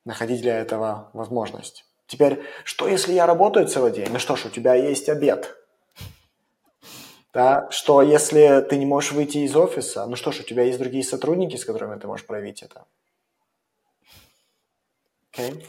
находить 0.05 0.43
для 0.43 0.59
этого 0.59 1.11
возможность. 1.13 1.85
Теперь, 2.07 2.43
что 2.65 2.89
если 2.89 3.13
я 3.13 3.27
работаю 3.27 3.69
целый 3.69 3.93
день? 3.93 4.09
Ну 4.11 4.19
что 4.19 4.37
ж, 4.37 4.47
у 4.47 4.51
тебя 4.51 4.75
есть 4.75 5.09
обед. 5.09 5.55
Да, 7.39 7.69
что 7.71 8.03
если 8.03 8.67
ты 8.69 8.77
не 8.77 8.85
можешь 8.85 9.13
выйти 9.13 9.39
из 9.39 9.55
офиса, 9.55 10.05
ну 10.07 10.17
что 10.17 10.33
ж, 10.33 10.41
у 10.41 10.43
тебя 10.43 10.65
есть 10.65 10.81
другие 10.81 11.05
сотрудники, 11.05 11.55
с 11.55 11.65
которыми 11.65 11.97
ты 11.97 12.09
можешь 12.09 12.27
проявить 12.27 12.65
это. 12.65 12.85
Okay. 15.33 15.65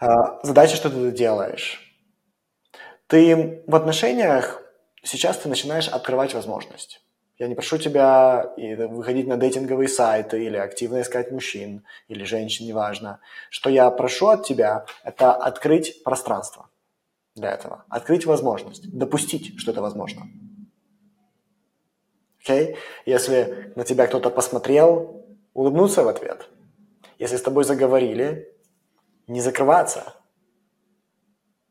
Yeah. 0.00 0.40
Задача, 0.42 0.76
что 0.76 0.88
ты 0.88 1.10
делаешь. 1.10 1.94
Ты 3.08 3.62
в 3.66 3.74
отношениях 3.74 4.62
сейчас 5.02 5.36
ты 5.36 5.50
начинаешь 5.50 5.86
открывать 5.86 6.32
возможность. 6.32 7.02
Я 7.38 7.48
не 7.48 7.54
прошу 7.54 7.76
тебя 7.76 8.54
выходить 8.56 9.26
на 9.26 9.36
дейтинговые 9.36 9.88
сайты 9.88 10.42
или 10.42 10.56
активно 10.56 11.02
искать 11.02 11.30
мужчин 11.30 11.84
или 12.08 12.24
женщин, 12.24 12.64
неважно. 12.64 13.20
Что 13.50 13.68
я 13.68 13.90
прошу 13.90 14.28
от 14.28 14.46
тебя, 14.46 14.86
это 15.04 15.34
открыть 15.34 16.02
пространство 16.04 16.70
для 17.34 17.50
этого, 17.50 17.84
открыть 17.90 18.24
возможность, 18.24 18.90
допустить, 18.90 19.60
что 19.60 19.72
это 19.72 19.82
возможно. 19.82 20.22
Okay? 22.46 22.76
Если 23.04 23.72
на 23.76 23.84
тебя 23.84 24.06
кто-то 24.06 24.30
посмотрел, 24.30 25.26
улыбнуться 25.52 26.02
в 26.02 26.08
ответ. 26.08 26.48
Если 27.18 27.36
с 27.36 27.42
тобой 27.42 27.64
заговорили, 27.64 28.54
не 29.26 29.40
закрываться. 29.40 30.14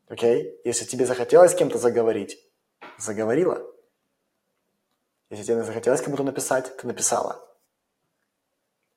Окей? 0.08 0.42
Okay? 0.42 0.60
Если 0.64 0.84
тебе 0.84 1.06
захотелось 1.06 1.52
с 1.52 1.54
кем-то 1.54 1.78
заговорить, 1.78 2.38
заговорила. 2.98 3.62
Если 5.30 5.44
тебе 5.44 5.64
захотелось 5.64 6.00
кому-то 6.02 6.22
написать, 6.22 6.76
ты 6.76 6.86
написала. 6.86 7.42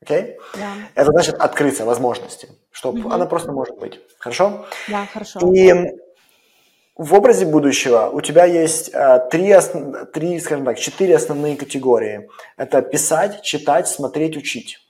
Окей? 0.02 0.22
Okay? 0.22 0.38
Да. 0.56 0.74
Это 0.96 1.12
значит 1.12 1.36
открыться 1.36 1.86
возможности, 1.86 2.50
что 2.72 2.92
mm 2.92 3.12
она 3.12 3.26
просто 3.26 3.52
может 3.52 3.78
быть. 3.78 4.00
Хорошо? 4.18 4.66
Да, 4.88 5.06
хорошо. 5.06 5.40
И 5.54 5.74
в 7.00 7.14
образе 7.14 7.45
будущего 7.45 8.10
у 8.10 8.20
тебя 8.20 8.43
есть 8.43 8.89
э, 8.93 9.30
три, 9.32 9.56
три, 10.14 10.38
скажем 10.41 10.66
так, 10.66 10.78
четыре 10.78 11.16
основные 11.16 11.56
категории. 11.56 12.30
Это 12.58 12.82
писать, 12.82 13.41
читать, 13.41 13.88
смотреть, 13.88 14.36
учить. 14.36 14.86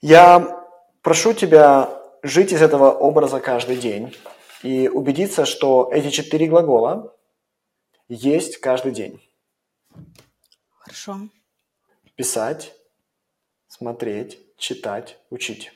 Я 0.00 0.64
прошу 1.02 1.32
тебя 1.32 1.90
жить 2.22 2.52
из 2.52 2.62
этого 2.62 2.92
образа 2.92 3.40
каждый 3.40 3.78
день 3.78 4.14
и 4.62 4.86
убедиться, 4.86 5.44
что 5.44 5.90
эти 5.92 6.10
четыре 6.10 6.46
глагола 6.46 7.16
есть 8.08 8.58
каждый 8.58 8.92
день. 8.92 9.20
Хорошо. 10.78 11.18
Писать, 12.14 12.74
смотреть, 13.66 14.38
читать, 14.56 15.18
учить. 15.30 15.72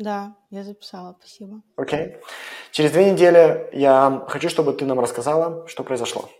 Да, 0.00 0.34
я 0.50 0.64
записала, 0.64 1.14
спасибо. 1.20 1.60
Окей. 1.76 2.06
Okay. 2.06 2.22
Через 2.70 2.92
две 2.92 3.12
недели 3.12 3.68
я 3.72 4.24
хочу, 4.28 4.48
чтобы 4.48 4.72
ты 4.72 4.86
нам 4.86 4.98
рассказала, 4.98 5.68
что 5.68 5.84
произошло. 5.84 6.30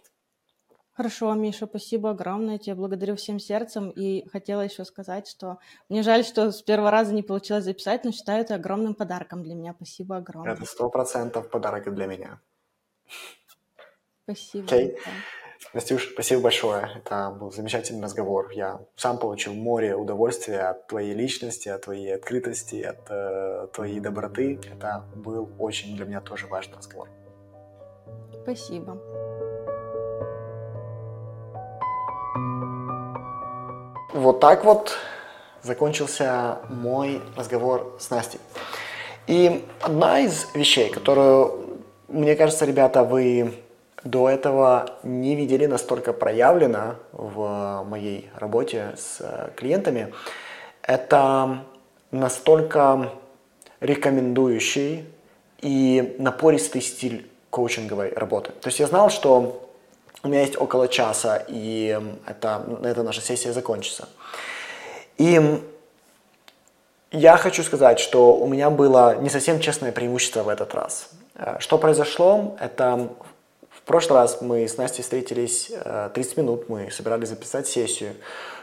Хорошо, 0.92 1.34
Миша, 1.34 1.66
спасибо 1.66 2.10
огромное. 2.10 2.58
Тебе 2.58 2.74
благодарю 2.74 3.16
всем 3.16 3.38
сердцем. 3.38 3.90
И 3.90 4.26
хотела 4.30 4.62
еще 4.62 4.84
сказать, 4.86 5.28
что 5.28 5.58
мне 5.90 6.02
жаль, 6.02 6.24
что 6.24 6.52
с 6.52 6.62
первого 6.62 6.90
раза 6.90 7.12
не 7.12 7.22
получилось 7.22 7.64
записать, 7.64 8.04
но 8.04 8.12
считаю 8.12 8.40
это 8.40 8.54
огромным 8.54 8.94
подарком 8.94 9.42
для 9.42 9.54
меня. 9.54 9.74
Спасибо 9.76 10.16
огромное. 10.16 10.54
Это 10.54 10.64
сто 10.64 10.88
процентов 10.88 11.50
подарок 11.50 11.94
для 11.94 12.06
меня. 12.06 12.40
Спасибо. 14.24 14.66
Okay. 14.66 14.96
Настюш, 15.72 16.10
спасибо 16.12 16.42
большое. 16.42 16.88
Это 16.96 17.30
был 17.30 17.52
замечательный 17.52 18.02
разговор. 18.02 18.50
Я 18.50 18.80
сам 18.96 19.18
получил 19.18 19.54
море 19.54 19.94
удовольствия 19.94 20.70
от 20.70 20.88
твоей 20.88 21.14
личности, 21.14 21.68
от 21.68 21.82
твоей 21.82 22.16
открытости, 22.16 22.82
от 22.82 23.08
э, 23.08 23.68
твоей 23.72 24.00
доброты. 24.00 24.58
Это 24.68 25.04
был 25.14 25.48
очень 25.60 25.94
для 25.94 26.06
меня 26.06 26.20
тоже 26.20 26.48
важный 26.48 26.76
разговор. 26.76 27.08
Спасибо. 28.42 28.98
Вот 34.12 34.40
так 34.40 34.64
вот 34.64 34.98
закончился 35.62 36.58
мой 36.68 37.22
разговор 37.36 37.96
с 38.00 38.10
Настей. 38.10 38.40
И 39.28 39.64
одна 39.80 40.18
из 40.18 40.52
вещей, 40.52 40.90
которую, 40.90 41.78
мне 42.08 42.34
кажется, 42.34 42.64
ребята, 42.64 43.04
вы 43.04 43.54
до 44.04 44.28
этого 44.28 44.98
не 45.02 45.36
видели 45.36 45.66
настолько 45.66 46.12
проявлено 46.12 46.96
в 47.12 47.84
моей 47.88 48.30
работе 48.34 48.94
с 48.96 49.18
э, 49.20 49.50
клиентами, 49.56 50.12
это 50.82 51.64
настолько 52.10 53.12
рекомендующий 53.80 55.04
и 55.60 56.16
напористый 56.18 56.80
стиль 56.80 57.30
коучинговой 57.50 58.12
работы. 58.14 58.52
То 58.52 58.68
есть 58.68 58.80
я 58.80 58.86
знал, 58.86 59.10
что 59.10 59.68
у 60.22 60.28
меня 60.28 60.40
есть 60.40 60.60
около 60.60 60.88
часа, 60.88 61.42
и 61.48 61.98
это, 62.26 62.64
на 62.80 62.86
этом 62.86 63.04
наша 63.04 63.20
сессия 63.20 63.52
закончится. 63.52 64.08
И 65.18 65.60
я 67.10 67.36
хочу 67.36 67.62
сказать, 67.62 67.98
что 67.98 68.34
у 68.36 68.46
меня 68.46 68.70
было 68.70 69.16
не 69.16 69.28
совсем 69.28 69.60
честное 69.60 69.92
преимущество 69.92 70.42
в 70.42 70.48
этот 70.48 70.74
раз. 70.74 71.10
Э, 71.34 71.56
что 71.58 71.76
произошло? 71.78 72.56
Это 72.60 73.10
прошлый 73.90 74.20
раз 74.20 74.40
мы 74.40 74.68
с 74.68 74.76
Настей 74.76 75.02
встретились 75.02 75.72
30 76.14 76.38
э, 76.38 76.40
минут, 76.40 76.68
мы 76.68 76.92
собирались 76.92 77.30
записать 77.30 77.66
сессию, 77.66 78.14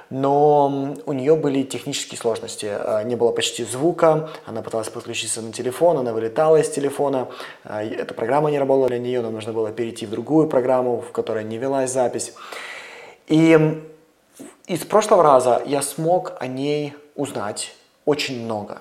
но 0.09 0.95
у 1.05 1.11
нее 1.11 1.36
были 1.36 1.63
технические 1.63 2.17
сложности. 2.17 2.67
Э, 2.69 3.03
не 3.03 3.17
было 3.17 3.34
почти 3.34 3.65
звука, 3.65 4.30
она 4.45 4.61
пыталась 4.61 4.88
подключиться 4.88 5.41
на 5.41 5.51
телефон, 5.51 5.97
она 5.97 6.13
вылетала 6.13 6.55
из 6.55 6.69
телефона, 6.69 7.28
э, 7.65 7.89
эта 7.89 8.13
программа 8.13 8.51
не 8.51 8.57
работала 8.57 8.88
для 8.88 8.99
нее, 8.99 9.19
нам 9.21 9.34
нужно 9.34 9.51
было 9.51 9.69
перейти 9.73 10.05
в 10.05 10.11
другую 10.11 10.47
программу, 10.47 11.01
в 11.01 11.11
которой 11.11 11.43
не 11.43 11.57
велась 11.57 11.91
запись. 11.91 12.34
И 13.28 13.84
из 14.65 14.86
прошлого 14.86 15.23
раза 15.23 15.61
я 15.65 15.82
смог 15.82 16.38
о 16.39 16.47
ней 16.47 16.93
узнать 17.15 17.75
очень 18.05 18.45
много. 18.45 18.78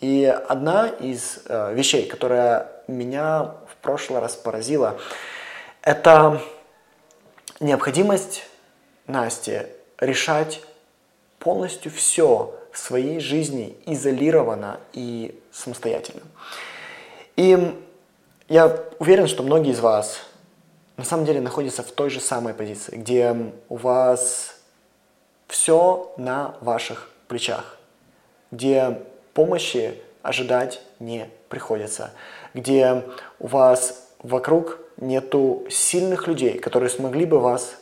И 0.00 0.26
одна 0.26 0.88
из 0.88 1.38
вещей, 1.48 2.06
которая 2.06 2.70
меня 2.88 3.54
в 3.66 3.82
прошлый 3.82 4.20
раз 4.20 4.36
поразила, 4.36 4.98
это 5.82 6.40
необходимость 7.60 8.44
Насти 9.06 9.62
решать 9.98 10.60
полностью 11.38 11.90
все 11.90 12.54
в 12.72 12.78
своей 12.78 13.20
жизни 13.20 13.76
изолированно 13.86 14.80
и 14.92 15.40
самостоятельно. 15.50 16.22
И 17.36 17.74
я 18.48 18.84
уверен, 18.98 19.26
что 19.26 19.42
многие 19.42 19.72
из 19.72 19.80
вас 19.80 20.20
на 20.96 21.04
самом 21.04 21.24
деле 21.24 21.40
находятся 21.40 21.82
в 21.82 21.90
той 21.92 22.10
же 22.10 22.20
самой 22.20 22.54
позиции, 22.54 22.96
где 22.96 23.34
у 23.68 23.76
вас 23.76 24.56
все 25.46 26.12
на 26.16 26.54
ваших 26.60 27.10
плечах, 27.28 27.78
где 28.50 29.02
помощи 29.32 30.02
ожидать 30.22 30.82
не 30.98 31.30
приходится, 31.48 32.10
где 32.52 33.04
у 33.38 33.46
вас 33.46 34.08
вокруг 34.18 34.80
нету 35.00 35.64
сильных 35.70 36.26
людей, 36.26 36.58
которые 36.58 36.90
смогли 36.90 37.24
бы 37.24 37.38
вас 37.38 37.76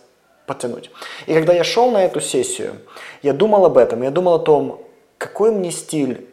подтянуть. 0.47 0.91
И 1.27 1.35
когда 1.35 1.53
я 1.53 1.65
шел 1.65 1.91
на 1.91 2.05
эту 2.05 2.21
сессию, 2.21 2.77
я 3.23 3.33
думал 3.33 3.65
об 3.67 3.77
этом, 3.79 4.03
я 4.03 4.11
думал 4.11 4.35
о 4.35 4.39
том, 4.39 4.83
какой 5.19 5.51
мне 5.51 5.71
стиль 5.71 6.29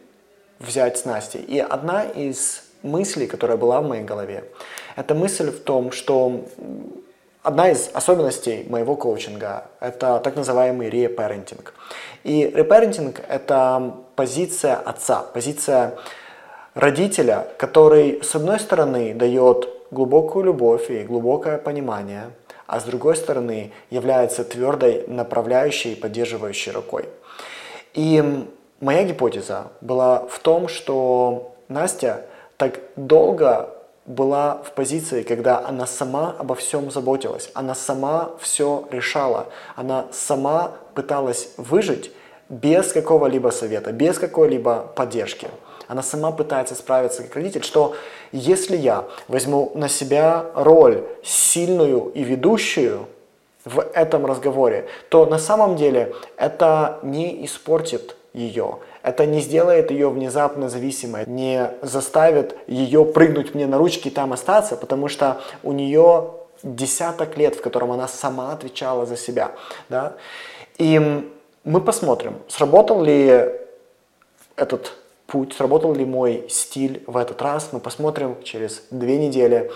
взять 0.58 0.98
с 0.98 1.04
Настей. 1.04 1.40
И 1.40 1.58
одна 1.58 2.04
из 2.04 2.62
мыслей, 2.82 3.26
которая 3.26 3.56
была 3.56 3.80
в 3.80 3.88
моей 3.88 4.04
голове, 4.04 4.44
это 4.96 5.14
мысль 5.14 5.50
в 5.50 5.60
том, 5.60 5.90
что 5.90 6.44
одна 7.42 7.70
из 7.70 7.90
особенностей 7.92 8.66
моего 8.68 8.94
коучинга– 8.96 9.66
это 9.80 10.20
так 10.22 10.36
называемый 10.36 10.90
репарентинг. 10.90 11.74
И 12.22 12.52
репарентинг– 12.54 13.20
это 13.28 13.96
позиция 14.16 14.76
отца, 14.76 15.22
позиция 15.22 15.96
родителя, 16.74 17.48
который, 17.58 18.22
с 18.22 18.34
одной 18.34 18.60
стороны, 18.60 19.14
дает 19.14 19.68
глубокую 19.94 20.44
любовь 20.44 20.90
и 20.90 21.04
глубокое 21.04 21.56
понимание, 21.56 22.30
а 22.66 22.80
с 22.80 22.84
другой 22.84 23.16
стороны, 23.16 23.72
является 23.90 24.44
твердой, 24.44 25.04
направляющей 25.06 25.92
и 25.92 25.96
поддерживающей 25.96 26.72
рукой. 26.72 27.08
И 27.94 28.46
моя 28.80 29.04
гипотеза 29.04 29.68
была 29.80 30.26
в 30.26 30.38
том, 30.40 30.68
что 30.68 31.54
Настя 31.68 32.26
так 32.56 32.80
долго 32.96 33.70
была 34.06 34.62
в 34.64 34.72
позиции, 34.72 35.22
когда 35.22 35.64
она 35.66 35.86
сама 35.86 36.34
обо 36.38 36.54
всем 36.54 36.90
заботилась, 36.90 37.50
она 37.54 37.74
сама 37.74 38.32
все 38.40 38.86
решала, 38.90 39.46
она 39.76 40.06
сама 40.12 40.72
пыталась 40.94 41.50
выжить 41.56 42.12
без 42.48 42.92
какого-либо 42.92 43.48
совета, 43.50 43.92
без 43.92 44.18
какой-либо 44.18 44.92
поддержки. 44.94 45.48
Она 45.88 46.02
сама 46.02 46.32
пытается 46.32 46.74
справиться 46.74 47.22
как 47.22 47.34
родитель, 47.34 47.62
что 47.62 47.94
если 48.32 48.76
я 48.76 49.04
возьму 49.28 49.72
на 49.74 49.88
себя 49.88 50.46
роль 50.54 51.04
сильную 51.22 52.10
и 52.14 52.22
ведущую 52.24 53.06
в 53.64 53.80
этом 53.80 54.26
разговоре, 54.26 54.86
то 55.08 55.26
на 55.26 55.38
самом 55.38 55.76
деле 55.76 56.14
это 56.36 56.98
не 57.02 57.44
испортит 57.44 58.16
ее, 58.32 58.78
это 59.02 59.26
не 59.26 59.40
сделает 59.40 59.90
ее 59.90 60.10
внезапно 60.10 60.68
зависимой, 60.68 61.24
не 61.26 61.70
заставит 61.82 62.56
ее 62.66 63.04
прыгнуть 63.04 63.54
мне 63.54 63.66
на 63.66 63.78
ручки 63.78 64.08
и 64.08 64.10
там 64.10 64.32
остаться, 64.32 64.76
потому 64.76 65.08
что 65.08 65.40
у 65.62 65.72
нее 65.72 66.30
десяток 66.62 67.36
лет, 67.36 67.54
в 67.56 67.62
котором 67.62 67.92
она 67.92 68.08
сама 68.08 68.52
отвечала 68.52 69.06
за 69.06 69.16
себя. 69.16 69.52
Да? 69.88 70.14
И 70.78 71.30
мы 71.64 71.80
посмотрим, 71.80 72.38
сработал 72.48 73.02
ли 73.02 73.50
этот 74.56 74.92
путь, 75.26 75.52
сработал 75.52 75.94
ли 75.94 76.04
мой 76.04 76.46
стиль 76.48 77.02
в 77.06 77.16
этот 77.16 77.40
раз. 77.42 77.70
Мы 77.72 77.80
посмотрим 77.80 78.36
через 78.42 78.82
две 78.90 79.18
недели, 79.18 79.70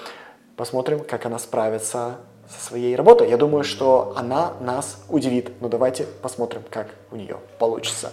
посмотрим, 0.56 1.00
как 1.00 1.26
она 1.26 1.38
справится 1.38 2.16
со 2.48 2.64
своей 2.64 2.96
работой. 2.96 3.28
Я 3.28 3.36
думаю, 3.36 3.64
что 3.64 4.14
она 4.16 4.54
нас 4.60 5.02
удивит. 5.08 5.50
Но 5.60 5.68
давайте 5.68 6.06
посмотрим, 6.22 6.62
как 6.70 6.88
у 7.10 7.16
нее 7.16 7.36
получится. 7.58 8.10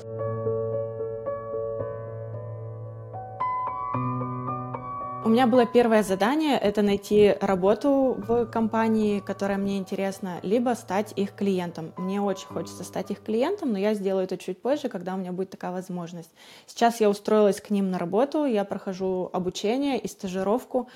У 5.26 5.30
меня 5.30 5.48
было 5.48 5.66
первое 5.66 6.04
задание— 6.04 6.56
это 6.62 6.84
найти 6.84 7.36
работу 7.42 8.16
в 8.16 8.46
компании, 8.46 9.20
которая 9.20 9.58
мне 9.58 9.80
интересна, 9.80 10.38
либо 10.44 10.76
стать 10.76 11.14
их 11.16 11.34
клиентом. 11.34 11.94
Мне 11.98 12.22
очень 12.22 12.46
хочется 12.46 12.84
стать 12.84 13.10
их 13.10 13.24
клиентом, 13.24 13.72
но 13.72 13.80
я 13.80 13.96
сделаю 13.96 14.26
это 14.26 14.38
чуть 14.38 14.62
позже, 14.62 14.88
когда 14.88 15.16
у 15.16 15.18
меня 15.18 15.32
будет 15.32 15.50
такая 15.50 15.72
возможность. 15.72 16.30
Сейчас 16.68 17.02
я 17.02 17.10
устроилась 17.10 17.60
к 17.60 17.72
ним 17.72 17.90
на 17.90 17.98
работу, 17.98 18.46
я 18.46 18.64
прохожу 18.66 19.32
обучение 19.34 19.98
и 19.98 20.08
стажировку, 20.08 20.90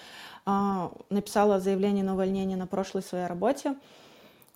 а, 0.46 0.92
написала 1.10 1.60
заявление 1.60 2.04
на 2.04 2.14
увольнение 2.14 2.56
на 2.56 2.68
прошлой 2.68 3.02
своей 3.02 3.26
работе. 3.26 3.78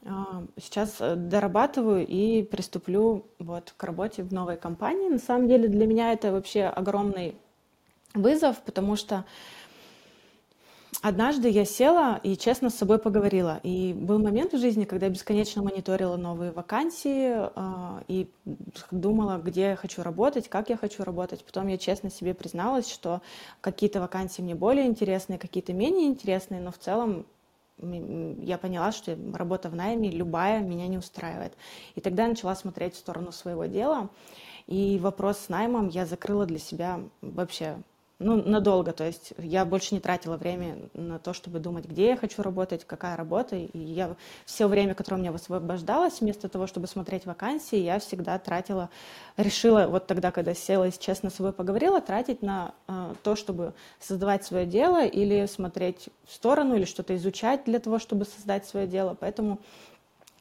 А, 0.05 0.43
сейчас 0.61 0.97
э, 0.99 1.15
дорабатываю 1.15 2.05
и 2.05 2.43
приступлю 2.43 3.25
вот 3.39 3.73
к 3.75 3.83
работе 3.83 4.21
в 4.21 4.31
новой 4.31 4.57
компании. 4.57 5.09
На 5.09 5.17
самом 5.17 5.47
деле 5.47 5.67
для 5.67 5.87
меня 5.87 6.13
это 6.13 6.31
вообще 6.31 6.65
огромный 6.65 7.35
вызов, 8.13 8.61
потому 8.61 8.95
что 8.95 9.25
Однажды 11.03 11.49
я 11.49 11.65
села 11.65 12.17
и 12.23 12.37
честно 12.37 12.69
с 12.69 12.75
собой 12.75 12.97
поговорила. 12.97 13.59
И 13.63 13.91
был 13.93 14.19
момент 14.19 14.53
в 14.53 14.57
жизни, 14.57 14.85
когда 14.85 15.07
я 15.07 15.11
бесконечно 15.11 15.61
мониторила 15.61 16.15
новые 16.15 16.53
вакансии 16.53 17.33
э, 17.35 18.03
и 18.07 18.31
думала, 18.89 19.37
где 19.37 19.71
я 19.71 19.75
хочу 19.75 20.01
работать, 20.01 20.47
как 20.47 20.69
я 20.69 20.77
хочу 20.77 21.03
работать. 21.03 21.43
Потом 21.43 21.67
я 21.67 21.77
честно 21.77 22.09
себе 22.09 22.33
призналась, 22.33 22.89
что 22.89 23.21
какие-то 23.59 23.99
вакансии 23.99 24.41
мне 24.41 24.55
более 24.55 24.85
интересные, 24.85 25.37
какие-то 25.37 25.73
менее 25.73 26.07
интересные, 26.07 26.61
но 26.61 26.71
в 26.71 26.77
целом 26.77 27.25
я 27.81 28.57
поняла, 28.57 28.93
что 28.93 29.17
работа 29.33 29.69
в 29.69 29.75
найме 29.75 30.09
любая 30.09 30.61
меня 30.61 30.87
не 30.87 30.97
устраивает. 30.97 31.51
И 31.95 31.99
тогда 31.99 32.23
я 32.23 32.29
начала 32.29 32.55
смотреть 32.55 32.95
в 32.95 32.99
сторону 32.99 33.33
своего 33.33 33.65
дела. 33.65 34.09
И 34.67 34.97
вопрос 35.01 35.37
с 35.39 35.49
наймом 35.49 35.89
я 35.89 36.05
закрыла 36.05 36.45
для 36.45 36.59
себя 36.59 37.01
вообще 37.19 37.75
ну, 38.23 38.41
надолго, 38.43 38.93
то 38.93 39.05
есть 39.05 39.33
я 39.37 39.65
больше 39.65 39.93
не 39.93 39.99
тратила 39.99 40.37
время 40.37 40.77
на 40.93 41.19
то, 41.19 41.33
чтобы 41.33 41.59
думать, 41.59 41.85
где 41.85 42.07
я 42.07 42.17
хочу 42.17 42.41
работать, 42.41 42.85
какая 42.85 43.17
работа, 43.17 43.55
и 43.55 43.77
я 43.77 44.15
все 44.45 44.67
время, 44.67 44.95
которое 44.95 45.17
у 45.17 45.19
меня 45.19 45.31
высвобождалось, 45.31 46.21
вместо 46.21 46.47
того, 46.49 46.67
чтобы 46.67 46.87
смотреть 46.87 47.25
вакансии, 47.25 47.77
я 47.77 47.99
всегда 47.99 48.39
тратила, 48.39 48.89
решила 49.37 49.87
вот 49.87 50.07
тогда, 50.07 50.31
когда 50.31 50.53
села 50.53 50.87
и 50.87 50.91
честно 50.91 51.29
с 51.29 51.35
собой 51.35 51.53
поговорила, 51.53 52.01
тратить 52.01 52.41
на 52.41 52.73
э, 52.87 53.13
то, 53.23 53.35
чтобы 53.35 53.73
создавать 53.99 54.45
свое 54.45 54.65
дело 54.65 55.05
или 55.05 55.45
смотреть 55.45 56.09
в 56.25 56.33
сторону, 56.33 56.75
или 56.75 56.85
что-то 56.85 57.15
изучать 57.15 57.65
для 57.65 57.79
того, 57.79 57.99
чтобы 57.99 58.25
создать 58.25 58.65
свое 58.65 58.87
дело, 58.87 59.15
поэтому 59.19 59.59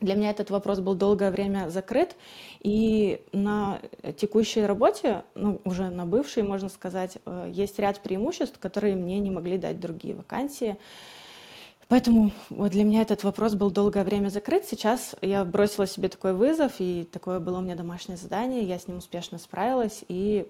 для 0.03 0.15
меня 0.15 0.31
этот 0.31 0.51
вопрос 0.51 0.81
был 0.81 0.95
долгое 0.95 1.31
время 1.31 1.71
закрыт, 1.71 2.17
и 2.61 3.23
на 3.33 3.81
текущей 4.17 4.63
работе, 4.63 5.25
ну, 5.35 5.61
уже 5.65 5.91
на 5.91 6.05
бывшей, 6.07 6.43
можно 6.43 6.69
сказать, 6.69 7.19
э, 7.25 7.51
есть 7.53 7.79
ряд 7.79 8.01
преимуществ, 8.01 8.59
которые 8.59 8.97
мне 8.97 9.19
не 9.21 9.31
могли 9.31 9.59
дать 9.59 9.81
другие 9.81 10.15
вакансии. 10.15 10.77
Поэтому 11.89 12.33
вот 12.49 12.73
для 12.73 12.85
меня 12.85 13.03
этот 13.03 13.23
вопрос 13.23 13.55
был 13.55 13.71
долгое 13.71 14.03
время 14.03 14.29
закрыт. 14.29 14.65
Сейчас 14.65 15.15
я 15.21 15.45
бросила 15.45 15.87
себе 15.87 16.09
такой 16.09 16.33
вызов, 16.33 16.73
и 16.79 17.05
такое 17.05 17.39
было 17.39 17.59
у 17.59 17.61
меня 17.61 17.77
домашнее 17.77 18.17
задание, 18.17 18.63
я 18.63 18.79
с 18.79 18.89
ним 18.89 18.99
успешно 18.99 19.39
справилась, 19.39 20.05
и 20.09 20.49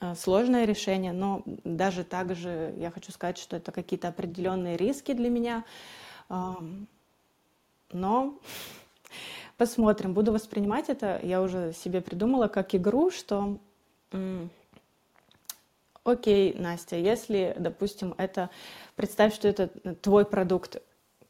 э, 0.00 0.14
сложное 0.14 0.66
решение, 0.66 1.12
но 1.12 1.42
даже 1.64 2.04
так 2.04 2.34
же 2.34 2.74
я 2.76 2.90
хочу 2.90 3.12
сказать, 3.12 3.38
что 3.38 3.56
это 3.56 3.72
какие-то 3.72 4.08
определенные 4.08 4.76
риски 4.76 5.12
для 5.12 5.30
меня, 5.30 5.64
но 7.92 8.38
посмотрим, 9.56 10.14
буду 10.14 10.32
воспринимать 10.32 10.88
это. 10.88 11.20
Я 11.22 11.42
уже 11.42 11.72
себе 11.72 12.00
придумала 12.00 12.48
как 12.48 12.74
игру, 12.74 13.10
что 13.10 13.58
окей, 16.04 16.54
Настя, 16.54 16.96
если, 16.96 17.54
допустим, 17.58 18.14
это, 18.16 18.50
представь, 18.94 19.34
что 19.34 19.48
это 19.48 19.68
твой 20.00 20.24
продукт, 20.24 20.80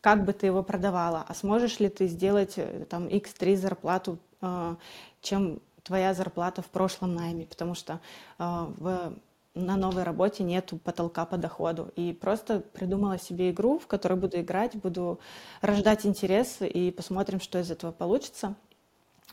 как 0.00 0.24
бы 0.24 0.32
ты 0.32 0.46
его 0.46 0.62
продавала, 0.62 1.24
а 1.26 1.34
сможешь 1.34 1.80
ли 1.80 1.88
ты 1.88 2.06
сделать 2.06 2.54
э, 2.58 2.84
там 2.88 3.08
x3 3.08 3.56
зарплату, 3.56 4.18
э, 4.40 4.76
чем 5.20 5.60
твоя 5.82 6.14
зарплата 6.14 6.62
в 6.62 6.66
прошлом 6.66 7.14
найме, 7.14 7.46
потому 7.46 7.74
что 7.74 8.00
э, 8.38 8.66
в 8.76 9.14
на 9.56 9.76
новой 9.76 10.02
работе 10.02 10.44
нету 10.44 10.76
потолка 10.76 11.24
по 11.24 11.38
доходу. 11.38 11.90
И 11.96 12.12
просто 12.12 12.60
придумала 12.60 13.18
себе 13.18 13.50
игру, 13.50 13.78
в 13.78 13.86
которой 13.86 14.14
буду 14.14 14.38
играть, 14.38 14.76
буду 14.76 15.18
рождать 15.62 16.06
интерес 16.06 16.58
и 16.60 16.90
посмотрим, 16.90 17.40
что 17.40 17.58
из 17.58 17.70
этого 17.70 17.90
получится. 17.90 18.54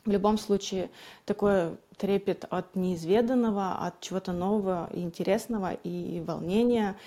В 0.06 0.10
любом 0.10 0.38
случае, 0.38 0.90
такой 1.26 1.78
трепет 1.98 2.46
от 2.50 2.76
неизведанного, 2.76 3.86
от 3.86 4.00
чего-то 4.02 4.32
нового, 4.32 4.90
интересного 4.94 5.74
и 5.74 6.22
волнения. 6.26 6.98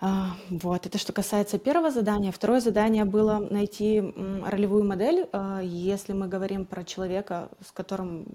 А, 0.00 0.36
вот, 0.50 0.84
это 0.84 0.98
что 0.98 1.12
касается 1.12 1.58
первого 1.58 1.90
задания. 1.90 2.32
Второе 2.32 2.60
задание 2.60 3.04
было 3.04 3.38
найти 3.38 4.14
ролевую 4.44 4.84
модель. 4.84 5.28
А, 5.32 5.60
если 5.62 6.12
мы 6.12 6.28
говорим 6.28 6.66
про 6.66 6.84
человека, 6.84 7.48
с 7.66 7.72
которым 7.72 8.26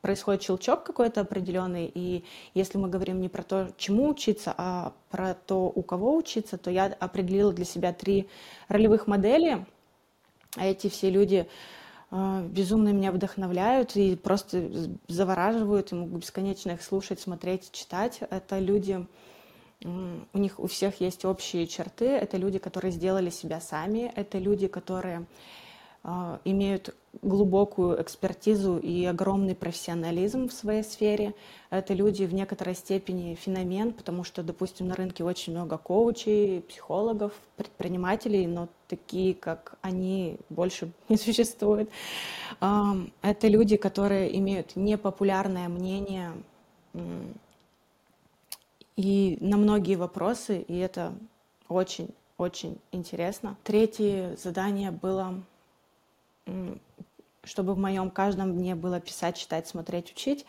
происходит 0.00 0.42
щелчок 0.42 0.84
какой-то 0.84 1.20
определенный, 1.20 1.90
и 1.92 2.24
если 2.54 2.78
мы 2.78 2.88
говорим 2.88 3.20
не 3.20 3.28
про 3.28 3.42
то, 3.42 3.68
чему 3.76 4.08
учиться, 4.08 4.54
а 4.56 4.92
про 5.10 5.34
то, 5.34 5.72
у 5.74 5.82
кого 5.82 6.16
учиться, 6.16 6.58
то 6.58 6.70
я 6.70 6.86
определила 6.86 7.52
для 7.52 7.64
себя 7.64 7.92
три 7.92 8.28
ролевых 8.68 9.06
модели. 9.06 9.64
А 10.56 10.66
эти 10.66 10.88
все 10.88 11.08
люди 11.08 11.48
э, 12.10 12.48
безумно 12.48 12.90
меня 12.90 13.10
вдохновляют 13.12 13.96
и 13.96 14.16
просто 14.16 14.70
завораживают, 15.08 15.92
и 15.92 15.94
могу 15.94 16.18
бесконечно 16.18 16.72
их 16.72 16.82
слушать, 16.82 17.20
смотреть, 17.20 17.70
читать. 17.72 18.20
Это 18.30 18.58
люди, 18.58 19.06
у 19.84 20.38
них 20.38 20.60
у 20.60 20.66
всех 20.66 21.00
есть 21.00 21.24
общие 21.24 21.66
черты, 21.66 22.06
это 22.06 22.36
люди, 22.36 22.58
которые 22.58 22.92
сделали 22.92 23.30
себя 23.30 23.60
сами, 23.60 24.12
это 24.14 24.38
люди, 24.38 24.66
которые 24.68 25.26
имеют 26.44 26.94
глубокую 27.20 28.00
экспертизу 28.02 28.78
и 28.78 29.04
огромный 29.04 29.54
профессионализм 29.54 30.48
в 30.48 30.52
своей 30.52 30.82
сфере. 30.82 31.34
Это 31.70 31.94
люди 31.94 32.24
в 32.24 32.34
некоторой 32.34 32.74
степени 32.74 33.34
феномен, 33.34 33.92
потому 33.92 34.24
что, 34.24 34.42
допустим, 34.42 34.88
на 34.88 34.94
рынке 34.94 35.22
очень 35.22 35.52
много 35.52 35.78
коучей, 35.78 36.62
психологов, 36.62 37.32
предпринимателей, 37.56 38.46
но 38.46 38.68
такие, 38.88 39.34
как 39.34 39.78
они, 39.82 40.38
больше 40.48 40.90
не 41.08 41.16
существует. 41.16 41.88
Это 42.60 43.48
люди, 43.48 43.76
которые 43.76 44.36
имеют 44.38 44.74
непопулярное 44.74 45.68
мнение 45.68 46.32
и 48.96 49.38
на 49.40 49.56
многие 49.56 49.96
вопросы, 49.96 50.60
и 50.60 50.76
это 50.78 51.14
очень-очень 51.68 52.78
интересно. 52.90 53.56
Третье 53.64 54.36
задание 54.36 54.90
было 54.90 55.34
чтобы 57.44 57.74
в 57.74 57.78
моем 57.78 58.10
каждом 58.10 58.56
дне 58.56 58.74
было 58.74 59.00
писать, 59.00 59.36
читать, 59.36 59.66
смотреть, 59.66 60.12
учить. 60.12 60.46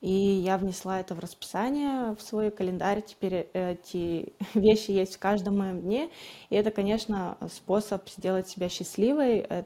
И 0.00 0.10
я 0.10 0.58
внесла 0.58 1.00
это 1.00 1.14
в 1.14 1.18
расписание, 1.18 2.14
в 2.14 2.20
свой 2.20 2.50
календарь. 2.50 3.00
Теперь 3.00 3.48
эти 3.54 4.34
вещи 4.54 4.90
есть 4.90 5.16
в 5.16 5.18
каждом 5.18 5.56
моем 5.58 5.80
дне. 5.80 6.10
И 6.50 6.56
это, 6.56 6.70
конечно, 6.70 7.38
способ 7.50 8.06
сделать 8.10 8.46
себя 8.46 8.68
счастливой. 8.68 9.46
Э, 9.48 9.64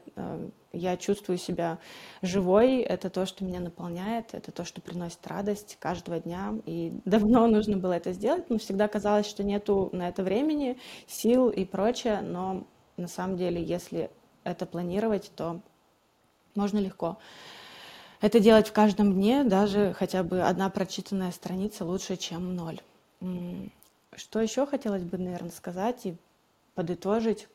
я 0.71 0.95
чувствую 0.95 1.37
себя 1.37 1.77
живой. 2.21 2.77
Это 2.77 3.09
то, 3.09 3.25
что 3.25 3.43
меня 3.43 3.59
наполняет. 3.59 4.33
Это 4.33 4.53
то, 4.53 4.63
что 4.63 4.79
приносит 4.79 5.27
радость 5.27 5.75
каждого 5.77 6.21
дня. 6.21 6.53
И 6.65 6.93
давно 7.05 7.45
нужно 7.47 7.75
было 7.75 7.91
это 7.91 8.13
сделать, 8.13 8.49
но 8.49 8.59
всегда 8.59 8.87
казалось, 8.87 9.27
что 9.27 9.43
нету 9.43 9.89
на 9.91 10.07
это 10.07 10.23
времени, 10.23 10.77
сил 11.05 11.49
и 11.49 11.65
прочее. 11.65 12.21
Но 12.21 12.65
на 12.95 13.09
самом 13.09 13.35
деле, 13.35 13.61
если 13.61 14.09
это 14.49 14.65
планировать, 14.65 15.31
то 15.35 15.59
можно 16.55 16.79
легко. 16.79 17.17
Это 18.21 18.39
делать 18.39 18.67
в 18.67 18.73
каждом 18.73 19.13
дне, 19.13 19.43
даже 19.43 19.93
хотя 19.93 20.23
бы 20.23 20.41
одна 20.41 20.69
прочитанная 20.69 21.31
страница 21.31 21.85
лучше, 21.85 22.17
чем 22.17 22.55
ноль. 22.55 22.81
Что 24.15 24.41
еще 24.41 24.65
хотелось 24.65 25.03
бы, 25.03 25.17
наверное, 25.17 25.51
сказать 25.51 26.05
и 26.05 26.17
подытожить, 26.75 27.47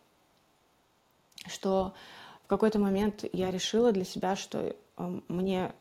что 1.47 1.93
в 2.45 2.47
какой-то 2.47 2.79
момент 2.79 3.25
я 3.33 3.51
решила 3.51 3.93
для 3.93 4.05
себя, 4.05 4.37
что 4.37 4.75
э, 4.97 5.21
мне 5.29 5.73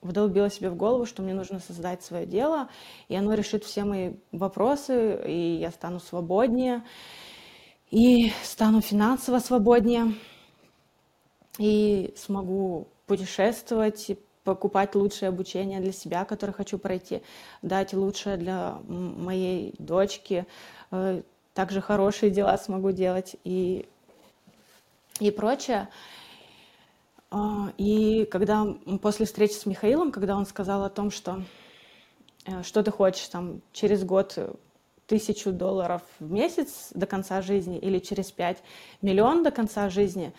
вдолбила 0.00 0.50
себе 0.50 0.70
в 0.70 0.76
голову, 0.76 1.06
что 1.06 1.22
мне 1.22 1.34
нужно 1.34 1.60
создать 1.60 2.02
свое 2.02 2.26
дело, 2.26 2.68
и 3.08 3.16
оно 3.16 3.34
решит 3.34 3.64
все 3.64 3.84
мои 3.84 4.14
вопросы, 4.32 5.20
и 5.26 5.56
я 5.56 5.70
стану 5.70 6.00
свободнее, 6.00 6.84
и 7.90 8.32
стану 8.42 8.80
финансово 8.80 9.38
свободнее 9.38 10.14
и 11.58 12.12
смогу 12.16 12.88
путешествовать, 13.06 14.10
покупать 14.44 14.94
лучшее 14.94 15.30
обучение 15.30 15.80
для 15.80 15.92
себя, 15.92 16.24
которое 16.24 16.52
хочу 16.52 16.78
пройти, 16.78 17.22
дать 17.62 17.92
лучшее 17.92 18.36
для 18.36 18.78
моей 18.86 19.74
дочки, 19.78 20.46
э, 20.90 21.22
также 21.54 21.80
хорошие 21.80 22.30
дела 22.30 22.56
смогу 22.58 22.92
делать 22.92 23.36
и, 23.44 23.88
и 25.20 25.30
прочее. 25.30 25.88
А, 27.30 27.72
и 27.76 28.24
когда 28.26 28.66
после 29.02 29.26
встречи 29.26 29.52
с 29.52 29.66
Михаилом, 29.66 30.12
когда 30.12 30.36
он 30.36 30.46
сказал 30.46 30.84
о 30.84 30.90
том, 30.90 31.10
что 31.10 31.42
э, 32.46 32.62
что 32.62 32.82
ты 32.82 32.90
хочешь 32.90 33.28
там 33.28 33.60
через 33.72 34.04
год 34.04 34.38
тысячу 35.08 35.50
долларов 35.50 36.02
в 36.20 36.30
месяц 36.30 36.90
до 36.94 37.06
конца 37.06 37.42
жизни 37.42 37.78
или 37.78 37.98
через 37.98 38.30
пять 38.30 38.58
миллион 39.02 39.42
до 39.42 39.50
конца 39.50 39.88
жизни, 39.88 40.32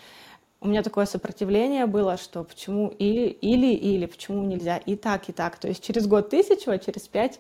у 0.62 0.68
меня 0.68 0.84
такое 0.84 1.06
сопротивление 1.06 1.86
было, 1.86 2.18
что 2.18 2.44
почему 2.44 2.90
или, 2.90 3.28
или, 3.28 3.74
или, 3.74 4.06
почему 4.06 4.44
нельзя 4.44 4.78
и 4.78 4.96
так, 4.96 5.28
и 5.30 5.32
так. 5.32 5.58
То 5.58 5.68
есть 5.68 5.84
через 5.84 6.06
год 6.06 6.30
тысячу, 6.30 6.72
а 6.72 6.78
через 6.78 7.08
пять 7.08 7.40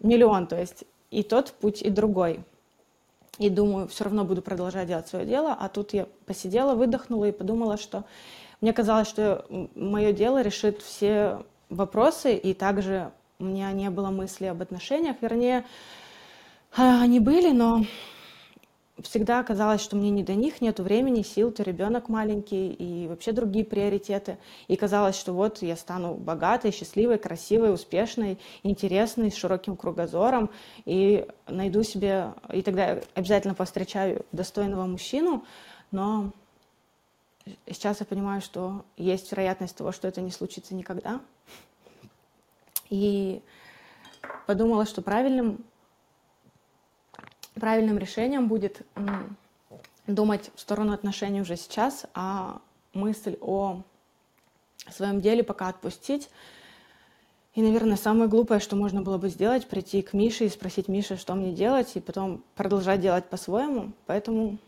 миллион. 0.00 0.46
То 0.46 0.58
есть 0.58 0.84
и 1.10 1.22
тот 1.22 1.52
путь, 1.52 1.82
и 1.82 1.90
другой. 1.90 2.40
И 3.38 3.50
думаю, 3.50 3.88
все 3.88 4.04
равно 4.04 4.24
буду 4.24 4.40
продолжать 4.40 4.86
делать 4.88 5.08
свое 5.08 5.26
дело. 5.26 5.56
А 5.58 5.68
тут 5.68 5.92
я 5.94 6.06
посидела, 6.26 6.74
выдохнула 6.74 7.26
и 7.26 7.32
подумала, 7.32 7.76
что 7.76 8.04
мне 8.60 8.72
казалось, 8.72 9.08
что 9.08 9.46
мое 9.74 10.12
дело 10.12 10.40
решит 10.40 10.80
все 10.80 11.42
вопросы, 11.70 12.36
и 12.36 12.54
также 12.54 13.10
у 13.38 13.44
меня 13.44 13.72
не 13.72 13.90
было 13.90 14.10
мысли 14.10 14.46
об 14.46 14.62
отношениях. 14.62 15.16
Вернее, 15.20 15.64
они 16.76 17.20
были, 17.20 17.52
но 17.52 17.84
всегда 19.02 19.42
казалось, 19.42 19.80
что 19.80 19.96
мне 19.96 20.10
не 20.10 20.22
до 20.22 20.34
них, 20.34 20.60
нет 20.60 20.78
времени, 20.78 21.22
сил, 21.22 21.50
ты 21.50 21.62
ребенок 21.62 22.08
маленький 22.08 22.72
и 22.72 23.08
вообще 23.08 23.32
другие 23.32 23.64
приоритеты. 23.64 24.38
И 24.68 24.76
казалось, 24.76 25.18
что 25.18 25.32
вот 25.32 25.62
я 25.62 25.76
стану 25.76 26.14
богатой, 26.14 26.72
счастливой, 26.72 27.18
красивой, 27.18 27.72
успешной, 27.72 28.38
интересной, 28.62 29.30
с 29.30 29.36
широким 29.36 29.76
кругозором 29.76 30.50
и 30.84 31.26
найду 31.48 31.82
себе, 31.82 32.34
и 32.52 32.62
тогда 32.62 33.00
обязательно 33.14 33.54
повстречаю 33.54 34.24
достойного 34.32 34.86
мужчину, 34.86 35.44
но 35.90 36.32
сейчас 37.66 38.00
я 38.00 38.06
понимаю, 38.06 38.40
что 38.40 38.84
есть 38.96 39.30
вероятность 39.32 39.76
того, 39.76 39.92
что 39.92 40.08
это 40.08 40.20
не 40.20 40.30
случится 40.30 40.74
никогда. 40.74 41.20
И 42.90 43.40
подумала, 44.46 44.84
что 44.84 45.00
правильным 45.00 45.64
правильным 47.54 47.98
решением 47.98 48.48
будет 48.48 48.82
думать 50.06 50.50
в 50.54 50.60
сторону 50.60 50.92
отношений 50.92 51.40
уже 51.40 51.56
сейчас, 51.56 52.06
а 52.14 52.60
мысль 52.92 53.36
о 53.40 53.82
своем 54.90 55.20
деле 55.20 55.42
пока 55.42 55.68
отпустить. 55.68 56.28
И, 57.54 57.62
наверное, 57.62 57.96
самое 57.96 58.28
глупое, 58.28 58.60
что 58.60 58.76
можно 58.76 59.02
было 59.02 59.18
бы 59.18 59.28
сделать, 59.28 59.66
прийти 59.66 60.02
к 60.02 60.12
Мише 60.12 60.44
и 60.44 60.48
спросить 60.48 60.86
Мише, 60.86 61.16
что 61.16 61.34
мне 61.34 61.52
делать, 61.52 61.96
и 61.96 62.00
потом 62.00 62.44
продолжать 62.54 63.00
делать 63.00 63.24
по-своему. 63.24 63.92
Поэтому, 64.06 64.58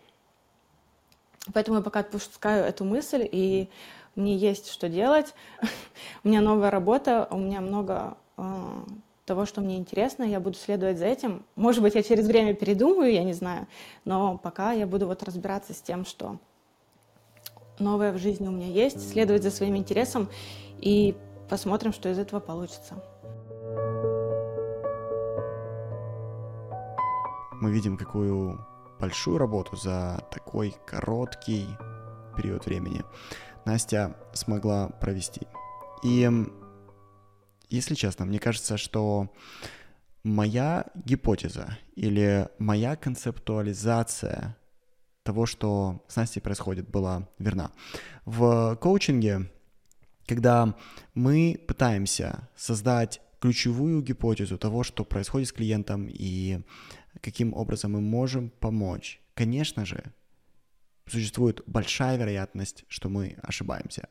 поэтому 1.54 1.78
я 1.78 1.82
пока 1.82 2.00
отпускаю 2.00 2.64
эту 2.64 2.84
мысль, 2.84 3.28
и 3.30 3.68
мне 4.16 4.36
есть 4.36 4.68
что 4.68 4.88
делать. 4.88 5.32
у 6.24 6.28
меня 6.28 6.40
новая 6.40 6.70
работа, 6.70 7.28
у 7.30 7.38
меня 7.38 7.60
много 7.60 8.16
а, 8.36 8.84
того, 9.24 9.46
что 9.46 9.60
мне 9.60 9.76
интересно, 9.76 10.24
я 10.24 10.40
буду 10.40 10.56
следовать 10.56 10.98
за 10.98 11.06
этим. 11.06 11.44
Может 11.54 11.82
быть, 11.82 11.94
я 11.94 12.02
через 12.02 12.26
время 12.26 12.54
передумаю, 12.54 13.12
я 13.12 13.24
не 13.24 13.32
знаю, 13.32 13.66
но 14.04 14.38
пока 14.38 14.72
я 14.72 14.86
буду 14.86 15.06
вот 15.06 15.22
разбираться 15.22 15.74
с 15.74 15.80
тем, 15.80 16.04
что 16.04 16.38
новое 17.78 18.12
в 18.12 18.18
жизни 18.18 18.48
у 18.48 18.52
меня 18.52 18.66
есть, 18.66 19.10
следовать 19.10 19.42
за 19.42 19.50
своим 19.50 19.76
интересом 19.76 20.28
и 20.80 21.16
посмотрим, 21.48 21.92
что 21.92 22.08
из 22.08 22.18
этого 22.18 22.40
получится. 22.40 23.02
Мы 27.60 27.70
видим, 27.70 27.96
какую 27.96 28.66
большую 28.98 29.38
работу 29.38 29.76
за 29.76 30.24
такой 30.30 30.74
короткий 30.84 31.66
период 32.36 32.66
времени 32.66 33.02
Настя 33.64 34.16
смогла 34.32 34.88
провести. 35.00 35.46
И 36.02 36.28
если 37.72 37.94
честно, 37.94 38.24
мне 38.24 38.38
кажется, 38.38 38.76
что 38.76 39.32
моя 40.24 40.86
гипотеза 40.94 41.78
или 41.96 42.48
моя 42.58 42.96
концептуализация 42.96 44.56
того, 45.22 45.46
что 45.46 46.04
с 46.08 46.16
Настей 46.16 46.42
происходит, 46.42 46.88
была 46.88 47.28
верна. 47.38 47.72
В 48.24 48.76
коучинге, 48.76 49.50
когда 50.26 50.76
мы 51.14 51.60
пытаемся 51.66 52.48
создать 52.56 53.20
ключевую 53.40 54.02
гипотезу 54.02 54.58
того, 54.58 54.82
что 54.82 55.04
происходит 55.04 55.48
с 55.48 55.52
клиентом 55.52 56.08
и 56.08 56.60
каким 57.20 57.54
образом 57.54 57.92
мы 57.92 58.00
можем 58.00 58.50
помочь, 58.50 59.20
конечно 59.34 59.84
же, 59.84 60.12
существует 61.06 61.62
большая 61.66 62.16
вероятность, 62.16 62.84
что 62.88 63.08
мы 63.08 63.36
ошибаемся. 63.42 64.08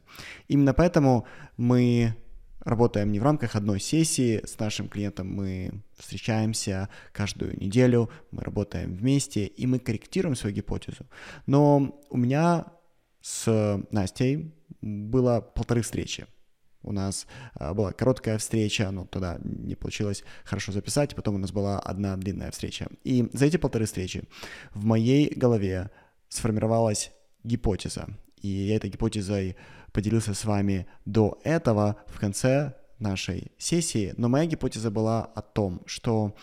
Именно 0.47 0.73
поэтому 0.73 1.25
мы 1.57 2.15
работаем 2.63 3.11
не 3.11 3.19
в 3.19 3.23
рамках 3.23 3.55
одной 3.55 3.79
сессии 3.79 4.41
с 4.45 4.59
нашим 4.59 4.87
клиентом, 4.87 5.33
мы 5.33 5.83
встречаемся 5.97 6.89
каждую 7.11 7.59
неделю, 7.59 8.09
мы 8.31 8.43
работаем 8.43 8.95
вместе, 8.95 9.45
и 9.45 9.67
мы 9.67 9.79
корректируем 9.79 10.35
свою 10.35 10.55
гипотезу. 10.55 11.05
Но 11.45 11.99
у 12.09 12.17
меня 12.17 12.65
с 13.21 13.79
Настей 13.91 14.53
было 14.81 15.41
полторы 15.41 15.81
встречи. 15.81 16.25
У 16.83 16.91
нас 16.91 17.27
а, 17.53 17.73
была 17.73 17.91
короткая 17.91 18.37
встреча, 18.39 18.89
но 18.89 19.05
тогда 19.05 19.37
не 19.43 19.75
получилось 19.75 20.23
хорошо 20.43 20.71
записать, 20.71 21.15
потом 21.15 21.35
у 21.35 21.37
нас 21.37 21.51
была 21.51 21.79
одна 21.79 22.17
длинная 22.17 22.49
встреча. 22.49 22.87
И 23.03 23.29
за 23.33 23.45
эти 23.45 23.57
полторы 23.57 23.85
встречи 23.85 24.23
в 24.73 24.83
моей 24.85 25.31
голове 25.35 25.91
сформировалась 26.27 27.11
гипотеза. 27.43 28.07
И 28.41 28.47
я 28.47 28.75
этой 28.75 28.89
гипотезой 28.89 29.55
поделился 29.91 30.33
с 30.33 30.45
вами 30.45 30.87
до 31.05 31.39
этого 31.43 31.97
в 32.07 32.19
конце 32.19 32.73
нашей 32.99 33.51
сессии, 33.57 34.13
но 34.17 34.29
моя 34.29 34.45
гипотеза 34.45 34.91
была 34.91 35.25
о 35.25 35.41
том, 35.41 35.81
что 35.85 36.35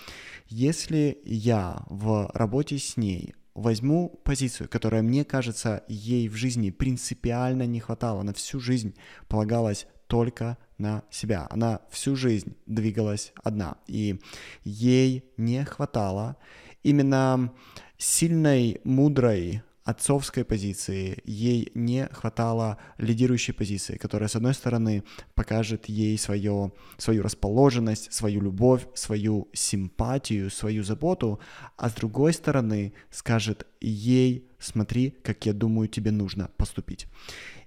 если 0.48 1.18
я 1.24 1.84
в 1.88 2.30
работе 2.34 2.78
с 2.78 2.96
ней 2.96 3.34
возьму 3.54 4.20
позицию, 4.24 4.68
которая 4.68 5.02
мне 5.02 5.24
кажется 5.24 5.82
ей 5.88 6.28
в 6.28 6.34
жизни 6.34 6.70
принципиально 6.70 7.66
не 7.66 7.80
хватало, 7.80 8.22
на 8.22 8.32
всю 8.32 8.60
жизнь 8.60 8.94
полагалась 9.28 9.86
только 10.06 10.58
на 10.78 11.02
себя. 11.10 11.46
Она 11.50 11.80
всю 11.90 12.16
жизнь 12.16 12.56
двигалась 12.66 13.32
одна, 13.42 13.76
и 13.86 14.20
ей 14.64 15.24
не 15.36 15.64
хватало 15.64 16.36
именно 16.82 17.52
сильной, 17.98 18.80
мудрой, 18.84 19.62
отцовской 19.88 20.44
позиции, 20.44 21.22
ей 21.24 21.70
не 21.74 22.08
хватало 22.12 22.76
лидирующей 22.98 23.54
позиции, 23.54 23.96
которая, 23.96 24.28
с 24.28 24.36
одной 24.36 24.52
стороны, 24.52 25.02
покажет 25.34 25.88
ей 25.88 26.18
свое, 26.18 26.72
свою 26.98 27.22
расположенность, 27.22 28.12
свою 28.12 28.42
любовь, 28.42 28.86
свою 28.94 29.48
симпатию, 29.54 30.50
свою 30.50 30.84
заботу, 30.84 31.40
а 31.78 31.88
с 31.88 31.94
другой 31.94 32.34
стороны, 32.34 32.92
скажет 33.10 33.66
ей, 33.80 34.46
смотри, 34.58 35.14
как 35.22 35.46
я 35.46 35.54
думаю, 35.54 35.88
тебе 35.88 36.10
нужно 36.10 36.50
поступить. 36.58 37.06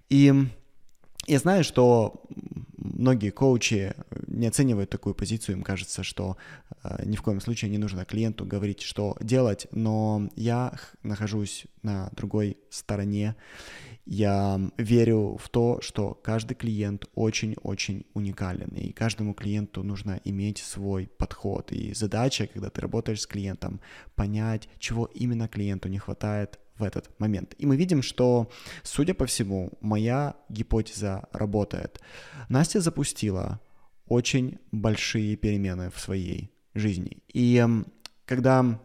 И 0.09 0.31
я 1.27 1.39
знаю, 1.39 1.63
что 1.63 2.23
многие 2.77 3.29
коучи 3.29 3.93
не 4.27 4.47
оценивают 4.47 4.89
такую 4.89 5.13
позицию, 5.13 5.57
им 5.57 5.63
кажется, 5.63 6.03
что 6.03 6.37
э, 6.83 7.03
ни 7.05 7.15
в 7.15 7.21
коем 7.21 7.39
случае 7.41 7.69
не 7.69 7.77
нужно 7.77 8.05
клиенту 8.05 8.45
говорить, 8.45 8.81
что 8.81 9.15
делать, 9.21 9.67
но 9.71 10.29
я 10.35 10.73
нахожусь 11.03 11.65
на 11.83 12.09
другой 12.15 12.57
стороне. 12.69 13.35
Я 14.05 14.59
верю 14.77 15.37
в 15.41 15.49
то, 15.49 15.79
что 15.81 16.15
каждый 16.15 16.55
клиент 16.55 17.05
очень-очень 17.13 18.05
уникален, 18.13 18.69
и 18.69 18.91
каждому 18.91 19.33
клиенту 19.33 19.83
нужно 19.83 20.19
иметь 20.23 20.57
свой 20.57 21.07
подход. 21.17 21.71
И 21.71 21.93
задача, 21.93 22.47
когда 22.47 22.69
ты 22.69 22.81
работаешь 22.81 23.21
с 23.21 23.27
клиентом, 23.27 23.79
понять, 24.15 24.69
чего 24.79 25.05
именно 25.05 25.47
клиенту 25.47 25.87
не 25.87 25.99
хватает 25.99 26.59
в 26.81 26.83
этот 26.83 27.09
момент. 27.19 27.55
И 27.57 27.65
мы 27.65 27.77
видим, 27.77 28.01
что, 28.01 28.49
судя 28.83 29.13
по 29.13 29.25
всему, 29.25 29.71
моя 29.81 30.35
гипотеза 30.49 31.29
работает. 31.31 32.01
Настя 32.49 32.81
запустила 32.81 33.61
очень 34.07 34.57
большие 34.71 35.37
перемены 35.37 35.89
в 35.89 35.99
своей 35.99 36.51
жизни. 36.73 37.23
И 37.33 37.65
когда 38.25 38.79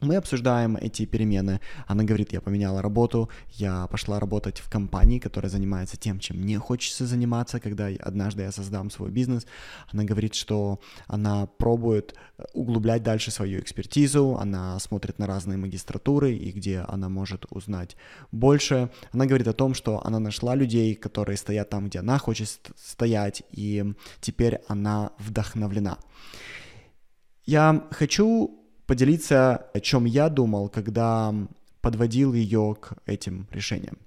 мы 0.00 0.16
обсуждаем 0.16 0.76
эти 0.76 1.06
перемены. 1.06 1.60
Она 1.86 2.04
говорит, 2.04 2.32
я 2.32 2.40
поменяла 2.40 2.82
работу, 2.82 3.30
я 3.52 3.86
пошла 3.86 4.20
работать 4.20 4.58
в 4.58 4.68
компании, 4.70 5.18
которая 5.18 5.50
занимается 5.50 5.96
тем, 5.96 6.18
чем 6.18 6.38
мне 6.38 6.58
хочется 6.58 7.06
заниматься, 7.06 7.60
когда 7.60 7.86
однажды 7.86 8.42
я 8.42 8.52
создам 8.52 8.90
свой 8.90 9.10
бизнес. 9.10 9.46
Она 9.92 10.04
говорит, 10.04 10.34
что 10.34 10.80
она 11.06 11.46
пробует 11.46 12.14
э, 12.38 12.44
углублять 12.52 13.02
дальше 13.02 13.30
свою 13.30 13.60
экспертизу, 13.60 14.36
она 14.38 14.78
смотрит 14.78 15.18
на 15.18 15.26
разные 15.26 15.56
магистратуры 15.56 16.34
и 16.34 16.52
где 16.52 16.80
она 16.80 17.08
может 17.08 17.46
узнать 17.50 17.96
больше. 18.32 18.90
Она 19.12 19.26
говорит 19.26 19.48
о 19.48 19.52
том, 19.52 19.74
что 19.74 20.04
она 20.04 20.18
нашла 20.18 20.54
людей, 20.54 20.94
которые 20.94 21.36
стоят 21.36 21.70
там, 21.70 21.86
где 21.86 22.00
она 22.00 22.18
хочет 22.18 22.70
стоять, 22.76 23.42
и 23.50 23.94
теперь 24.20 24.60
она 24.68 25.12
вдохновлена. 25.18 25.98
Я 27.46 27.86
хочу 27.92 28.65
поделиться, 28.86 29.68
о 29.74 29.80
чем 29.80 30.04
я 30.04 30.28
думал, 30.28 30.68
когда 30.68 31.34
подводил 31.80 32.32
ее 32.32 32.76
к 32.80 32.94
этим 33.06 33.48
решениям. 33.50 33.98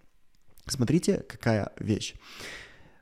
Смотрите, 0.66 1.24
какая 1.28 1.72
вещь. 1.80 2.16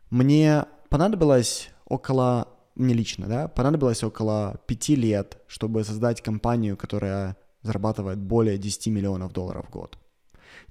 Мне 0.09 0.65
понадобилось 0.89 1.69
около, 1.85 2.47
мне 2.75 2.93
лично, 2.93 3.27
да, 3.27 3.47
понадобилось 3.47 4.03
около 4.03 4.61
пяти 4.67 4.95
лет, 4.95 5.41
чтобы 5.47 5.83
создать 5.83 6.21
компанию, 6.21 6.77
которая 6.77 7.35
зарабатывает 7.61 8.19
более 8.19 8.57
10 8.57 8.87
миллионов 8.87 9.33
долларов 9.33 9.67
в 9.67 9.71
год. 9.71 9.97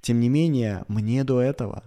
Тем 0.01 0.19
не 0.19 0.29
менее, 0.29 0.85
мне 0.87 1.23
до 1.23 1.41
этого 1.41 1.83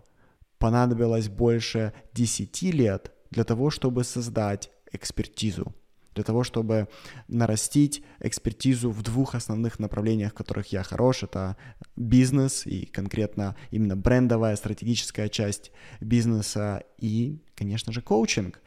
понадобилось 0.59 1.29
больше 1.29 1.93
10 2.13 2.63
лет 2.63 3.13
для 3.31 3.45
того, 3.45 3.71
чтобы 3.71 4.05
создать 4.05 4.71
экспертизу, 4.93 5.75
для 6.15 6.25
того, 6.25 6.45
чтобы 6.45 6.89
нарастить 7.29 8.03
экспертизу 8.21 8.91
в 8.91 9.03
двух 9.03 9.35
основных 9.35 9.79
направлениях, 9.79 10.33
в 10.33 10.37
которых 10.37 10.69
я 10.69 10.83
хорош. 10.83 11.23
Это 11.23 11.57
бизнес 11.97 12.67
и 12.67 12.87
конкретно 12.87 13.57
именно 13.71 13.97
брендовая, 13.97 14.57
стратегическая 14.57 15.29
часть 15.29 15.73
бизнеса 16.01 16.83
и, 16.99 17.43
конечно 17.55 17.93
же, 17.93 18.03
коучинг. 18.03 18.61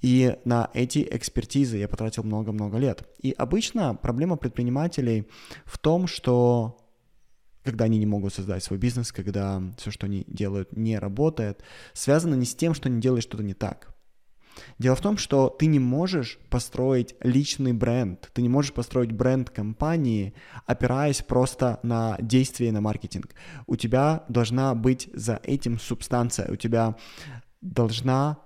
И 0.00 0.36
на 0.44 0.68
эти 0.74 1.06
экспертизы 1.10 1.78
я 1.78 1.88
потратил 1.88 2.24
много-много 2.24 2.76
лет. 2.76 3.08
И 3.20 3.30
обычно 3.30 3.94
проблема 3.94 4.36
предпринимателей 4.36 5.28
в 5.64 5.78
том, 5.78 6.08
что 6.08 6.78
когда 7.62 7.84
они 7.84 7.98
не 7.98 8.06
могут 8.06 8.34
создать 8.34 8.64
свой 8.64 8.80
бизнес, 8.80 9.12
когда 9.12 9.62
все, 9.78 9.92
что 9.92 10.06
они 10.06 10.24
делают, 10.26 10.76
не 10.76 10.98
работает, 10.98 11.62
связано 11.92 12.34
не 12.34 12.44
с 12.44 12.54
тем, 12.56 12.74
что 12.74 12.88
они 12.88 13.00
делают 13.00 13.22
что-то 13.22 13.44
не 13.44 13.54
так. 13.54 13.91
Дело 14.78 14.96
в 14.96 15.00
том, 15.00 15.16
что 15.16 15.48
ты 15.48 15.66
не 15.66 15.78
можешь 15.78 16.38
построить 16.50 17.14
личный 17.20 17.72
бренд, 17.72 18.30
ты 18.32 18.42
не 18.42 18.48
можешь 18.48 18.72
построить 18.72 19.12
бренд 19.12 19.50
компании, 19.50 20.34
опираясь 20.66 21.22
просто 21.22 21.78
на 21.82 22.16
действие 22.20 22.72
на 22.72 22.80
маркетинг. 22.80 23.34
У 23.66 23.76
тебя 23.76 24.24
должна 24.28 24.74
быть 24.74 25.08
за 25.14 25.40
этим 25.42 25.78
субстанция, 25.78 26.50
у 26.50 26.56
тебя 26.56 26.96
должна 27.60 28.38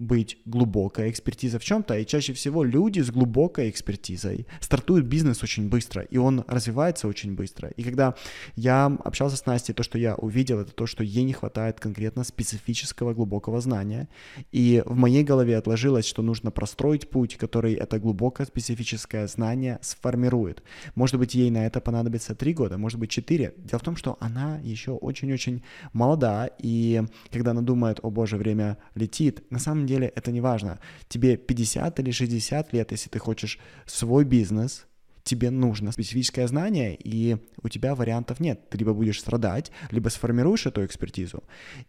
быть 0.00 0.38
глубокая 0.46 1.10
экспертиза 1.10 1.58
в 1.58 1.64
чем-то, 1.64 1.96
и 1.96 2.06
чаще 2.06 2.32
всего 2.32 2.64
люди 2.64 3.00
с 3.00 3.10
глубокой 3.10 3.68
экспертизой 3.70 4.46
стартуют 4.60 5.06
бизнес 5.06 5.42
очень 5.42 5.68
быстро, 5.68 6.02
и 6.02 6.16
он 6.16 6.44
развивается 6.48 7.06
очень 7.06 7.34
быстро. 7.34 7.68
И 7.76 7.82
когда 7.82 8.14
я 8.56 8.86
общался 9.04 9.36
с 9.36 9.46
Настей, 9.46 9.74
то, 9.74 9.82
что 9.82 9.98
я 9.98 10.14
увидел, 10.14 10.58
это 10.58 10.72
то, 10.72 10.86
что 10.86 11.04
ей 11.04 11.22
не 11.22 11.34
хватает 11.34 11.78
конкретно 11.78 12.24
специфического 12.24 13.12
глубокого 13.12 13.60
знания, 13.60 14.08
и 14.50 14.82
в 14.86 14.96
моей 14.96 15.22
голове 15.22 15.56
отложилось, 15.56 16.06
что 16.06 16.22
нужно 16.22 16.50
простроить 16.50 17.10
путь, 17.10 17.36
который 17.36 17.74
это 17.74 17.98
глубокое 17.98 18.46
специфическое 18.46 19.26
знание 19.26 19.78
сформирует. 19.82 20.62
Может 20.94 21.18
быть, 21.18 21.34
ей 21.34 21.50
на 21.50 21.66
это 21.66 21.80
понадобится 21.80 22.34
три 22.34 22.54
года, 22.54 22.78
может 22.78 22.98
быть, 22.98 23.10
четыре. 23.10 23.54
Дело 23.58 23.78
в 23.78 23.84
том, 23.84 23.96
что 23.96 24.16
она 24.20 24.58
еще 24.62 24.92
очень-очень 24.92 25.62
молода, 25.92 26.48
и 26.58 27.02
когда 27.30 27.50
она 27.50 27.60
думает, 27.60 28.00
о 28.02 28.10
боже, 28.10 28.38
время 28.38 28.78
летит, 28.94 29.44
на 29.50 29.58
самом 29.58 29.89
деле 29.90 30.12
это 30.16 30.32
не 30.32 30.40
важно. 30.40 30.78
Тебе 31.08 31.36
50 31.36 32.00
или 32.00 32.10
60 32.10 32.72
лет, 32.72 32.92
если 32.92 33.10
ты 33.10 33.18
хочешь 33.18 33.58
свой 33.86 34.24
бизнес, 34.24 34.86
тебе 35.22 35.50
нужно 35.50 35.92
специфическое 35.92 36.46
знание, 36.46 36.96
и 36.96 37.36
у 37.62 37.68
тебя 37.68 37.94
вариантов 37.94 38.40
нет. 38.40 38.68
Ты 38.70 38.78
либо 38.78 38.92
будешь 38.94 39.20
страдать, 39.20 39.70
либо 39.90 40.08
сформируешь 40.08 40.66
эту 40.66 40.84
экспертизу. 40.84 41.42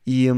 И 0.06 0.34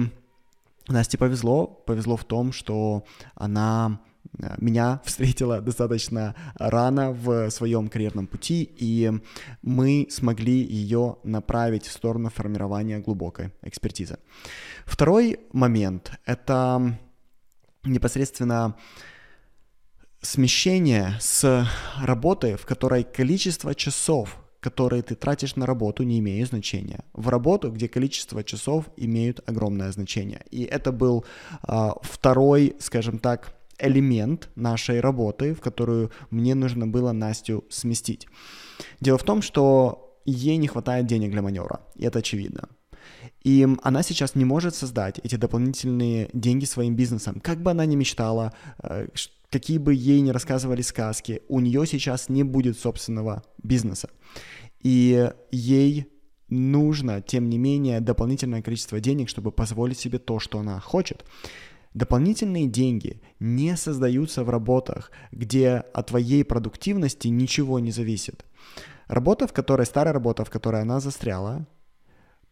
Насте 0.88 1.18
повезло, 1.18 1.68
повезло 1.68 2.18
в 2.18 2.26
том, 2.26 2.52
что 2.52 3.06
она 3.36 4.02
э, 4.38 4.56
меня 4.58 5.02
встретила 5.06 5.62
достаточно 5.62 6.36
рано 6.56 7.12
в 7.12 7.50
своем 7.50 7.88
карьерном 7.88 8.28
пути, 8.28 8.70
и 8.76 9.12
мы 9.62 10.08
смогли 10.10 10.62
ее 10.62 11.18
направить 11.24 11.86
в 11.86 11.92
сторону 11.92 12.30
формирования 12.30 13.00
глубокой 13.00 13.52
экспертизы. 13.62 14.18
Второй 14.86 15.40
момент— 15.54 16.12
это 16.26 17.00
непосредственно 17.84 18.76
смещение 20.22 21.18
с 21.20 21.68
работы, 22.02 22.56
в 22.56 22.66
которой 22.66 23.04
количество 23.04 23.76
часов, 23.76 24.38
которые 24.60 25.04
ты 25.04 25.16
тратишь 25.16 25.56
на 25.58 25.66
работу, 25.66 26.04
не 26.04 26.20
имеют 26.20 26.50
значения, 26.50 27.04
в 27.14 27.28
работу, 27.28 27.72
где 27.72 27.90
количество 27.90 28.44
часов 28.44 28.86
имеют 28.96 29.42
огромное 29.46 29.92
значение. 29.92 30.46
И 30.52 30.64
это 30.64 30.92
был 30.92 31.26
а, 31.62 31.96
второй, 32.02 32.76
скажем 32.80 33.20
так, 33.20 33.54
элемент 33.80 34.50
нашей 34.56 35.02
работы, 35.02 35.54
в 35.54 35.60
которую 35.60 36.12
мне 36.30 36.56
нужно 36.56 36.88
было 36.88 37.12
Настю 37.12 37.66
сместить. 37.70 38.28
Дело 39.02 39.18
в 39.18 39.24
том, 39.24 39.42
что 39.42 40.22
ей 40.26 40.58
не 40.58 40.68
хватает 40.68 41.06
денег 41.06 41.32
для 41.32 41.42
маневра, 41.42 41.82
и 41.96 42.06
это 42.06 42.20
очевидно. 42.20 42.70
И 43.44 43.68
она 43.82 44.04
сейчас 44.04 44.36
не 44.36 44.46
может 44.46 44.74
создать 44.74 45.20
эти 45.20 45.36
дополнительные 45.36 46.30
деньги 46.34 46.66
своим 46.66 46.96
бизнесом. 46.96 47.42
Как 47.42 47.62
бы 47.62 47.72
она 47.72 47.86
ни 47.86 47.96
мечтала, 47.96 48.54
э, 48.82 49.08
какие 49.50 49.78
бы 49.78 49.94
ей 49.94 50.22
ни 50.22 50.30
рассказывали 50.30 50.82
сказки, 50.82 51.42
у 51.50 51.60
нее 51.60 51.86
сейчас 51.86 52.30
не 52.30 52.44
будет 52.44 52.80
собственного 52.80 53.44
бизнеса. 53.62 54.10
И 54.82 55.30
ей 55.52 56.08
нужно, 56.50 57.22
тем 57.22 57.50
не 57.50 57.58
менее, 57.58 58.00
дополнительное 58.00 58.62
количество 58.62 59.00
денег, 59.00 59.30
чтобы 59.30 59.52
позволить 59.52 60.00
себе 60.00 60.20
то, 60.20 60.40
что 60.40 60.60
она 60.60 60.80
хочет. 60.80 61.26
Дополнительные 61.94 62.68
деньги 62.68 63.22
не 63.40 63.76
создаются 63.78 64.44
в 64.44 64.50
работах, 64.50 65.12
где 65.32 65.84
от 65.94 66.08
твоей 66.08 66.44
продуктивности 66.44 67.28
ничего 67.28 67.80
не 67.80 67.92
зависит. 67.92 68.46
Работа, 69.08 69.48
в 69.48 69.54
которой, 69.54 69.86
старая 69.86 70.14
работа, 70.14 70.44
в 70.44 70.50
которой 70.50 70.82
она 70.82 71.00
застряла, 71.00 71.68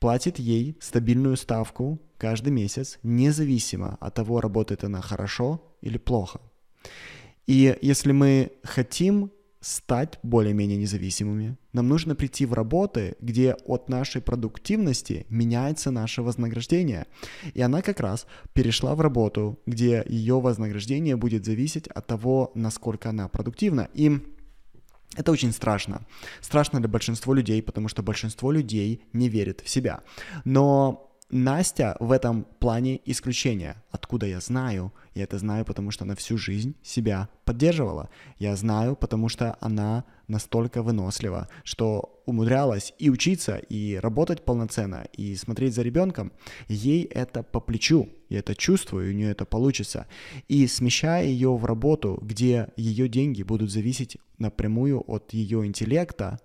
платит 0.02 0.40
ей 0.40 0.76
стабильную 0.82 1.38
ставку 1.38 2.02
каждый 2.18 2.52
месяц, 2.52 3.00
независимо 3.04 3.98
от 4.02 4.16
того, 4.16 4.42
работает 4.42 4.84
она 4.84 5.00
хорошо 5.00 5.64
или 5.82 5.98
плохо. 5.98 6.42
И 7.46 7.78
если 7.82 8.12
мы 8.12 8.52
хотим 8.64 9.32
стать 9.60 10.18
более-менее 10.24 10.78
независимыми, 10.78 11.56
нам 11.72 11.88
нужно 11.88 12.16
прийти 12.16 12.48
в 12.48 12.54
работы, 12.54 13.16
где 13.22 13.54
от 13.54 13.90
нашей 13.90 14.22
продуктивности 14.22 15.28
меняется 15.30 15.92
наше 15.92 16.24
вознаграждение. 16.24 17.06
И 17.54 17.62
она 17.62 17.84
как 17.84 18.00
раз 18.00 18.26
перешла 18.54 18.96
в 18.96 19.02
работу, 19.02 19.60
где 19.68 20.04
ее 20.08 20.40
вознаграждение 20.40 21.16
будет 21.16 21.46
зависеть 21.46 21.88
от 21.88 22.08
того, 22.08 22.52
насколько 22.56 23.10
она 23.10 23.28
продуктивна. 23.28 23.88
И 23.94 24.20
это 25.16 25.32
очень 25.32 25.52
страшно. 25.52 26.02
Страшно 26.40 26.80
для 26.80 26.90
большинства 26.90 27.34
людей, 27.34 27.62
потому 27.62 27.88
что 27.88 28.04
большинство 28.04 28.52
людей 28.52 29.04
не 29.14 29.30
верит 29.30 29.62
в 29.62 29.70
себя. 29.70 30.02
Но 30.46 31.11
Настя 31.32 31.96
в 32.02 32.12
этом 32.12 32.46
плане 32.60 33.00
исключение. 33.06 33.82
Откуда 33.90 34.26
я 34.26 34.42
знаю? 34.42 34.92
Я 35.16 35.24
это 35.24 35.38
знаю, 35.38 35.64
потому 35.64 35.90
что 35.90 36.04
она 36.04 36.14
всю 36.16 36.38
жизнь 36.38 36.76
себя 36.84 37.30
поддерживала. 37.46 38.10
Я 38.38 38.54
знаю, 38.58 38.98
потому 38.98 39.30
что 39.30 39.56
она 39.62 40.04
настолько 40.28 40.84
вынослива, 40.84 41.48
что 41.64 42.22
умудрялась 42.26 42.94
и 43.00 43.10
учиться, 43.10 43.56
и 43.56 43.96
работать 43.96 44.44
полноценно, 44.44 45.06
и 45.14 45.36
смотреть 45.38 45.74
за 45.74 45.84
ребенком. 45.84 46.34
Ей 46.68 47.06
это 47.06 47.44
по 47.44 47.62
плечу. 47.62 48.10
Я 48.28 48.40
это 48.40 48.54
чувствую, 48.54 49.10
у 49.10 49.14
нее 49.14 49.32
это 49.32 49.46
получится. 49.46 50.08
И 50.50 50.68
смещая 50.68 51.26
ее 51.26 51.56
в 51.56 51.64
работу, 51.64 52.20
где 52.22 52.68
ее 52.76 53.08
деньги 53.08 53.44
будут 53.44 53.72
зависеть 53.72 54.18
напрямую 54.38 55.02
от 55.08 55.32
ее 55.34 55.66
интеллекта, 55.66 56.40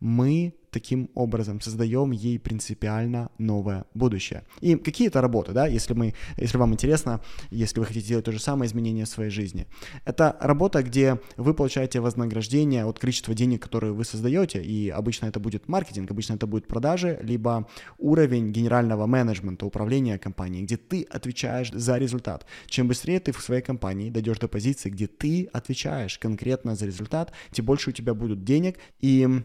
мы 0.00 0.54
таким 0.70 1.10
образом 1.14 1.60
создаем 1.60 2.10
ей 2.10 2.38
принципиально 2.38 3.30
новое 3.38 3.84
будущее. 3.94 4.44
И 4.60 4.76
какие 4.76 5.08
это 5.08 5.20
работы, 5.20 5.52
да, 5.52 5.66
если, 5.66 5.94
мы, 5.94 6.14
если 6.36 6.58
вам 6.58 6.72
интересно, 6.72 7.20
если 7.50 7.80
вы 7.80 7.86
хотите 7.86 8.08
делать 8.08 8.24
то 8.24 8.32
же 8.32 8.38
самое 8.38 8.68
изменение 8.68 9.04
в 9.04 9.08
своей 9.08 9.30
жизни. 9.30 9.66
Это 10.04 10.36
работа, 10.40 10.82
где 10.82 11.20
вы 11.36 11.54
получаете 11.54 12.00
вознаграждение 12.00 12.84
от 12.84 12.98
количества 12.98 13.34
денег, 13.34 13.62
которые 13.62 13.92
вы 13.92 14.04
создаете, 14.04 14.62
и 14.62 14.88
обычно 14.90 15.26
это 15.26 15.40
будет 15.40 15.68
маркетинг, 15.68 16.10
обычно 16.10 16.34
это 16.34 16.46
будет 16.46 16.66
продажи, 16.66 17.18
либо 17.22 17.66
уровень 17.98 18.52
генерального 18.52 19.06
менеджмента, 19.06 19.66
управления 19.66 20.18
компанией, 20.18 20.64
где 20.64 20.76
ты 20.76 21.02
отвечаешь 21.02 21.70
за 21.72 21.96
результат. 21.96 22.46
Чем 22.66 22.88
быстрее 22.88 23.20
ты 23.20 23.32
в 23.32 23.40
своей 23.40 23.62
компании 23.62 24.10
дойдешь 24.10 24.38
до 24.38 24.48
позиции, 24.48 24.90
где 24.90 25.06
ты 25.06 25.48
отвечаешь 25.52 26.18
конкретно 26.18 26.76
за 26.76 26.86
результат, 26.86 27.32
тем 27.50 27.64
больше 27.64 27.90
у 27.90 27.92
тебя 27.92 28.14
будут 28.14 28.44
денег, 28.44 28.78
и 29.00 29.42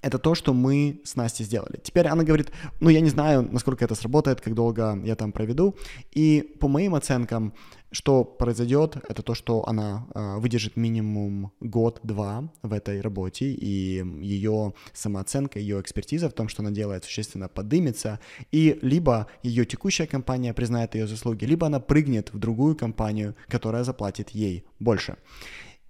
это 0.00 0.18
то, 0.18 0.34
что 0.34 0.52
мы 0.54 1.00
с 1.04 1.16
Настей 1.16 1.44
сделали. 1.44 1.80
Теперь 1.82 2.06
она 2.06 2.24
говорит, 2.24 2.50
ну 2.80 2.90
я 2.90 3.00
не 3.00 3.10
знаю, 3.10 3.48
насколько 3.50 3.84
это 3.84 3.94
сработает, 3.94 4.40
как 4.40 4.54
долго 4.54 5.00
я 5.04 5.14
там 5.16 5.32
проведу. 5.32 5.76
И 6.12 6.56
по 6.60 6.68
моим 6.68 6.94
оценкам, 6.94 7.52
что 7.92 8.24
произойдет, 8.24 8.96
это 9.08 9.22
то, 9.22 9.34
что 9.34 9.68
она 9.68 10.06
э, 10.14 10.38
выдержит 10.38 10.76
минимум 10.76 11.52
год-два 11.60 12.50
в 12.62 12.72
этой 12.72 13.00
работе, 13.00 13.52
и 13.52 14.02
ее 14.20 14.72
самооценка, 14.94 15.58
ее 15.58 15.80
экспертиза 15.80 16.30
в 16.30 16.32
том, 16.32 16.48
что 16.48 16.62
она 16.62 16.70
делает, 16.70 17.04
существенно 17.04 17.48
подымется, 17.48 18.18
и 18.50 18.78
либо 18.82 19.26
ее 19.42 19.66
текущая 19.66 20.06
компания 20.06 20.54
признает 20.54 20.94
ее 20.94 21.06
заслуги, 21.06 21.44
либо 21.44 21.66
она 21.66 21.80
прыгнет 21.80 22.32
в 22.32 22.38
другую 22.38 22.76
компанию, 22.76 23.36
которая 23.48 23.84
заплатит 23.84 24.30
ей 24.30 24.64
больше. 24.80 25.16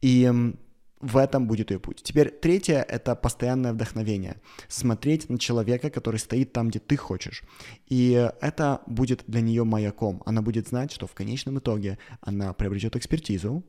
И 0.00 0.30
в 1.02 1.16
этом 1.16 1.46
будет 1.46 1.70
ее 1.70 1.78
путь. 1.78 2.00
Теперь 2.02 2.30
третье— 2.30 2.82
это 2.88 3.16
постоянное 3.16 3.72
вдохновение. 3.72 4.36
Смотреть 4.68 5.28
на 5.28 5.38
человека, 5.38 5.90
который 5.90 6.18
стоит 6.18 6.52
там, 6.52 6.68
где 6.68 6.78
ты 6.78 6.96
хочешь. 6.96 7.42
И 7.88 8.30
это 8.40 8.80
будет 8.86 9.24
для 9.26 9.40
нее 9.40 9.64
маяком. 9.64 10.22
Она 10.24 10.42
будет 10.42 10.68
знать, 10.68 10.92
что 10.92 11.06
в 11.06 11.14
конечном 11.14 11.58
итоге 11.58 11.98
она 12.20 12.52
приобретет 12.52 12.96
экспертизу, 12.96 13.64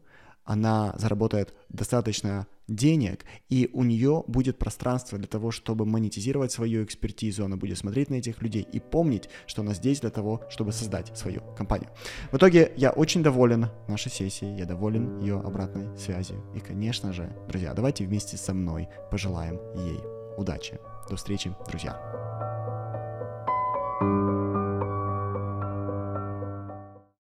она 0.46 0.94
заработает 0.98 1.54
достаточно 1.70 2.48
денег, 2.68 3.26
и 3.50 3.70
у 3.74 3.84
нее 3.84 4.24
будет 4.28 4.58
пространство 4.58 5.18
для 5.18 5.28
того, 5.28 5.52
чтобы 5.52 5.86
монетизировать 5.86 6.52
свою 6.52 6.84
экспертизу, 6.84 7.46
она 7.46 7.58
будет 7.58 7.78
смотреть 7.78 8.10
на 8.10 8.16
этих 8.16 8.42
людей 8.42 8.66
и 8.72 8.80
помнить, 8.80 9.30
что 9.48 9.62
она 9.62 9.74
здесь 9.74 10.02
для 10.02 10.10
того, 10.10 10.44
чтобы 10.50 10.72
создать 10.72 11.18
свою 11.18 11.42
компанию. 11.58 11.90
В 12.32 12.38
итоге 12.38 12.72
я 12.78 12.92
очень 12.92 13.24
доволен 13.24 13.68
нашей 13.88 14.12
сессией, 14.12 14.58
я 14.58 14.66
доволен 14.66 15.20
ее 15.20 15.40
обратной 15.40 15.98
связью. 15.98 16.44
И, 16.56 16.60
конечно 16.60 17.12
же, 17.14 17.36
друзья, 17.48 17.74
давайте 17.74 18.06
вместе 18.06 18.38
со 18.38 18.54
мной 18.54 18.88
пожелаем 19.12 19.60
ей 19.76 20.00
удачи. 20.38 20.80
До 21.10 21.16
встречи, 21.16 21.54
друзья. 21.68 22.83